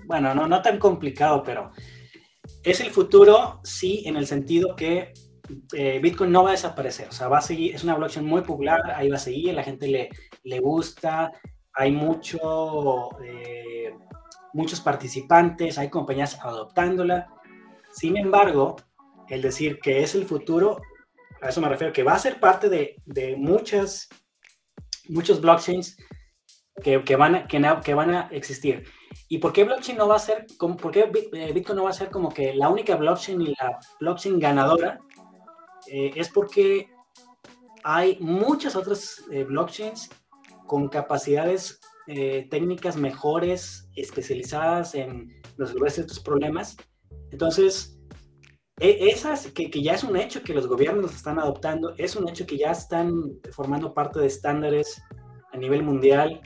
Bueno, 0.07 0.35
no, 0.35 0.49
no 0.49 0.61
tan 0.61 0.79
complicado, 0.79 1.45
pero 1.45 1.71
es 2.65 2.81
el 2.81 2.91
futuro, 2.91 3.61
sí, 3.63 4.03
en 4.07 4.17
el 4.17 4.27
sentido 4.27 4.75
que 4.75 5.13
eh, 5.73 5.99
Bitcoin 6.03 6.33
no 6.33 6.43
va 6.43 6.51
a 6.51 6.53
desaparecer, 6.53 7.09
o 7.09 7.13
sea, 7.13 7.29
va 7.29 7.39
a 7.39 7.43
seguir, 7.43 7.75
es 7.75 7.85
una 7.85 7.95
blockchain 7.95 8.25
muy 8.25 8.43
popular, 8.43 8.81
ahí 8.95 9.09
va 9.09 9.17
a 9.17 9.21
seguir, 9.21 9.55
la 9.55 9.63
gente 9.63 9.89
le, 9.89 10.11
le 10.43 10.61
gusta, 10.61 11.33
hay 11.77 11.93
mucho, 11.93 13.11
eh, 13.23 13.95
muchos 14.55 14.81
participantes, 14.81 15.77
hay 15.77 15.91
compañías 15.91 16.39
adoptándola. 16.43 17.29
Sin 17.93 18.17
embargo, 18.17 18.77
el 19.29 19.43
decir 19.43 19.79
que 19.81 20.03
es 20.03 20.15
el 20.15 20.25
futuro, 20.25 20.81
a 21.43 21.51
eso 21.51 21.61
me 21.61 21.69
refiero, 21.69 21.93
que 21.93 22.03
va 22.03 22.15
a 22.15 22.19
ser 22.19 22.41
parte 22.41 22.71
de, 22.71 22.97
de 23.05 23.37
muchas, 23.37 24.09
muchos 25.09 25.41
blockchains 25.41 25.99
que, 26.83 27.03
que, 27.05 27.17
van 27.17 27.35
a, 27.35 27.47
que, 27.47 27.95
van 27.95 28.11
a 28.11 28.29
existir. 28.33 28.85
¿Y 29.29 29.39
por 29.39 29.53
qué 29.53 29.65
blockchain 29.65 29.99
no 29.99 30.09
va 30.09 30.17
a 30.17 30.21
ser, 30.21 30.47
por 30.59 30.91
qué 30.91 31.11
eh, 31.33 31.53
Bitcoin 31.53 31.77
no 31.77 31.85
va 31.85 31.91
a 31.91 31.95
ser 31.95 32.11
como 32.11 32.31
que 32.31 32.55
la 32.55 32.69
única 32.69 32.97
blockchain 32.97 33.41
y 33.43 33.55
la 33.61 33.79
blockchain 34.01 34.39
ganadora? 34.39 34.99
Eh, 35.89 36.13
es 36.15 36.29
porque 36.29 36.89
hay 37.85 38.19
muchas 38.21 38.77
otras 38.77 39.23
eh, 39.31 39.45
blockchains 39.45 40.11
con 40.67 40.89
capacidades 40.89 41.81
eh, 42.09 42.47
técnicas 42.51 42.97
mejores, 42.97 43.89
especializadas 43.95 44.95
en 44.95 45.29
resolver 45.57 45.91
ciertos 45.91 46.21
problemas. 46.21 46.77
Entonces, 47.31 47.99
e, 48.81 49.09
esas 49.09 49.47
que, 49.49 49.71
ya 49.71 49.95
es 49.95 50.05
un 50.05 50.17
hecho 50.17 50.43
que 50.43 50.55
los 50.55 50.67
gobiernos 50.67 51.15
están 51.15 51.39
adoptando, 51.39 51.95
es 51.97 52.17
un 52.17 52.29
hecho 52.29 52.47
que 52.47 52.59
ya 52.59 52.73
están 52.73 53.39
formando 53.53 53.95
parte 53.95 54.21
de 54.21 54.27
estándares 54.27 55.03
a 55.53 55.57
nivel 55.57 55.83
mundial. 55.83 56.41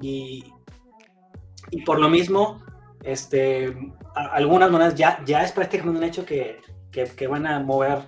y, 0.00 0.44
y 1.70 1.82
por 1.82 1.98
lo 1.98 2.08
mismo, 2.08 2.62
este, 3.02 3.74
algunas 4.14 4.70
monedas 4.70 4.94
ya, 4.94 5.22
ya 5.24 5.42
es 5.42 5.52
prácticamente 5.52 5.98
un 5.98 6.04
hecho 6.04 6.24
que 6.26 6.60
que, 7.04 7.26
van 7.26 7.46
a 7.46 7.60
mover 7.60 7.98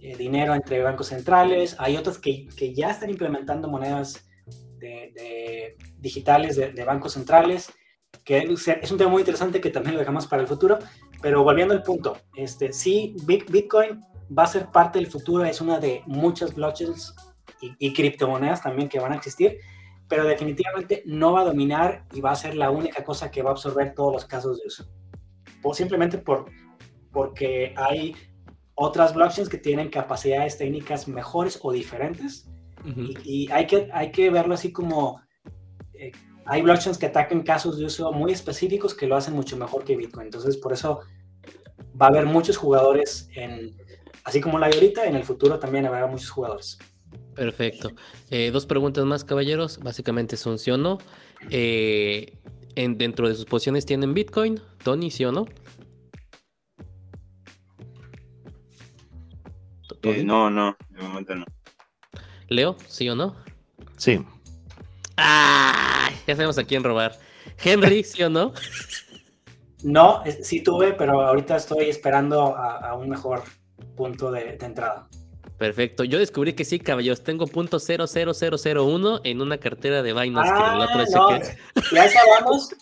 eh, 0.00 0.16
dinero 0.16 0.54
entre 0.54 0.82
bancos 0.82 1.08
centrales, 1.08 1.76
hay 1.78 1.96
otros 1.96 2.18
que, 2.18 2.48
que 2.56 2.74
ya 2.74 2.90
están 2.90 3.10
implementando 3.10 3.68
monedas 3.68 4.26
de, 4.78 5.76
digitales 5.98 6.56
de, 6.56 6.84
bancos 6.84 7.12
centrales, 7.12 7.72
que 8.24 8.38
es 8.38 8.90
un 8.90 8.98
tema 8.98 9.10
muy 9.10 9.22
interesante 9.22 9.60
que 9.60 9.70
también 9.70 9.94
lo 9.94 10.00
dejamos 10.00 10.26
para 10.26 10.42
el 10.42 10.48
futuro, 10.48 10.78
pero 11.20 11.44
volviendo 11.44 11.72
al 11.72 11.82
punto, 11.82 12.18
este, 12.36 12.72
sí, 12.72 13.14
Bitcoin 13.24 14.02
va 14.36 14.44
a 14.44 14.48
ser 14.48 14.66
parte 14.66 14.98
del 14.98 15.08
futuro, 15.08 15.44
es 15.44 15.60
una 15.60 15.78
de 15.78 16.02
muchas 16.06 16.54
blockchains 16.54 17.14
y, 17.60 17.74
y 17.78 17.92
criptomonedas 17.92 18.62
también 18.62 18.88
que 18.88 18.98
van 18.98 19.12
a 19.12 19.16
existir, 19.16 19.58
pero 20.08 20.24
definitivamente 20.24 21.02
no 21.06 21.32
va 21.32 21.42
a 21.42 21.44
dominar 21.44 22.04
y 22.12 22.20
va 22.20 22.32
a 22.32 22.36
ser 22.36 22.56
la 22.56 22.70
única 22.70 23.04
cosa 23.04 23.30
que 23.30 23.42
va 23.42 23.50
a 23.50 23.52
absorber 23.52 23.94
todos 23.94 24.12
los 24.12 24.24
casos 24.24 24.58
de 24.58 24.66
uso. 24.66 24.90
O 25.62 25.72
simplemente 25.72 26.18
por, 26.18 26.46
porque 27.12 27.72
hay 27.76 28.14
otras 28.82 29.14
blockchains 29.14 29.48
que 29.48 29.58
tienen 29.58 29.90
capacidades 29.90 30.58
técnicas 30.58 31.06
mejores 31.08 31.58
o 31.62 31.72
diferentes. 31.72 32.48
y, 33.24 33.48
hay, 33.50 33.66
que, 33.66 33.88
hay 33.92 34.10
que 34.10 34.28
verlo 34.28 34.54
así 34.54 34.72
como 34.72 35.20
eh, 35.94 36.10
hay 36.46 36.62
blockchains 36.62 36.98
que 36.98 37.06
atacan 37.06 37.42
casos 37.42 37.78
de 37.78 37.84
uso 37.84 38.12
muy 38.12 38.32
específicos 38.32 38.94
que 38.94 39.06
lo 39.06 39.16
hacen 39.16 39.34
mucho 39.34 39.56
mejor 39.56 39.84
que 39.84 39.96
Bitcoin. 39.96 40.26
Entonces, 40.26 40.56
por 40.56 40.72
eso 40.72 41.00
va 42.00 42.06
a 42.06 42.08
haber 42.08 42.26
muchos 42.26 42.56
jugadores 42.56 43.28
en, 43.36 43.76
así 44.24 44.40
como 44.40 44.58
la 44.58 44.66
hay 44.66 44.74
ahorita, 44.74 45.06
en 45.06 45.14
el 45.14 45.22
futuro 45.22 45.60
también 45.60 45.86
habrá 45.86 46.06
muchos 46.08 46.30
jugadores. 46.30 46.78
Perfecto. 47.34 47.92
Eh, 48.30 48.50
dos 48.50 48.66
preguntas 48.66 49.04
más, 49.04 49.24
caballeros. 49.24 49.78
Básicamente 49.78 50.36
son 50.36 50.58
sí 50.58 50.70
o 50.70 50.76
no. 50.76 50.98
Eh, 51.50 52.36
en, 52.74 52.98
dentro 52.98 53.28
de 53.28 53.34
sus 53.34 53.44
posiciones 53.44 53.86
tienen 53.86 54.12
Bitcoin, 54.12 54.60
Tony, 54.82 55.10
sí 55.10 55.24
o 55.24 55.32
no. 55.32 55.46
Eh, 60.02 60.24
no, 60.24 60.50
no, 60.50 60.76
de 60.90 61.02
momento 61.02 61.34
no. 61.34 61.44
Leo, 62.48 62.76
¿sí 62.88 63.08
o 63.08 63.14
no? 63.14 63.36
Sí. 63.96 64.24
¡Ah! 65.16 66.10
Ya 66.26 66.34
sabemos 66.34 66.58
a 66.58 66.64
quién 66.64 66.82
robar. 66.82 67.18
Henry, 67.62 68.04
¿sí 68.04 68.22
o 68.22 68.30
no? 68.30 68.52
No, 69.82 70.22
sí 70.42 70.62
tuve, 70.62 70.92
pero 70.92 71.20
ahorita 71.22 71.56
estoy 71.56 71.88
esperando 71.88 72.56
a, 72.56 72.94
un 72.94 73.08
mejor 73.08 73.42
punto 73.96 74.30
de, 74.30 74.56
entrada. 74.60 75.08
Perfecto. 75.62 76.02
Yo 76.02 76.18
descubrí 76.18 76.54
que 76.54 76.64
sí, 76.64 76.80
caballeros. 76.80 77.22
Tengo 77.22 77.46
punto 77.46 77.78
00001 77.78 79.20
en 79.22 79.40
una 79.40 79.58
cartera 79.58 80.02
de 80.02 80.12
Binance 80.12 80.50
ah, 80.52 80.88
que 80.92 81.04
no. 81.12 81.38
Ya 81.88 82.08
sabemos 82.10 82.74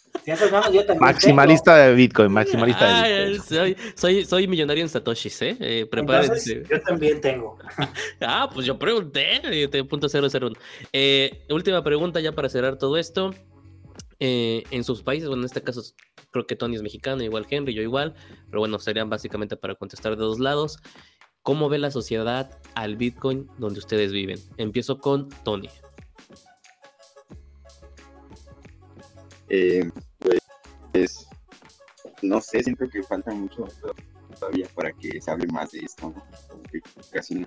Maximalista 0.98 1.76
de 1.76 1.94
Bitcoin, 1.94 2.32
maximalista 2.32 3.04
de 3.04 3.32
Bitcoin. 3.32 3.76
Soy, 3.94 4.24
soy, 4.24 4.48
millonario 4.48 4.82
en 4.82 4.88
Satoshis, 4.88 5.42
¿eh? 5.42 5.56
eh 5.60 5.86
prepárense. 5.90 6.62
yo 6.70 6.80
también 6.80 7.20
tengo. 7.20 7.58
ah, 8.22 8.48
pues 8.50 8.64
yo 8.64 8.78
pregunté, 8.78 9.42
eh, 9.44 9.84
punto 9.84 10.08
001. 10.08 10.56
Eh, 10.94 11.44
última 11.50 11.84
pregunta 11.84 12.18
ya 12.20 12.32
para 12.32 12.48
cerrar 12.48 12.78
todo 12.78 12.96
esto. 12.96 13.34
Eh, 14.20 14.64
en 14.70 14.84
sus 14.84 15.02
países, 15.02 15.28
bueno, 15.28 15.42
en 15.42 15.46
este 15.46 15.62
caso 15.62 15.82
creo 16.30 16.46
que 16.46 16.56
Tony 16.56 16.76
es 16.76 16.82
mexicano, 16.82 17.22
igual 17.22 17.46
Henry, 17.50 17.74
yo 17.74 17.82
igual, 17.82 18.14
pero 18.46 18.60
bueno, 18.60 18.78
serían 18.78 19.10
básicamente 19.10 19.56
para 19.58 19.74
contestar 19.74 20.16
de 20.16 20.22
dos 20.22 20.38
lados. 20.38 20.78
¿Cómo 21.42 21.68
ve 21.68 21.78
la 21.78 21.90
sociedad 21.90 22.58
al 22.74 22.96
Bitcoin 22.96 23.48
donde 23.58 23.78
ustedes 23.78 24.12
viven? 24.12 24.38
Empiezo 24.58 24.98
con 24.98 25.28
Tony. 25.42 25.68
Eh, 29.48 29.90
pues, 30.18 31.26
no 32.22 32.40
sé, 32.40 32.62
siento 32.62 32.88
que 32.88 33.02
falta 33.02 33.32
mucho 33.32 33.66
todavía 34.38 34.68
para 34.74 34.92
que 34.92 35.20
se 35.20 35.30
hable 35.30 35.46
más 35.48 35.72
de 35.72 35.80
esto, 35.80 36.14
casi 37.10 37.46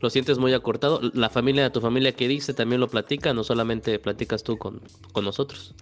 Lo 0.00 0.10
sientes 0.10 0.38
muy 0.38 0.52
acortado. 0.54 1.00
La 1.14 1.28
familia, 1.28 1.64
de 1.64 1.70
tu 1.70 1.80
familia 1.80 2.12
que 2.12 2.28
dice, 2.28 2.54
también 2.54 2.80
lo 2.80 2.88
platica, 2.88 3.34
no 3.34 3.44
solamente 3.44 3.98
platicas 3.98 4.42
tú 4.42 4.58
con, 4.58 4.80
con 5.12 5.24
nosotros. 5.24 5.74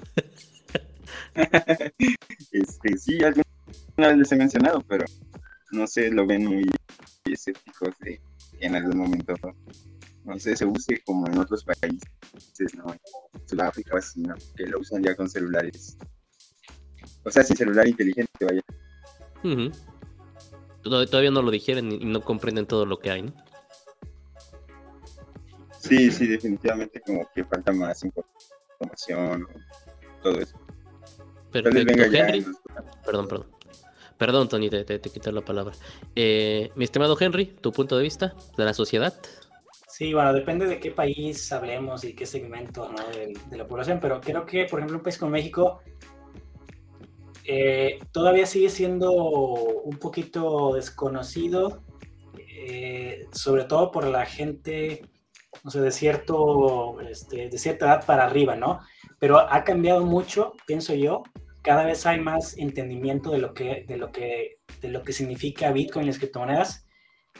este, 2.52 2.98
sí, 2.98 3.22
alguna 3.22 3.44
vez 3.96 4.16
les 4.16 4.32
he 4.32 4.36
mencionado, 4.36 4.80
pero 4.88 5.04
no 5.72 5.86
sé, 5.86 6.10
lo 6.10 6.26
ven 6.26 6.44
muy 6.46 6.64
escépticos 7.24 7.90
de 8.00 8.20
en 8.60 8.76
algún 8.76 8.98
momento, 8.98 9.34
no 10.24 10.38
sé, 10.38 10.56
se 10.56 10.64
use 10.64 11.02
como 11.04 11.26
en 11.26 11.38
otros 11.38 11.64
países, 11.64 12.74
¿no? 12.76 12.92
En 12.92 13.48
Sudáfrica 13.48 13.98
así, 13.98 14.22
¿no? 14.22 14.34
Que 14.56 14.66
lo 14.66 14.78
usan 14.78 15.02
ya 15.02 15.16
con 15.16 15.28
celulares. 15.28 15.98
O 17.24 17.30
sea, 17.30 17.42
sin 17.42 17.56
celular 17.56 17.88
inteligente, 17.88 18.44
vaya. 18.44 18.62
Todavía 20.82 21.30
no 21.30 21.42
lo 21.42 21.50
dijeron 21.50 21.90
y 21.92 22.04
no 22.04 22.20
comprenden 22.20 22.66
todo 22.66 22.86
lo 22.86 22.98
que 22.98 23.10
hay, 23.10 23.22
¿no? 23.22 23.34
Sí, 25.80 26.10
sí, 26.10 26.26
definitivamente 26.26 27.00
como 27.00 27.28
que 27.34 27.44
falta 27.44 27.72
más 27.72 28.02
información, 28.04 29.46
todo 30.22 30.40
eso. 30.40 30.58
Perfecto, 31.50 32.02
Henry. 32.04 32.46
Perdón, 33.04 33.28
perdón. 33.28 33.46
Perdón, 34.18 34.48
Tony, 34.48 34.70
te, 34.70 34.84
te, 34.84 35.00
quité 35.00 35.32
la 35.32 35.40
palabra. 35.40 35.74
Eh, 36.14 36.70
mi 36.76 36.84
estimado 36.84 37.16
Henry, 37.18 37.46
tu 37.46 37.72
punto 37.72 37.96
de 37.96 38.02
vista 38.02 38.34
de 38.56 38.64
la 38.64 38.72
sociedad. 38.72 39.14
Sí, 39.88 40.12
bueno, 40.12 40.32
depende 40.32 40.66
de 40.66 40.80
qué 40.80 40.90
país 40.90 41.52
hablemos 41.52 42.04
y 42.04 42.14
qué 42.14 42.26
segmento 42.26 42.90
de, 43.12 43.56
la 43.56 43.66
población, 43.66 43.98
pero 44.00 44.20
creo 44.20 44.44
que, 44.44 44.64
por 44.64 44.80
ejemplo, 44.80 44.98
un 44.98 45.02
país 45.02 45.18
como 45.18 45.30
México 45.30 45.80
eh, 47.44 47.98
todavía 48.10 48.46
sigue 48.46 48.70
siendo 48.70 49.12
un 49.12 49.96
poquito 49.98 50.74
desconocido, 50.74 51.82
eh, 52.38 53.26
sobre 53.32 53.64
todo 53.64 53.90
por 53.90 54.06
la 54.06 54.26
gente 54.26 55.02
no 55.62 55.70
sé, 55.70 55.80
de, 55.80 55.90
cierto, 55.90 57.00
este, 57.00 57.48
de 57.48 57.58
cierta 57.58 57.86
edad 57.86 58.06
para 58.06 58.24
arriba, 58.24 58.56
¿no? 58.56 58.80
Pero 59.18 59.38
ha 59.38 59.64
cambiado 59.64 60.04
mucho, 60.04 60.54
pienso 60.66 60.94
yo. 60.94 61.22
Cada 61.64 61.86
vez 61.86 62.04
hay 62.04 62.20
más 62.20 62.58
entendimiento 62.58 63.30
de 63.30 63.38
lo 63.38 63.54
que, 63.54 63.86
de 63.88 63.96
lo 63.96 64.12
que, 64.12 64.58
de 64.82 64.88
lo 64.90 65.02
que 65.02 65.14
significa 65.14 65.72
Bitcoin 65.72 66.04
y 66.04 66.08
las 66.08 66.18
criptomonedas. 66.18 66.86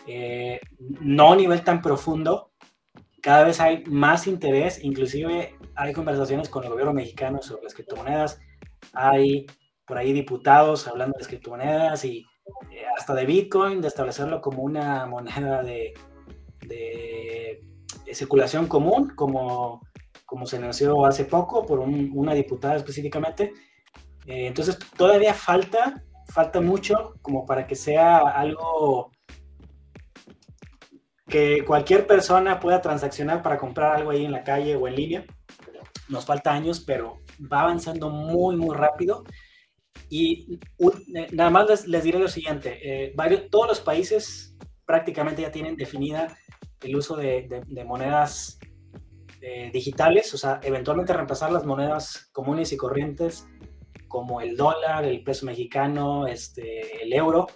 Eh, 0.07 0.61
no 0.79 1.35
a 1.35 1.37
nivel 1.37 1.63
tan 1.63 1.83
profundo. 1.83 2.51
Cada 3.21 3.45
vez 3.45 3.61
hay 3.61 3.85
más 3.85 4.27
interés, 4.27 4.83
inclusive 4.83 5.59
hay 5.75 5.93
conversaciones 5.93 6.49
con 6.49 6.65
el 6.65 6.71
gobierno 6.71 6.95
mexicano 6.95 7.43
sobre 7.43 7.65
las 7.65 7.75
criptomonedas. 7.75 8.41
Hay 8.95 9.45
por 9.87 9.99
ahí 9.99 10.15
diputados 10.15 10.89
hablando 10.89 11.13
de 11.13 11.21
las 11.21 11.29
criptomonedas 11.29 12.03
y 12.07 12.25
eh, 12.73 12.85
hasta 12.97 13.15
de 13.15 13.27
Bitcoin, 13.27 13.83
de 13.83 13.89
establecerlo 13.89 14.41
como 14.41 14.63
una 14.63 15.05
moneda 15.05 15.63
de, 15.63 15.93
de 16.63 17.61
circulación 18.15 18.69
común, 18.69 19.13
como, 19.15 19.83
como 20.25 20.47
se 20.47 20.57
anunció 20.57 21.05
hace 21.05 21.27
poco 21.27 21.67
por 21.67 21.81
una 21.81 22.33
diputada 22.33 22.77
específicamente. 22.77 23.53
Eh, 24.27 24.47
entonces 24.47 24.79
todavía 24.97 25.35
falta, 25.35 26.03
falta 26.33 26.61
mucho 26.61 27.15
como 27.23 27.45
para 27.47 27.67
que 27.67 27.77
sea 27.77 28.19
algo 28.19 29.11
que 31.27 31.65
cualquier 31.65 32.07
persona 32.07 32.61
pueda 32.61 32.81
transaccionar 32.81 33.43
para 33.43 33.59
comprar 33.59 33.97
algo 33.97 34.11
ahí 34.11 34.25
en 34.25 34.33
la 34.33 34.45
calle 34.45 34.77
o 34.77 34.87
en 34.87 34.95
línea. 34.95 35.25
Nos 36.09 36.27
falta 36.27 36.53
años, 36.53 36.81
pero 36.81 37.19
va 37.53 37.63
avanzando 37.63 38.11
muy, 38.11 38.57
muy 38.57 38.75
rápido. 38.77 39.25
Y 40.11 40.61
eh, 40.79 41.29
nada 41.33 41.51
más 41.51 41.87
les, 41.89 42.05
diré 42.05 42.19
lo 42.19 42.29
siguiente, 42.29 42.79
eh, 42.83 43.13
varios, 43.17 43.49
todos 43.51 43.67
los 43.67 43.81
países 43.81 44.57
prácticamente 44.85 45.43
ya 45.43 45.51
tienen 45.51 45.77
definida 45.77 46.37
el 46.83 46.97
uso 46.97 47.17
de, 47.17 47.63
monedas 47.87 48.59
eh, 49.41 49.71
digitales, 49.73 50.33
o 50.35 50.39
sea, 50.39 50.61
eventualmente 50.63 51.13
reemplazar 51.13 51.51
las 51.51 51.65
monedas 51.65 52.29
comunes 52.33 52.73
y 52.73 52.77
corrientes 52.77 53.47
como 54.15 54.41
el 54.41 54.57
dólar, 54.57 55.05
el 55.05 55.23
peso 55.25 55.45
mexicano, 55.45 56.29
este, 56.29 57.03
el 57.03 57.13
euro, 57.13 57.49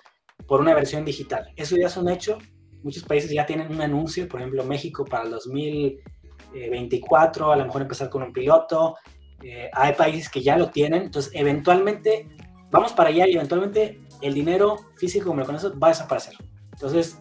por 0.48 0.61
una 0.61 0.74
versión 0.74 1.04
digital. 1.04 1.52
Eso 1.54 1.76
ya 1.76 1.86
es 1.86 1.96
un 1.96 2.09
hecho. 2.09 2.38
Muchos 2.82 3.04
países 3.04 3.30
ya 3.30 3.46
tienen 3.46 3.70
un 3.70 3.80
anuncio, 3.80 4.28
por 4.28 4.40
ejemplo, 4.40 4.64
México 4.64 5.04
para 5.04 5.22
el 5.22 5.30
2024, 5.30 7.52
a 7.52 7.56
lo 7.56 7.64
mejor 7.64 7.82
empezar 7.82 8.11
con 8.11 8.24
un 8.24 8.32
piloto. 8.32 8.96
Eh, 9.40 9.70
hay 9.72 9.92
países 9.92 10.28
que 10.28 10.42
ya 10.42 10.59
lo 10.59 10.70
tienen, 10.70 11.02
entonces 11.02 11.30
eventualmente 11.32 12.28
vamos 12.72 12.92
para 12.92 13.11
allá 13.11 13.28
y 13.28 13.36
eventualmente 13.36 14.00
el 14.20 14.34
dinero 14.34 14.78
físico 14.96 15.26
como 15.26 15.38
lo 15.38 15.46
conocemos 15.46 15.78
va 15.80 15.86
a 15.86 15.90
desaparecer. 15.90 16.34
Entonces, 16.72 17.20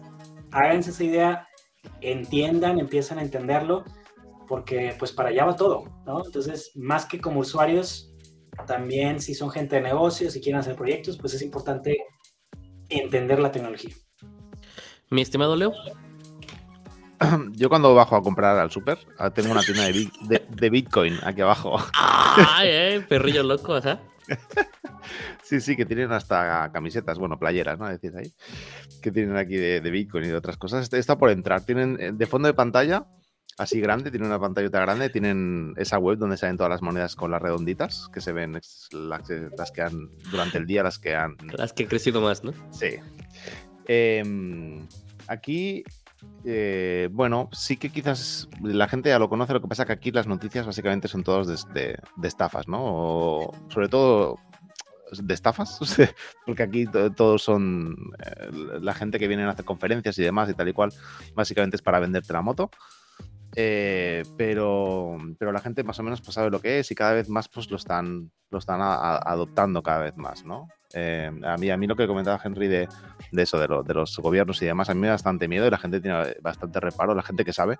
háganse 0.50 0.90
esa 0.90 1.04
idea, 1.04 1.46
entiendan, 2.00 2.80
empiezan 2.80 3.20
a 3.20 3.22
entenderlo, 3.22 3.84
porque 4.48 4.96
pues 4.98 5.12
para 5.12 5.28
allá 5.28 5.44
va 5.44 5.54
todo, 5.54 5.84
¿no? 6.06 6.24
Entonces, 6.26 6.72
más 6.74 7.06
que 7.06 7.20
como 7.20 7.38
usuarios, 7.38 8.08
también 8.66 9.20
si 9.20 9.34
son 9.34 9.50
gente 9.50 9.76
de 9.76 9.82
negocios 9.82 10.34
y 10.36 10.40
quieren 10.40 10.60
hacer 10.60 10.76
proyectos, 10.76 11.16
pues 11.18 11.34
es 11.34 11.42
importante 11.42 11.98
entender 12.88 13.38
la 13.40 13.52
tecnología. 13.52 13.94
Mi 15.10 15.22
estimado 15.22 15.56
Leo. 15.56 15.72
Yo 17.52 17.68
cuando 17.68 17.94
bajo 17.94 18.16
a 18.16 18.22
comprar 18.22 18.58
al 18.58 18.70
super, 18.70 18.98
ah, 19.18 19.30
tengo 19.30 19.50
una 19.52 19.62
tienda 19.62 19.84
de, 19.86 20.70
Bitcoin 20.70 21.18
aquí 21.22 21.40
abajo. 21.40 21.76
Ay, 21.94 22.68
eh, 22.70 23.06
perrillo 23.08 23.42
loco, 23.42 23.74
ajá. 23.74 24.00
Sí, 25.42 25.62
sí, 25.62 25.76
que 25.76 25.86
tienen 25.86 26.12
hasta 26.12 26.70
camisetas, 26.72 27.18
bueno, 27.18 27.38
playeras, 27.38 27.78
¿no? 27.78 27.88
Decís 27.88 28.14
ahí. 28.14 28.34
Que 29.00 29.10
tienen 29.10 29.34
aquí 29.38 29.56
de, 29.56 29.80
Bitcoin 29.80 30.24
y 30.24 30.28
de 30.28 30.36
otras 30.36 30.58
cosas. 30.58 30.92
Está 30.92 31.16
por 31.16 31.30
entrar. 31.30 31.64
Tienen 31.64 31.96
eh, 31.98 32.10
de 32.12 32.26
fondo 32.26 32.48
de 32.48 32.52
pantalla, 32.52 33.06
así 33.58 33.80
grande, 33.80 34.10
tienen 34.10 34.28
una 34.28 34.40
pantallita 34.40 34.80
grande, 34.80 35.10
tienen 35.10 35.74
esa 35.76 35.98
web 35.98 36.18
donde 36.18 36.36
salen 36.36 36.56
todas 36.56 36.70
las 36.70 36.82
monedas 36.82 37.16
con 37.16 37.30
las 37.30 37.42
redonditas, 37.42 38.08
que 38.12 38.20
se 38.20 38.32
ven 38.32 38.52
las, 38.92 39.72
que 39.72 39.82
han, 39.82 40.10
durante 40.30 40.58
el 40.58 40.66
día, 40.66 40.82
las 40.82 40.98
que 40.98 41.14
han... 41.14 41.36
Las 41.52 41.72
que 41.72 41.82
han 41.82 41.88
crecido 41.88 42.20
más, 42.20 42.44
¿no? 42.44 42.52
Sí. 42.70 42.96
Em, 43.86 44.86
aquí 45.26 45.84
eh, 46.44 47.08
bueno, 47.12 47.48
sí 47.52 47.76
que 47.76 47.90
quizás 47.90 48.48
la 48.62 48.88
gente 48.88 49.08
ya 49.08 49.18
lo 49.18 49.28
conoce, 49.28 49.52
lo 49.52 49.60
que 49.60 49.68
pasa 49.68 49.86
que 49.86 49.92
aquí 49.92 50.10
las 50.10 50.26
noticias 50.26 50.66
básicamente 50.66 51.08
son 51.08 51.22
todas 51.22 51.66
de, 51.72 51.98
estafas, 52.22 52.68
¿no? 52.68 52.78
O 52.80 53.52
sobre 53.68 53.88
todo 53.88 54.38
de 55.12 55.34
estafas, 55.34 55.78
porque 56.46 56.62
aquí 56.62 56.86
todos 57.16 57.42
son 57.42 57.96
eh, 58.18 58.78
la 58.80 58.94
gente 58.94 59.18
que 59.18 59.28
viene 59.28 59.44
a 59.44 59.50
hacer 59.50 59.64
conferencias 59.64 60.18
y 60.18 60.22
demás 60.22 60.50
y 60.50 60.54
tal 60.54 60.68
y 60.68 60.72
cual, 60.72 60.92
básicamente 61.34 61.76
es 61.76 61.82
para 61.82 62.00
venderte 62.00 62.32
la 62.32 62.42
moto. 62.42 62.70
Eh, 63.56 64.22
pero, 64.36 65.16
pero 65.38 65.52
la 65.52 65.60
gente 65.60 65.82
más 65.82 65.98
o 65.98 66.02
menos 66.02 66.20
pues, 66.20 66.34
sabe 66.34 66.50
lo 66.50 66.60
que 66.60 66.80
es 66.80 66.90
y 66.90 66.94
cada 66.94 67.14
vez 67.14 67.28
más 67.28 67.48
pues, 67.48 67.70
lo 67.70 67.76
están, 67.76 68.30
lo 68.50 68.58
están 68.58 68.80
adoptando 68.82 69.82
cada 69.82 70.00
vez 70.00 70.16
más, 70.16 70.44
¿no? 70.44 70.68
Eh, 70.94 71.30
a, 71.44 71.56
mí, 71.56 71.70
a 71.70 71.76
mí 71.76 71.86
lo 71.86 71.96
que 71.96 72.06
comentaba 72.06 72.40
Henry 72.42 72.68
de, 72.68 72.88
de 73.32 73.42
eso, 73.42 73.58
de, 73.58 73.66
de, 73.84 73.94
los 73.94 74.16
gobiernos 74.18 74.60
y 74.62 74.66
demás, 74.66 74.88
a 74.88 74.94
mí 74.94 75.00
me 75.00 75.08
da 75.08 75.14
bastante 75.14 75.48
miedo 75.48 75.66
y 75.66 75.70
la 75.70 75.78
gente 75.78 76.00
tiene 76.00 76.34
bastante 76.40 76.80
reparo, 76.80 77.14
la 77.14 77.22
gente 77.22 77.44
que 77.44 77.52
sabe 77.52 77.78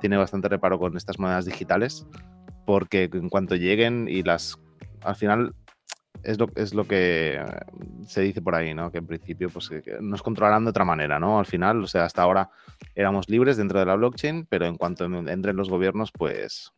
tiene 0.00 0.16
bastante 0.16 0.48
reparo 0.48 0.78
con 0.78 0.96
estas 0.96 1.18
monedas 1.18 1.44
digitales, 1.44 2.06
porque 2.66 3.08
en 3.12 3.28
cuanto 3.28 3.56
lleguen 3.56 4.08
y 4.08 4.22
las... 4.22 4.58
Al 5.02 5.16
final 5.16 5.54
es 6.22 6.38
lo, 6.38 6.48
es 6.56 6.74
lo 6.74 6.84
que 6.84 7.42
se 8.06 8.22
dice 8.22 8.42
por 8.42 8.54
ahí, 8.54 8.74
¿no? 8.74 8.90
Que 8.90 8.98
en 8.98 9.06
principio 9.06 9.50
pues, 9.50 9.70
nos 10.00 10.22
controlarán 10.22 10.64
de 10.64 10.70
otra 10.70 10.84
manera, 10.84 11.18
¿no? 11.18 11.38
Al 11.38 11.46
final, 11.46 11.82
o 11.82 11.86
sea, 11.86 12.04
hasta 12.04 12.22
ahora 12.22 12.50
éramos 12.94 13.28
libres 13.28 13.56
dentro 13.56 13.78
de 13.78 13.86
la 13.86 13.94
blockchain, 13.94 14.46
pero 14.46 14.66
en 14.66 14.76
cuanto 14.76 15.04
entren 15.04 15.56
los 15.56 15.70
gobiernos, 15.70 16.12
pues 16.12 16.72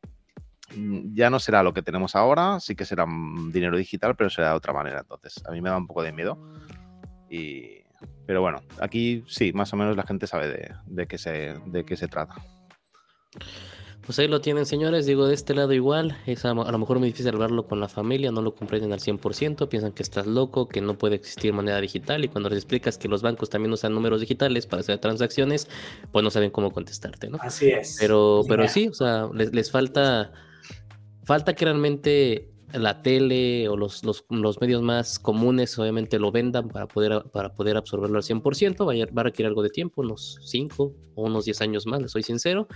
Mm, 0.77 1.15
ya 1.15 1.31
no 1.31 1.39
será 1.39 1.63
lo 1.63 1.75
que 1.75 1.83
tenemos 1.83 2.17
ahora, 2.17 2.61
sí 2.61 2.75
que 2.75 2.85
será 2.85 3.07
dinero 3.51 3.77
digital, 3.77 4.17
pero 4.17 4.31
será 4.31 4.51
de 4.51 4.57
otra 4.57 4.73
manera. 4.73 5.01
Entonces, 5.01 5.43
a 5.47 5.51
mí 5.51 5.61
me 5.61 5.71
da 5.71 5.77
un 5.77 5.87
poco 5.87 6.03
de 6.03 6.13
miedo. 6.13 6.39
Y... 7.29 7.83
Pero 8.27 8.41
bueno, 8.41 8.63
aquí 8.81 9.25
sí, 9.29 9.53
más 9.53 9.73
o 9.73 9.77
menos 9.77 9.97
la 9.97 10.03
gente 10.05 10.27
sabe 10.27 10.49
de, 10.49 10.75
de, 10.87 11.07
qué, 11.07 11.19
se, 11.19 11.55
de 11.67 11.85
qué 11.85 11.97
se 11.97 12.09
trata. 12.09 12.35
Pues 14.05 14.19
ahí 14.19 14.29
lo 14.29 14.41
tienen, 14.41 14.67
señores. 14.67 15.07
Digo, 15.07 15.27
de 15.27 15.35
este 15.35 15.55
lado 15.55 15.73
igual. 15.73 16.17
Es 16.27 16.45
a, 16.45 16.55
lo 16.55 16.79
mejor 16.79 16.99
muy 16.99 17.09
difícil 17.09 17.33
hablarlo 17.33 17.67
con 17.67 17.81
la 17.81 17.89
familia, 17.89 18.33
no 18.33 18.43
lo 18.43 18.55
comprenden 18.55 18.93
al 18.93 19.01
100%. 19.01 19.69
Piensan 19.69 19.93
que 19.93 20.03
estás 20.03 20.27
loco, 20.27 20.69
que 20.69 20.81
no 20.81 20.99
puede 20.99 21.15
existir 21.17 21.53
moneda 21.53 21.81
digital. 21.81 22.25
Y 22.25 22.29
cuando 22.29 22.49
les 22.49 22.59
explicas 22.59 22.99
que 22.99 23.09
los 23.09 23.23
bancos 23.23 23.49
también 23.51 23.73
usan 23.73 23.95
números 23.95 24.21
digitales 24.21 24.67
para 24.67 24.81
hacer 24.81 24.99
transacciones, 24.99 25.69
pues 26.11 26.23
no 26.23 26.31
saben 26.31 26.51
cómo 26.51 26.73
contestarte, 26.73 27.29
¿no? 27.29 27.39
Así 27.41 27.71
es. 27.71 27.97
Pero, 28.01 28.43
pero 28.49 28.67
sí, 28.69 28.89
o 28.89 28.95
sea, 28.95 29.29
les, 29.33 29.55
les 29.55 29.71
falta 29.71 30.33
Falta 31.25 31.55
que 31.55 31.65
realmente 31.65 32.52
la 32.73 33.03
tele 33.03 33.69
o 33.69 33.77
los, 33.77 34.03
los, 34.05 34.61
medios 34.61 34.83
más 34.83 35.19
comunes 35.19 35.79
obviamente 35.79 36.19
lo 36.19 36.33
vendan 36.33 36.69
para 36.69 36.87
poder, 36.87 37.23
para 37.33 37.55
poder 37.55 37.77
absorberlo 37.77 38.17
al 38.17 38.23
100%, 38.23 38.87
va 38.87 38.93
a, 38.93 39.13
va 39.13 39.21
a 39.21 39.25
requerir 39.25 39.47
algo 39.49 39.63
de 39.63 39.71
tiempo, 39.71 40.03
unos 40.03 40.39
5 40.45 40.95
o 41.15 41.23
unos 41.23 41.45
10 41.45 41.61
años 41.61 41.87
más, 41.87 42.01
les 42.01 42.11
soy 42.11 42.23
sincero, 42.23 42.69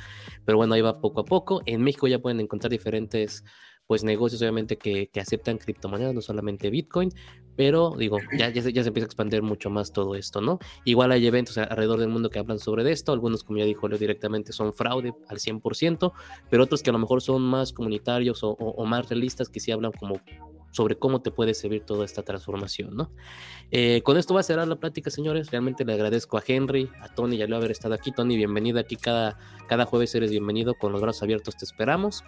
pero 0.44 0.58
bueno, 0.58 0.74
ahí 0.74 0.80
va 0.80 1.00
poco 1.00 1.20
a 1.20 1.24
poco. 1.24 1.62
En 1.66 1.82
México 1.82 2.06
ya 2.06 2.18
pueden 2.18 2.40
encontrar 2.40 2.70
diferentes 2.70 3.44
pues 3.86 4.02
negocios 4.02 4.42
obviamente 4.42 4.78
que, 4.78 5.08
que 5.08 5.20
aceptan 5.20 5.58
criptomonedas, 5.58 6.14
no 6.14 6.20
solamente 6.20 6.70
Bitcoin, 6.70 7.10
pero 7.56 7.94
digo, 7.98 8.18
ya, 8.38 8.50
ya, 8.50 8.62
se, 8.62 8.72
ya 8.72 8.82
se 8.82 8.88
empieza 8.88 9.06
a 9.06 9.08
expandir 9.08 9.42
mucho 9.42 9.70
más 9.70 9.92
todo 9.92 10.14
esto, 10.14 10.40
¿no? 10.40 10.58
Igual 10.84 11.12
hay 11.12 11.26
eventos 11.26 11.58
alrededor 11.58 11.98
del 11.98 12.08
mundo 12.08 12.30
que 12.30 12.38
hablan 12.38 12.58
sobre 12.58 12.90
esto, 12.92 13.12
algunos, 13.12 13.42
como 13.42 13.58
ya 13.58 13.64
dijo 13.64 13.88
Leo, 13.88 13.98
directamente 13.98 14.52
son 14.52 14.72
fraude 14.72 15.14
al 15.28 15.38
100%, 15.38 16.12
pero 16.50 16.64
otros 16.64 16.82
que 16.82 16.90
a 16.90 16.92
lo 16.92 16.98
mejor 16.98 17.22
son 17.22 17.42
más 17.42 17.72
comunitarios 17.72 18.40
o, 18.42 18.84
más 18.84 19.08
realistas 19.08 19.48
que 19.48 19.58
sí 19.58 19.72
hablan 19.72 19.92
como 19.92 20.20
sobre 20.70 20.98
cómo 20.98 21.22
te 21.22 21.30
puede 21.30 21.54
servir 21.54 21.84
toda 21.84 22.04
esta 22.04 22.22
transformación, 22.22 22.94
¿no? 22.94 23.10
Eh, 23.70 24.02
con 24.02 24.18
esto 24.18 24.34
va 24.34 24.40
a 24.40 24.42
cerrar 24.42 24.68
la 24.68 24.76
plática, 24.76 25.10
señores. 25.10 25.50
Realmente 25.50 25.86
le 25.86 25.94
agradezco 25.94 26.36
a 26.36 26.42
Henry, 26.46 26.90
a 27.00 27.08
Tony 27.08 27.36
y 27.36 27.42
a 27.42 27.46
haber 27.46 27.70
estado 27.70 27.94
aquí. 27.94 28.12
Tony, 28.12 28.36
bienvenido 28.36 28.78
aquí 28.78 28.96
cada, 28.96 29.38
cada 29.68 29.86
jueves, 29.86 30.14
eres 30.14 30.30
bienvenido. 30.30 30.74
Con 30.74 30.92
los 30.92 31.00
brazos 31.00 31.22
abiertos 31.22 31.56
te 31.56 31.64
esperamos. 31.64 32.22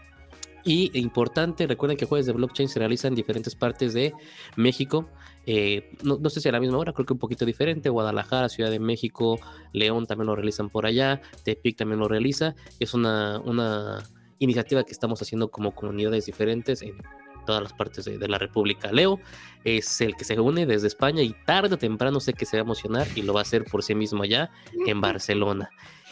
Y 0.64 0.90
importante, 0.98 1.66
recuerden 1.66 1.96
que 1.96 2.04
jueves 2.04 2.26
de 2.26 2.32
blockchain 2.32 2.68
se 2.68 2.78
realizan 2.78 3.12
en 3.12 3.16
diferentes 3.16 3.54
partes 3.54 3.94
de 3.94 4.12
México. 4.56 5.08
Eh, 5.46 5.96
no, 6.02 6.28
sé 6.28 6.40
si 6.40 6.48
a 6.48 6.52
la 6.52 6.60
misma 6.60 6.78
hora, 6.78 6.92
creo 6.92 7.06
que 7.06 7.12
un 7.12 7.18
poquito 7.18 7.46
diferente. 7.46 7.88
Guadalajara, 7.88 8.48
Ciudad 8.48 8.70
de 8.70 8.78
México, 8.78 9.38
León 9.72 10.06
también 10.06 10.26
lo 10.26 10.36
realizan 10.36 10.68
por 10.68 10.84
allá. 10.84 11.22
Tepic 11.44 11.76
también 11.76 12.00
lo 12.00 12.08
realiza. 12.08 12.54
Es 12.80 12.92
una, 12.92 13.40
una 13.40 14.02
iniciativa 14.38 14.84
que 14.84 14.92
estamos 14.92 15.22
haciendo 15.22 15.50
como 15.50 15.74
comunidades 15.74 16.26
diferentes 16.26 16.82
en 16.82 16.96
todas 17.48 17.62
las 17.62 17.72
partes 17.72 18.04
de, 18.04 18.28
la 18.28 18.36
República. 18.36 18.92
Leo 18.92 19.20
es 19.64 20.02
el 20.02 20.14
que 20.16 20.24
se 20.24 20.38
une 20.38 20.66
desde 20.66 20.86
España 20.86 21.22
y 21.22 21.34
tarde 21.46 21.76
o 21.76 21.78
temprano 21.78 22.20
sé 22.20 22.34
que 22.34 22.44
se 22.44 22.58
va 22.58 22.60
a 22.60 22.64
emocionar 22.64 23.06
y 23.14 23.22
lo 23.22 23.32
va 23.32 23.40
a 23.40 23.42
hacer 23.42 23.64
por 23.64 23.82
sí 23.82 23.94
mismo 23.94 24.22
allá 24.22 24.50
en 24.86 25.00
Barcelona. 25.00 25.70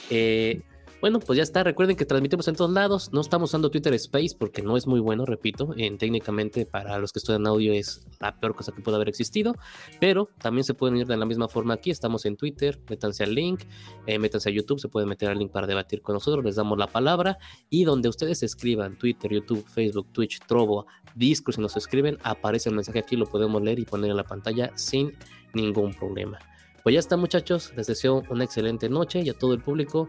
Eh, 0.09 0.63
bueno, 1.01 1.21
pues 1.21 1.37
ya 1.37 1.43
está. 1.43 1.63
Recuerden 1.63 1.97
que 1.97 2.07
transmitimos 2.07 2.49
en 2.49 2.57
todos 2.57 2.71
lados. 2.71 3.13
No 3.13 3.21
estamos 3.21 3.51
usando 3.51 3.71
Twitter 3.71 3.93
Space 3.95 4.35
porque 4.39 4.63
no 4.63 4.77
es 4.77 4.87
muy 4.87 5.01
bueno, 5.01 5.27
repito. 5.27 5.75
En, 5.77 5.99
técnicamente, 5.99 6.67
para 6.67 6.99
los 6.99 7.13
que 7.13 7.19
estudian 7.19 7.47
audio, 7.47 7.73
es 7.73 8.07
la 8.19 8.39
peor 8.41 8.55
cosa 8.55 8.73
que 8.73 8.81
puede 8.81 8.97
haber 8.97 9.09
existido. 9.09 9.55
Pero 10.01 10.31
también 10.39 10.65
se 10.65 10.75
pueden 10.75 10.97
ir 10.97 11.07
de 11.07 11.17
la 11.17 11.27
misma 11.27 11.49
forma 11.49 11.75
aquí. 11.75 11.91
Estamos 11.91 12.25
en 12.25 12.37
Twitter. 12.37 12.81
Métanse 12.89 13.25
al 13.25 13.35
link. 13.35 13.63
Eh, 14.07 14.19
métanse 14.19 14.49
a 14.49 14.53
YouTube. 14.53 14.81
Se 14.81 14.89
pueden 14.89 15.09
meter 15.09 15.29
al 15.29 15.39
link 15.39 15.53
para 15.53 15.67
debatir 15.67 16.01
con 16.01 16.15
nosotros. 16.15 16.45
Les 16.45 16.57
damos 16.57 16.79
la 16.79 16.87
palabra. 16.87 17.39
Y 17.69 17.85
donde 17.85 18.09
ustedes 18.09 18.43
escriban 18.43 18.97
Twitter, 18.97 19.31
YouTube, 19.31 19.67
Facebook, 19.69 20.09
Twitch, 20.13 20.41
Trovo, 20.47 20.87
Discord, 21.15 21.57
si 21.57 21.61
nos 21.61 21.77
escriben, 21.77 22.19
aparece 22.23 22.71
el 22.71 22.75
mensaje 22.75 23.01
aquí. 23.01 23.17
Lo 23.17 23.27
podemos 23.27 23.63
leer 23.63 23.79
y 23.79 23.85
poner 23.85 24.11
en 24.11 24.17
la 24.17 24.25
pantalla 24.25 24.73
sin 24.77 25.13
ningún 25.53 25.93
problema. 25.95 26.39
Pues 26.83 26.95
ya 26.95 27.01
está, 27.01 27.17
muchachos. 27.17 27.73
Les 27.77 27.89
deseo 27.89 28.23
una 28.31 28.45
excelente 28.45 28.89
noche 28.89 29.21
y 29.21 29.29
a 29.29 29.35
todo 29.35 29.55
el 29.55 29.61
público 29.61 30.09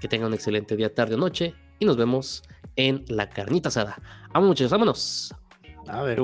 que 0.00 0.08
tengan 0.08 0.28
un 0.28 0.34
excelente 0.34 0.76
día, 0.76 0.94
tarde 0.94 1.14
o 1.14 1.18
noche. 1.18 1.54
Y 1.78 1.84
nos 1.84 1.96
vemos 1.96 2.42
en 2.76 3.04
la 3.08 3.28
carnita 3.28 3.68
asada. 3.68 4.00
Vamos, 4.32 4.48
muchachos, 4.48 4.70
vámonos. 4.70 5.34
A 5.88 6.02
ver. 6.02 6.20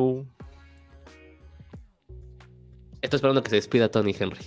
Estoy 3.01 3.17
esperando 3.17 3.43
que 3.43 3.51
se 3.51 3.57
despida 3.57 3.91
Tony 3.91 4.15
Henry. 4.19 4.45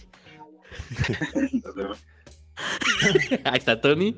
ahí 3.44 3.58
está 3.58 3.80
Tony. 3.80 4.16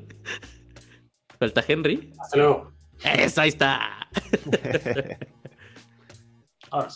Falta 1.38 1.64
Henry. 1.66 2.12
Hasta 2.20 2.36
luego. 2.36 2.72
Eso, 3.04 3.40
ahí 3.40 3.48
está. 3.48 4.08
Ahora. 6.70 6.88